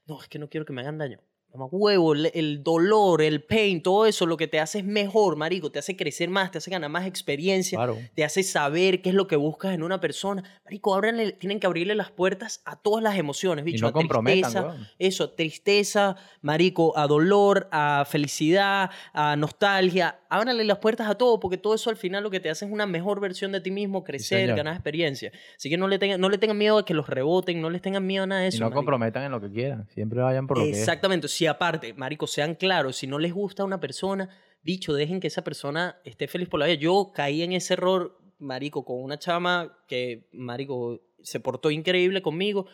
[0.06, 1.18] no, es que no quiero que me hagan daño.
[1.56, 5.70] Huevo, el, el dolor, el pain, todo eso lo que te hace es mejor, marico.
[5.70, 7.96] Te hace crecer más, te hace ganar más experiencia, Claro.
[8.14, 10.42] te hace saber qué es lo que buscas en una persona.
[10.64, 13.88] Marico, ábranle- tienen que abrirle las puertas a todas las emociones, Y bicho.
[13.90, 14.88] no a tristeza, weón.
[14.98, 20.18] eso, tristeza, marico, a dolor, a felicidad, a nostalgia.
[20.34, 22.72] Ábranle las puertas a todo, porque todo eso al final lo que te hace es
[22.72, 25.30] una mejor versión de ti mismo, crecer, ganar experiencia.
[25.56, 27.82] Así que no le, tengan, no le tengan miedo a que los reboten, no les
[27.82, 28.56] tengan miedo a nada de eso.
[28.56, 28.78] Y no marico.
[28.78, 29.86] comprometan en lo que quieran.
[29.90, 30.78] Siempre vayan por lo que es.
[30.78, 31.28] Exactamente.
[31.28, 34.28] Si aparte, marico, sean claros, si no les gusta a una persona,
[34.62, 36.76] bicho, dejen que esa persona esté feliz por la vida.
[36.76, 42.66] Yo caí en ese error, marico, con una chama que, marico, se portó increíble conmigo.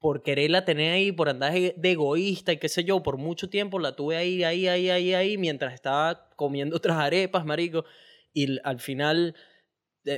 [0.00, 3.50] Por quererla tener ahí, por andar de de egoísta y qué sé yo, por mucho
[3.50, 7.84] tiempo la tuve ahí, ahí, ahí, ahí, ahí, mientras estaba comiendo otras arepas, marico.
[8.32, 9.34] Y al final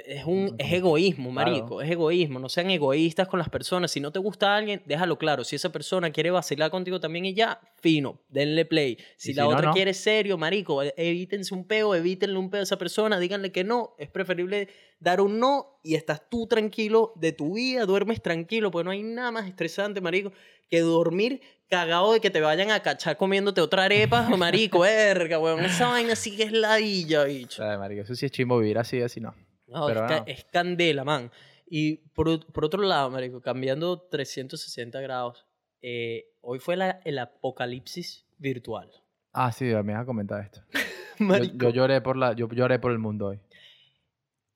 [0.07, 1.51] es un es egoísmo, Claro.
[1.51, 2.39] marico, es egoísmo.
[2.39, 3.91] No sean egoístas con las personas.
[3.91, 5.45] Si no te gusta alguien, déjalo claro.
[5.45, 8.99] Si esa persona quiere vacilar contigo también y ya, fino, denle play.
[9.17, 9.73] Si la si no, otra no.
[9.75, 13.65] quiere serio, marico, e- evítense un peo, evítenle un peo a esa persona, díganle que
[13.65, 13.95] no.
[13.99, 14.69] Es preferible
[14.99, 19.03] dar un no y estás tú tranquilo de tu vida, duermes tranquilo, porque no hay
[19.03, 20.33] nada más estresante, marico,
[20.69, 25.61] que dormir cagado de que te vayan a cachar comiéndote otra arepa, marico, verga, weón.
[25.65, 27.63] Esa vaina sí que es ladilla, bicho.
[27.65, 29.35] Ay, marico, eso sí es chimbo vivir así, así no.
[29.71, 30.25] No, Pero es, no.
[30.27, 31.31] es candela, man.
[31.67, 35.47] Y por, por otro lado, marico, cambiando 360 grados,
[35.83, 38.91] eh, hoy fue la- el apocalipsis virtual.
[39.33, 40.61] Ah, sí, me vas a comentar esto.
[41.21, 43.41] Yo, Marico, yo lloré por la, yo lloré por el mundo hoy.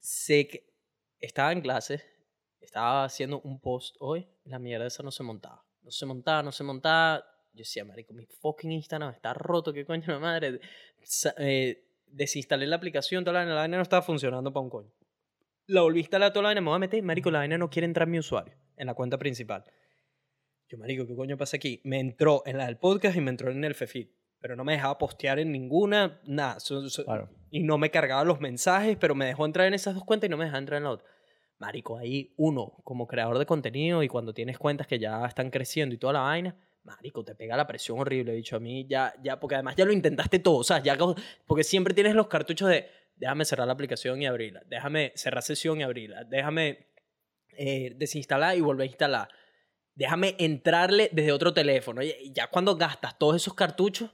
[0.00, 0.66] sé que
[1.20, 2.02] estaba en clase,
[2.60, 5.62] estaba haciendo un post hoy, la mierda esa no se montaba.
[5.82, 7.18] No se montaba, no se montaba.
[7.52, 10.60] Yo decía, marico, mi fucking Instagram está roto, qué coño la madre.
[11.38, 14.90] Eh, desinstalé la aplicación, toda la vaina no estaba funcionando para un coño.
[15.66, 17.70] La volví a instalar toda la vaina, me voy a meter, marico, la vaina no
[17.70, 19.64] quiere entrar mi usuario en la cuenta principal.
[20.68, 21.80] Yo, marico, ¿qué coño pasa aquí?
[21.84, 24.10] Me entró en la del podcast y me entró en el FEFIT.
[24.40, 26.60] Pero no me dejaba postear en ninguna, nada.
[26.60, 27.30] so- so- Claro.
[27.50, 30.30] y no me cargaba los mensajes, pero me dejó entrar en esas dos cuentas y
[30.30, 31.06] no me dejaba entrar en la otra.
[31.58, 35.94] Marico, ahí uno, como creador de contenido y cuando tienes cuentas que ya están creciendo
[35.94, 39.40] y toda la vaina, marico, te pega la presión horrible, dicho a mí, ya, ya,
[39.40, 40.98] porque además ya lo intentaste todo, o sea, ya,
[41.46, 42.86] porque siempre tienes los cartuchos de,
[43.16, 46.88] déjame cerrar la aplicación y abrirla, déjame cerrar sesión y abrirla, déjame
[47.56, 49.28] eh, desinstalar y volver a instalar,
[49.94, 54.10] déjame entrarle desde otro teléfono, y ya cuando gastas todos esos cartuchos,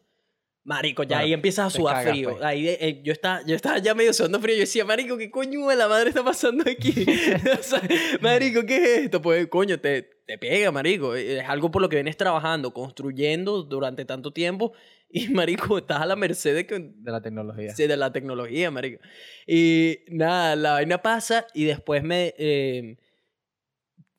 [0.62, 2.30] Marico, ya Claro, ahí empiezas a sudar cagas, frío.
[2.32, 2.42] pues.
[2.42, 4.56] Ahí eh, eh, yo, estaba, yo estaba ya medio sudando frío.
[4.56, 6.92] Yo decía, Marico, ¿qué coño de la madre está pasando aquí?
[7.58, 7.80] O sea,
[8.20, 9.22] marico, ¿qué es esto?
[9.22, 11.14] Pues, coño, te, te pega, Marico.
[11.14, 14.72] Es algo por lo que vienes trabajando, construyendo durante tanto tiempo.
[15.12, 17.74] Y, Marico, estás a la merced de, que, De la tecnología.
[17.74, 19.02] sí, de la tecnología, Marico.
[19.46, 22.32] Y nada, la vaina pasa y después me.
[22.38, 22.96] eh,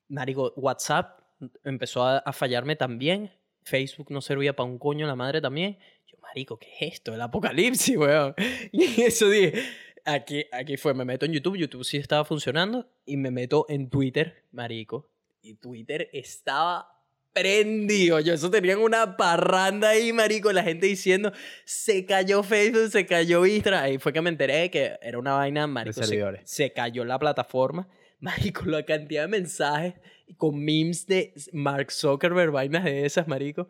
[0.09, 1.19] marico, WhatsApp
[1.63, 3.31] empezó a, a fallarme también.
[3.63, 5.77] Facebook no servía para un coño la madre también.
[6.07, 7.13] Yo, marico, ¿qué es esto?
[7.13, 8.35] El apocalipsis, weón.
[8.71, 9.63] Y eso dije,
[10.05, 13.89] aquí, aquí fue, me meto en YouTube, YouTube sí estaba funcionando, y me meto en
[13.89, 15.09] Twitter, marico.
[15.41, 17.00] Y Twitter estaba
[17.33, 18.19] prendido.
[18.19, 21.31] Yo, eso tenían una parranda ahí, marico, la gente diciendo,
[21.65, 23.83] se cayó Facebook, se cayó Instagram.
[23.83, 25.93] Ahí fue que me enteré de que era una vaina, marico.
[25.93, 26.41] Se, servidores.
[26.45, 27.87] se cayó la plataforma.
[28.21, 29.95] Marico, la cantidad de mensajes
[30.37, 33.67] con memes de Mark Zuckerberg, vainas de esas, marico.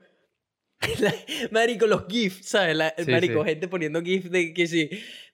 [1.00, 1.16] La-
[1.52, 2.76] marico, los GIFs, ¿sabes?
[2.76, 3.50] La- Sí, marico, sí.
[3.50, 4.90] gente poniendo GIFs de que sí.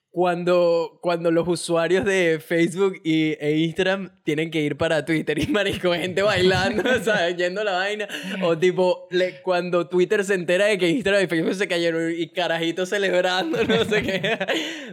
[0.09, 5.45] Cuando, cuando los usuarios de Facebook y, e Instagram tienen que ir para Twitter y
[5.51, 7.37] marico, gente bailando, ¿sabes?
[7.37, 8.07] Yendo a la vaina.
[8.41, 12.29] O tipo, le- cuando Twitter se entera de que Instagram y Facebook se cayeron y
[12.29, 14.39] carajitos celebrando, no sé qué.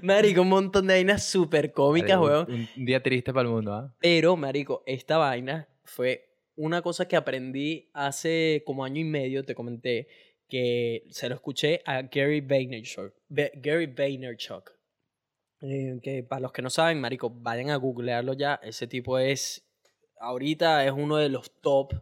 [0.02, 2.46] Marico, un montón de vainas súper cómicas, weón.
[2.50, 3.94] un, un día triste para el mundo, ¿ah?
[4.00, 9.54] Pero, marico, esta vaina fue una cosa que aprendí hace como año y medio, te
[9.54, 10.06] comenté,
[10.50, 13.14] que se lo escuché a Gary Vaynerchuk.
[13.30, 14.73] Be- Gary Vaynerchuk.
[15.66, 18.60] Eh, que para los que no saben, marico, vayan a googlearlo ya.
[18.62, 19.66] Ese tipo es,
[20.20, 21.94] ahorita es uno de los top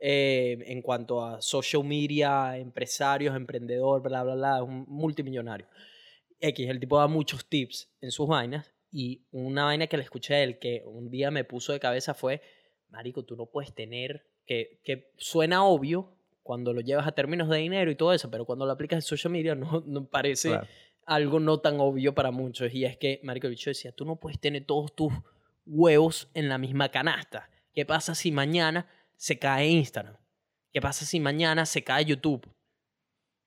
[0.00, 5.68] eh, en cuanto a social media, empresarios, emprendedor, bla, bla, bla, es un multimillonario.
[6.40, 10.34] X, el tipo da muchos tips en sus vainas y una vaina que le escuché
[10.34, 12.42] a él que un día me puso de cabeza fue,
[12.90, 16.12] marico, tú no puedes tener, que, que suena obvio
[16.42, 19.02] cuando lo llevas a términos de dinero y todo eso, pero cuando lo aplicas en
[19.02, 20.58] social media no, no parece.
[21.06, 22.72] Algo no tan obvio para muchos.
[22.74, 25.12] Y es que, marico, bicho decía, tú no puedes tener todos tus
[25.66, 27.48] huevos en la misma canasta.
[27.72, 28.86] ¿Qué pasa si mañana
[29.16, 30.16] se cae Instagram?
[30.72, 32.48] ¿Qué pasa si mañana se cae YouTube?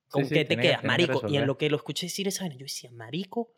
[0.09, 1.21] ¿Con sí, qué te que- quedas, que marico?
[1.27, 3.51] y en lo que lo escuché decir esa vaina, yo decía, marico,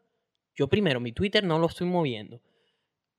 [0.55, 2.41] yo primero mi Twitter no lo estoy moviendo.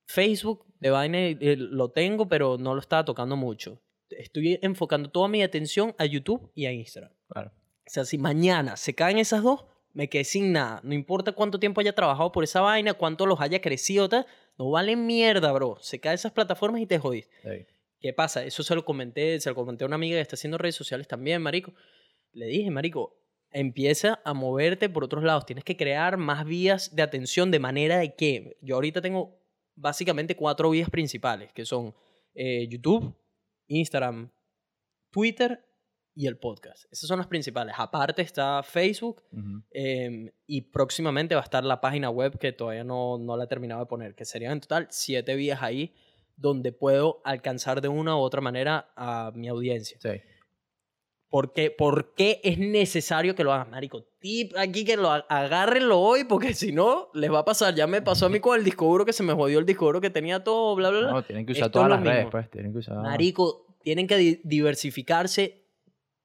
[0.05, 3.81] Facebook de vaina eh, lo tengo, pero no lo estaba tocando mucho.
[4.09, 7.13] Estoy enfocando toda mi atención a YouTube y a Instagram.
[7.29, 7.51] Claro.
[7.87, 10.79] O sea, si mañana se caen esas dos, me quedé sin nada.
[10.83, 14.25] No importa cuánto tiempo haya trabajado por esa vaina, cuánto los haya crecido, tal,
[14.57, 15.77] no vale mierda, bro.
[15.81, 16.99] Se caen esas plataformas y te.
[16.99, 17.65] Sí.
[17.99, 18.43] ¿Qué pasa?
[18.43, 21.07] Eso se lo comenté, se lo comenté a una amiga que está haciendo redes sociales
[21.07, 21.73] también, marico.
[22.31, 23.15] Le dije, marico,
[23.51, 25.45] empieza a moverte por otros lados.
[25.45, 29.39] Tienes que crear más vías de atención de manera de que yo ahorita tengo
[29.75, 31.93] básicamente cuatro vías principales, que son
[32.33, 33.15] eh, YouTube,
[33.67, 34.31] Instagram,
[35.11, 35.63] Twitter
[36.13, 36.85] y el podcast.
[36.91, 37.73] Esas son las principales.
[37.77, 39.63] Aparte está Facebook Ujú.
[39.71, 43.47] eh, y próximamente va a estar la página web que todavía no, no la he
[43.47, 45.93] terminado de poner, que serían en total siete vías ahí
[46.35, 49.97] donde puedo alcanzar de una u otra manera a mi audiencia.
[50.01, 50.09] Sí.
[51.29, 54.03] ¿Por qué, ¿Por qué es necesario que lo hagan, marico?
[54.19, 57.73] Tip aquí que lo agárrenlo hoy porque si no les va a pasar.
[57.73, 59.85] Ya me pasó a mí con el disco duro que se me jodió el disco
[59.85, 61.11] duro que tenía todo, bla, bla, bla.
[61.11, 62.49] No, tienen que usar Esto es todas las redes, pues.
[62.51, 62.97] Tienen que usar.
[62.97, 65.60] Marico, tienen que di- diversificarse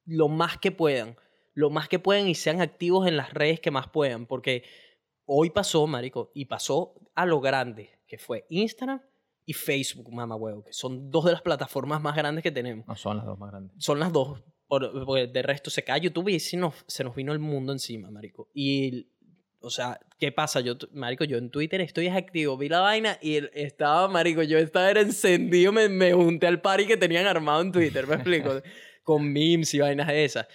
[0.06, 1.16] lo más que puedan.
[1.54, 4.26] Lo más que puedan y sean activos en las redes que más puedan.
[4.26, 4.62] Porque
[5.24, 9.00] hoy pasó, marico, y pasó a lo grande, que fue Instagram
[9.44, 12.86] y Facebook, mamá huevo, que son dos de las plataformas más grandes que tenemos.
[12.86, 13.72] No son las dos más grandes.
[13.78, 14.42] Son las dos.
[14.66, 17.72] Por- porque de resto se cae YouTube y se nos, se nos vino el mundo
[17.72, 18.48] encima, marico.
[18.52, 19.06] Y,
[19.60, 20.60] o sea, ¿qué pasa?
[20.60, 24.90] Yo, marico, yo en Twitter estoy activo, vi la vaina y estaba, marico, yo estaba
[24.90, 28.60] era encendido, me, me junté al party que tenían armado en Twitter, me explico,
[29.06, 30.46] con memes y vainas de esas.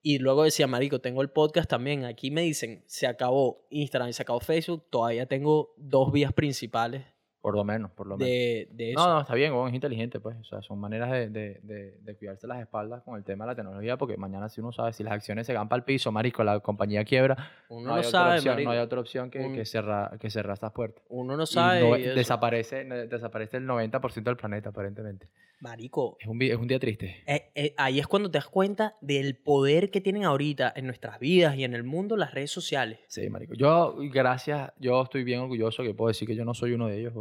[0.00, 2.04] Y luego decía, marico, tengo el podcast también.
[2.04, 4.86] Aquí me dicen, se acabó Instagram y se acabó Facebook.
[4.90, 7.04] Todavía tengo dos vías principales
[7.40, 8.28] Por lo menos, por lo menos.
[8.30, 9.00] de, de eso.
[9.06, 10.36] No, no, está bien, es inteligente, pues.
[10.40, 13.56] O sea, son maneras de, de, de, cuidarse las espaldas con el tema de la
[13.56, 16.42] tecnología, porque mañana si uno sabe, si las acciones se van para el piso, marico,
[16.44, 17.36] la compañía quiebra,
[17.68, 18.70] Uno no, no, hay, otra sabe, opción, marico.
[18.70, 21.02] no hay otra opción que, Un- que, cerrar, que cerrar estas puertas.
[21.08, 21.80] Uno no Y sabe.
[21.80, 22.14] no- y eso.
[22.14, 25.28] desaparece, desaparece el 90% del planeta, aparentemente.
[25.60, 27.24] Marico, Es un, es un día triste.
[27.26, 31.18] Eh, eh, ahí es cuando te das cuenta del poder que tienen ahorita en nuestras
[31.18, 33.00] vidas y en el mundo las redes sociales.
[33.08, 33.54] Sí, marico.
[33.54, 37.00] Yo, gracias, yo estoy bien orgulloso que puedo decir que yo no soy uno de
[37.00, 37.12] ellos,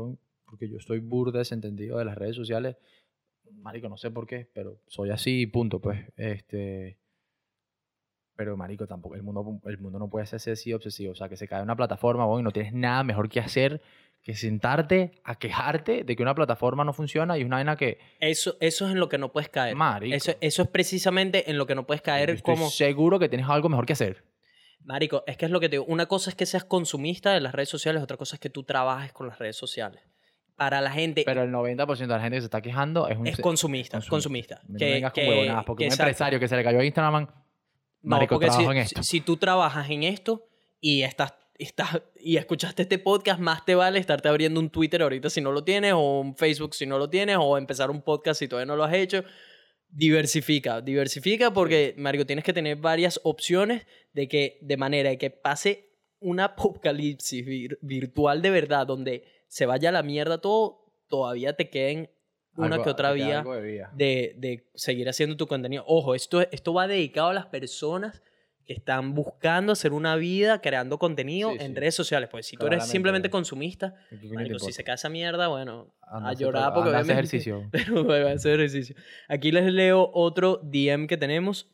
[0.45, 2.77] porque yo estoy burda desentendido de las redes sociales.
[3.51, 6.05] Marico, no sé por qué, pero soy así, punto, pues.
[6.15, 6.99] Este...
[8.35, 11.13] Pero, marico, tampoco, el mundo, el mundo no puede ser así obsesivo.
[11.13, 13.81] O sea, que se cae una plataforma, weón, y no tienes nada mejor que hacer
[14.23, 17.97] que sentarte a quejarte de que una plataforma no funciona y es una vaina que,
[18.19, 19.75] Eso, eso es en lo que no puedes caer.
[19.75, 22.69] marico, Eso, eso es precisamente en lo que no puedes caer estoy como...
[22.69, 24.25] seguro que tienes algo mejor que hacer.
[24.83, 25.85] Marico, es que es lo que te digo.
[25.85, 28.63] Una cosa es que seas consumista de las redes sociales, otra cosa es que tú
[28.63, 30.01] trabajes con las redes sociales.
[30.55, 33.27] Para la gente Pero el 90% de la gente que se está quejando es un...
[33.27, 34.55] es consumista, consumista.
[34.57, 34.61] consumista.
[34.67, 36.03] No vengas con huevonadas, porque un exacto.
[36.09, 37.29] empresario que se le cayó a Instagram, No,
[38.01, 39.03] marico, porque trabajo si, en esto.
[39.03, 40.47] si- si tú trabajas en esto
[40.79, 45.29] y estás, estás y escuchaste este podcast, más te vale estarte abriendo un Twitter ahorita
[45.29, 48.39] si no lo tienes, o un Facebook si no lo tienes, o empezar un podcast
[48.39, 49.23] si todavía no lo has hecho.
[49.89, 55.29] Diversifica, diversifica porque, Mario, tienes que tener varias opciones de que, de manera de que
[55.29, 61.53] pase un apocalipsis vir- virtual de verdad, donde se vaya a la mierda todo, todavía
[61.55, 62.09] te queden
[62.57, 63.45] una Algo- que otra vía de
[63.93, 65.83] de, de seguir haciendo tu contenido.
[65.87, 68.21] Ojo, esto, esto va dedicado a las personas
[68.67, 71.79] que están buscando hacer una vida creando contenido Sí, en sí.
[71.79, 72.27] redes sociales.
[72.29, 75.47] Pues si tú eres simplemente consumista, ¿Qué coño te marico, si se cae esa mierda,
[75.47, 77.69] bueno, a llorar porque obviamente- ejercicio.
[77.71, 78.95] pero hacer ejercicio.
[79.29, 81.69] Aquí les leo otro DM que tenemos.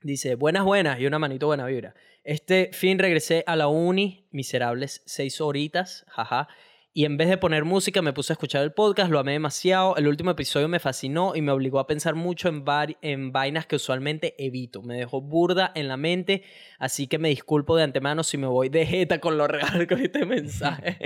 [0.00, 1.94] Dice, buenas, buenas y una manito buena vibra.
[2.24, 6.48] Este fin regresé a la uni, miserables seis horitas, jaja.
[6.94, 9.96] Y en vez de poner música me puse a escuchar el podcast, lo amé demasiado.
[9.96, 14.34] El último episodio me fascinó y me obligó a pensar mucho en, vainas que usualmente
[14.36, 14.82] evito.
[14.82, 16.42] Me dejó burda en la mente,
[16.78, 20.02] así que me disculpo de antemano si me voy de jeta con lo real con
[20.02, 20.98] este mensaje.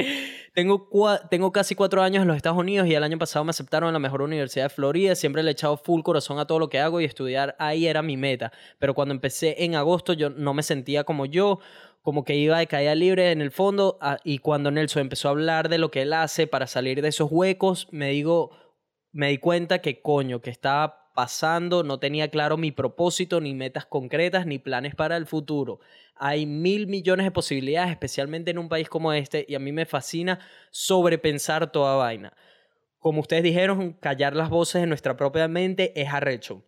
[0.54, 0.88] tengo,
[1.30, 3.92] tengo casi cuatro años en los Estados Unidos y el año pasado me aceptaron en
[3.92, 5.14] la mejor universidad de Florida.
[5.14, 8.02] Siempre le he echado full corazón a todo lo que hago y estudiar ahí era
[8.02, 8.50] mi meta.
[8.80, 11.60] Pero cuando empecé en agosto yo no me sentía como yo
[12.06, 15.32] como que iba de caída libre en el fondo ah, y cuando Nelson empezó a
[15.32, 18.52] hablar de lo que él hace para salir de esos huecos, me digo,
[19.10, 23.86] me di cuenta que coño, que estaba pasando, no tenía claro mi propósito, ni metas
[23.86, 25.80] concretas, ni planes para el futuro.
[26.14, 29.84] Hay mil millones de posibilidades, especialmente en un país como este, y a mí me
[29.84, 30.38] fascina
[30.70, 32.36] sobrepensar toda vaina.
[33.00, 36.62] Como ustedes dijeron, callar las voces de nuestra propia mente es arrecho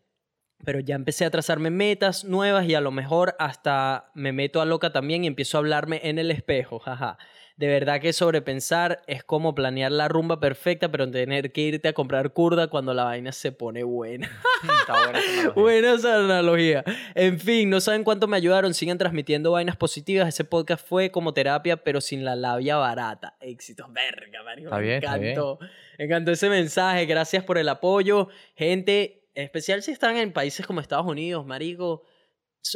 [0.65, 4.65] pero ya empecé a trazarme metas nuevas y a lo mejor hasta me meto a
[4.65, 7.19] loca también y empiezo a hablarme en el espejo, jaja.
[7.59, 11.93] De verdad que sobrepensar es como planear la rumba perfecta, pero tener que irte a
[11.93, 14.31] comprar curda cuando la vaina se pone buena.
[14.81, 15.53] Está buena esa analogía.
[15.57, 16.85] Buena esa analogía.
[17.17, 18.75] En fin, no saben cuánto me ayudaron.
[18.75, 20.29] Sigan transmitiendo vainas positivas.
[20.29, 23.37] Ese podcast fue como terapia, pero sin la labia barata.
[23.41, 24.69] Éxitos, verga, marico.
[24.79, 25.59] Está me encantó.
[25.99, 27.07] Me encantó ese mensaje.
[27.07, 28.29] Gracias por el apoyo.
[28.55, 32.03] Gente, en especial si están en países como Estados Unidos, marico.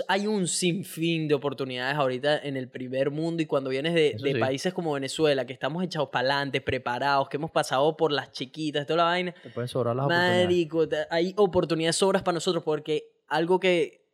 [0.07, 4.25] Hay un sinfín de oportunidades ahorita en el primer mundo y cuando vienes de, Eso
[4.25, 4.39] de sí.
[4.39, 8.87] países como Venezuela, que estamos echados para adelante, preparados, que hemos pasado por las chiquitas,
[8.87, 10.45] toda la vaina, Te pueden sobrar las oportunidades.
[10.47, 14.07] Marico, te- hay oportunidades sobras para nosotros porque algo que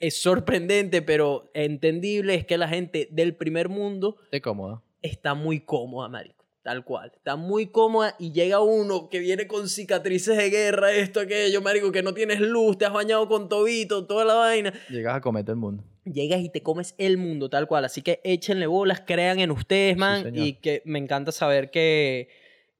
[0.00, 4.82] es sorprendente pero entendible es que la gente del primer mundo Esté cómoda.
[5.02, 6.41] está muy cómoda, marico.
[6.62, 7.10] Tal cual.
[7.14, 11.90] Está muy cómoda y llega uno que viene con cicatrices de guerra, esto, aquello, marico,
[11.90, 14.72] que no tienes luz, te has bañado con tobito, toda la vaina.
[14.88, 15.82] Llegas a cometer el mundo.
[16.04, 17.84] Llegas y te comes el mundo, tal cual.
[17.84, 20.22] Así que échenle bolas, crean en ustedes, man.
[20.46, 22.28] y que me encanta saber que,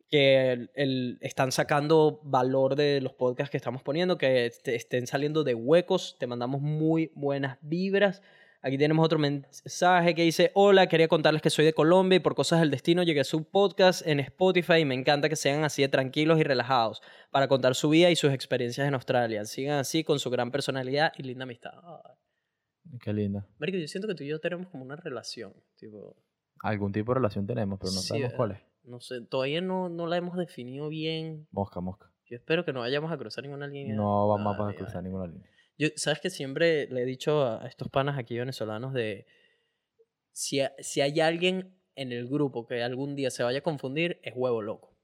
[0.08, 5.06] que el- el- están sacando valor de los podcasts que estamos poniendo, que est- estén
[5.08, 6.16] saliendo de huecos.
[6.20, 8.22] Te mandamos muy buenas vibras.
[8.64, 12.36] Aquí tenemos otro mensaje que dice, hola, quería contarles que soy de Colombia y por
[12.36, 15.82] cosas del destino llegué a su podcast en Spotify y me encanta que sean así
[15.82, 17.02] de tranquilos y relajados
[17.32, 19.44] para contar su vida y sus experiencias en Australia.
[19.46, 21.72] Sigan así con su gran personalidad y linda amistad.
[21.82, 22.98] Ay.
[23.02, 23.46] Qué linda.
[23.58, 26.16] Marico, yo siento que tú y yo tenemos como una relación, tipo,
[26.60, 28.36] Algún tipo de relación tenemos, pero no Sí, sabemos eh.
[28.36, 28.58] cuál es.
[28.84, 31.48] no sé, todavía no, no la hemos definido bien.
[31.50, 32.12] Mosca, mosca.
[32.26, 33.96] Yo espero que no vayamos a cruzar ninguna línea.
[33.96, 35.48] No vamos a cruzar ninguna línea.
[35.82, 39.26] Yo, ¿Sabes que siempre le he dicho a estos panas aquí venezolanos de
[40.30, 44.32] si, si hay alguien en el grupo que algún día se vaya a confundir, es
[44.36, 44.96] huevo loco.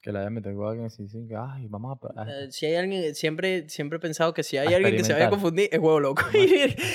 [0.00, 2.24] Que la haya metido con alguien así, sin que, ay, vamos a...
[2.26, 5.12] Eh, si hay alguien, siempre, siempre he pensado que si hay A alguien que se
[5.12, 6.22] vaya a confundir, es huevo loco.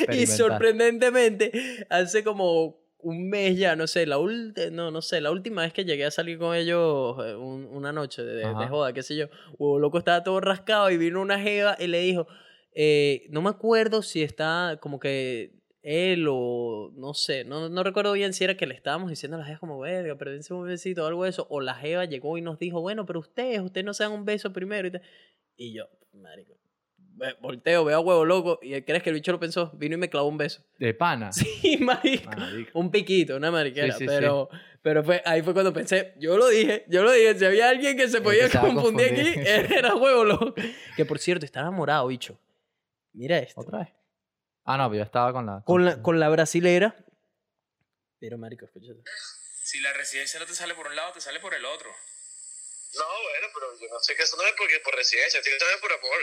[0.10, 1.52] A y, sorprendentemente,
[1.88, 5.72] hace como un mes ya, no sé, la última, no, no sé, la última vez
[5.72, 9.16] que llegué a salir con ellos eh, un- una noche de, de joda, qué sé
[9.16, 9.28] yo,
[9.60, 12.28] huevo loco estaba todo rascado y vino una jeva y le dijo,
[12.74, 15.52] eh, no me acuerdo si está como que
[15.84, 19.40] él o no sé, no, no recuerdo bien si era que le estábamos diciendo a
[19.40, 22.06] la jeva como, verga, pero dense un besito o algo de eso, o la jeva
[22.06, 24.92] llegó y nos dijo, bueno, pero ustedes, ustedes no se dan un beso primero y.
[25.58, 26.58] Y yo, marico,
[27.40, 30.10] volteo, veo a huevo loco y crees que el bicho lo pensó, vino y me
[30.10, 30.64] clavó un beso.
[30.80, 31.32] De pana.
[31.62, 32.30] Sí, marico.
[32.32, 32.80] Marico.
[32.80, 34.06] Un piquito, una mariquera, Sí, sí, sí.
[34.08, 34.50] pero,
[34.82, 37.98] pero fue, ahí fue cuando pensé, yo lo dije, yo lo dije, si había alguien
[37.98, 39.34] que se podía confundir aquí,
[39.76, 40.54] era huevo loco.
[40.96, 42.40] Que por cierto, está enamorado, bicho.
[43.14, 43.62] Mira esto.
[43.62, 43.90] ¿Otra vez?
[44.64, 45.64] Ah, no, pero yo estaba con la...
[45.66, 46.96] Con la, con la brasilera.
[48.20, 49.02] Pero, marico, escúchate.
[49.64, 51.90] Si la residencia no te sale por un lado, te sale por el otro.
[52.94, 55.66] No, bueno, pero yo no sé que eso no es porque por residencia, tiene que
[55.66, 56.18] ser por amor.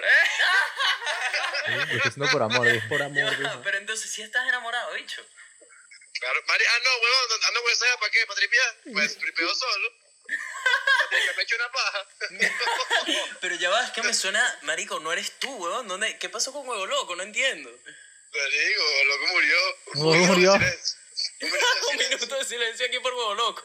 [1.67, 2.71] Sí, lo estoy por amor.
[2.71, 2.89] dije.
[2.89, 5.23] Por amor, pero entonces sí estás enamorado, bicho.
[6.21, 8.77] Claro, Mari, ah, no, huevón, ando con esa para qué, para tripear.
[8.93, 9.89] Pues tripeo solo.
[10.29, 12.09] Me eche una paja.
[13.41, 15.89] Pero ya va, es que me suena, marico, no eres tú, weón.
[15.89, 16.19] ¿Dónde?
[16.19, 17.17] ¿Qué pasó con Huevo Loco?
[17.17, 17.71] No entiendo.
[18.31, 19.57] Te digo, loco murió.
[19.87, 20.53] Un Loco minuto de murió.
[20.53, 20.99] silencio.
[21.41, 22.19] Un minuto de Un silencio.
[22.19, 23.65] minuto de silencio aquí por Huevo Loco.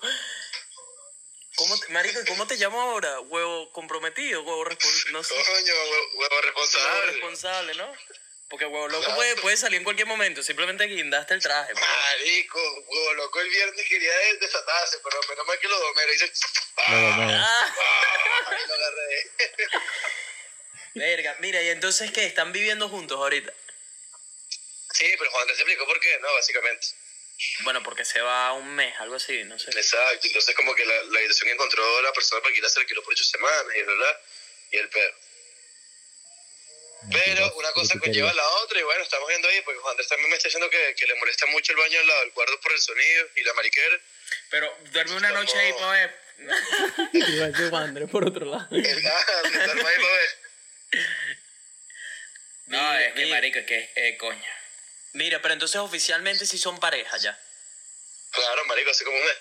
[1.55, 3.19] ¿Cómo te, marico, ¿y cómo te llamo ahora?
[3.19, 4.41] ¿Huevo comprometido?
[4.43, 5.11] ¿Huevo responsable?
[5.11, 5.35] No sé.
[5.35, 7.11] Coño, hue- huevo Huevo responsable.
[7.11, 7.93] responsable, ¿no?
[8.53, 10.43] Porque Huevo Loco puede, puede salir en cualquier momento.
[10.43, 11.73] Simplemente guindaste el traje.
[11.73, 11.83] pues.
[11.83, 16.05] Marico, huevo loco el viernes quería des- desatarse, pero menos mal que lo domé.
[16.05, 16.31] Le hice.
[16.89, 17.33] Lo domé.
[17.33, 17.75] Ah,
[18.45, 19.31] Ah, y lo agarré.
[20.93, 21.35] verga.
[21.39, 22.25] Mira, y entonces, ¿qué?
[22.27, 23.51] ¿Están viviendo juntos ahorita?
[24.91, 26.31] Sí, pero Juan te explicó por qué, ¿no?
[26.35, 26.85] Básicamente.
[27.61, 29.71] Bueno, porque se va un mes, algo así, no sé.
[29.71, 33.13] Exacto, entonces como que la, la que encontró la persona para que se alquiló por
[33.13, 34.21] ocho semanas y bla, bla,
[34.73, 35.17] y el perro.
[37.11, 40.07] Pero una cosa conlleva a la otra y bueno, estamos viendo ahí porque Juan Andrés
[40.07, 42.59] también me está diciendo que, que le molesta mucho el baño al lado del cuarto
[42.61, 43.99] por el sonido y la mariquera.
[44.49, 46.23] Pero duerme una noche ahí para ver.
[47.43, 48.67] A decir Juan Andrés por otro lado.
[48.71, 50.29] Ah, duerme ahí para ver.
[52.67, 53.35] No, es que Mira.
[53.35, 54.43] marico, es que eh, coño.
[55.13, 57.37] Mira, pero entonces oficialmente sí son pareja ya.
[58.31, 59.35] Claro, marico, hace como un mes.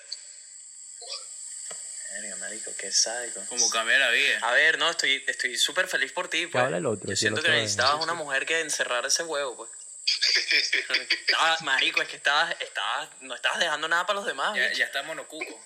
[2.13, 3.41] Verga, marico, qué sádico.
[3.47, 4.39] Como cambia la vida.
[4.41, 6.63] A ver, no, estoy estoy súper feliz por ti, pues.
[6.63, 7.09] habla el otro?
[7.09, 9.71] Yo Si siento el que otro necesitabas una mujer que encerrara ese huevo, pues.
[11.27, 14.55] Estaba- marico, es que estabas, estabas, no estabas dejando nada para los demás.
[14.55, 15.65] Ya, ya está monocuco.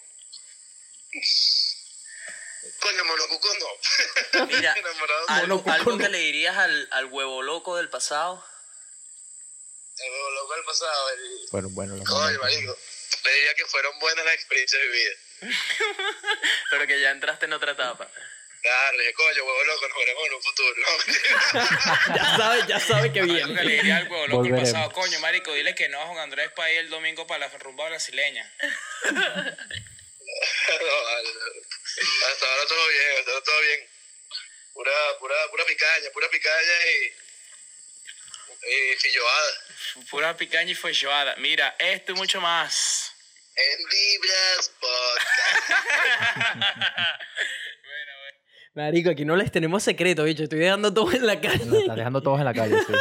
[2.80, 4.46] Coño, monocuco no.
[4.48, 4.74] Mira,
[5.28, 5.98] algo, Monocuco algo no.
[5.98, 8.44] que le dirías al, al huevo loco del pasado.
[9.98, 11.10] el huevo loco del pasado.
[11.10, 12.78] el- Fueron buenos los Coño, marico.
[13.24, 15.18] Le diría que fueron buenas las experiencias vividas.
[16.72, 18.10] Pero que ya entraste en otra etapa.
[18.62, 20.76] Claro, le dije, coño, huevo loco, nos veremos en un futuro.
[22.16, 23.62] Ya sabe, ya sabe que Algo que le viene.
[23.78, 24.72] diría al huevo loco el Volveremos.
[24.74, 24.92] pasado.
[24.92, 27.86] Coño, marico, dile que no a Juan Andrés para ir el domingo para la rumba
[27.88, 28.52] brasileña.
[29.12, 29.58] no, vale,
[31.34, 31.48] no.
[32.32, 33.90] Hasta ahora todo bien, hasta ahora todo bien.
[34.74, 37.14] Pura, pura, pura picaña, pura picaña y,
[38.74, 39.52] y filloada.
[40.10, 41.36] Pura picaña y feijoada.
[41.38, 43.14] Mira, esto y mucho más.
[43.58, 46.62] En Vibras Podcast.
[48.76, 50.44] Marico, aquí no les tenemos secreto, bicho.
[50.44, 51.64] Estoy dejando todo en la calle.
[51.80, 52.94] estás dejando todos en la calle, sí.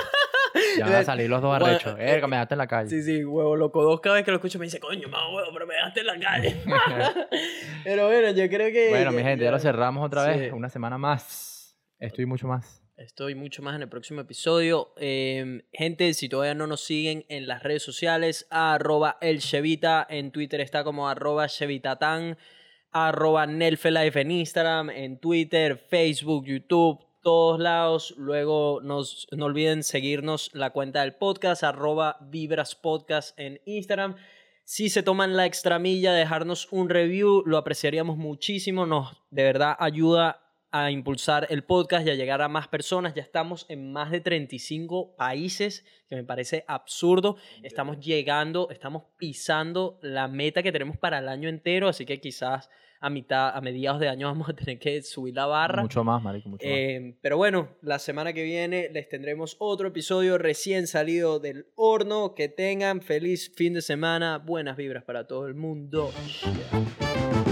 [0.79, 1.97] Ya van a salir los dos Bueno, arrechos.
[1.99, 2.89] Erga, me dejaste en la calle.
[2.89, 3.83] Sí, sí, huevo loco.
[3.83, 6.07] Dos cada vez que lo escucho me dice, coño, más huevo, pero me dejaste en
[6.07, 6.57] la calle.
[7.85, 8.89] pero bueno, yo creo que.
[8.89, 10.41] Bueno, mi gente, ya lo cerramos otra Sí.
[10.41, 10.53] vez.
[10.55, 11.77] Una semana más.
[11.99, 12.83] Estoy mucho más.
[12.97, 14.95] Estoy mucho más en el próximo episodio.
[14.97, 20.31] Eh, gente, si todavía no nos siguen en las redes sociales, arroba el Chevita, en
[20.31, 22.39] Twitter está como arroba Chevitatán,
[22.93, 28.15] arroba Nelfelife en Instagram, en Twitter, Facebook, YouTube, todos lados.
[28.17, 34.17] Luego nos, no olviden seguirnos la cuenta del podcast, arroba Vibras Podcast en Instagram.
[34.65, 38.87] Si se toman la extra milla de dejarnos un review, lo apreciaríamos muchísimo.
[38.87, 43.15] Nos de verdad ayuda a impulsar el podcast y a llegar a más personas.
[43.15, 47.37] Ya estamos en más de 35 países, que me parece absurdo.
[47.63, 52.69] Estamos llegando, estamos pisando la meta que tenemos para el año entero, así que quizás
[53.01, 55.83] a mitad, a mediados de año vamos a tener que subir la barra.
[55.83, 56.77] Mucho más, marico, mucho más.
[56.77, 62.35] Eh, pero bueno, la semana que viene les tendremos otro episodio recién salido del horno.
[62.35, 66.11] Que tengan feliz fin de semana, buenas vibras para todo el mundo.
[66.43, 67.46] Yeah.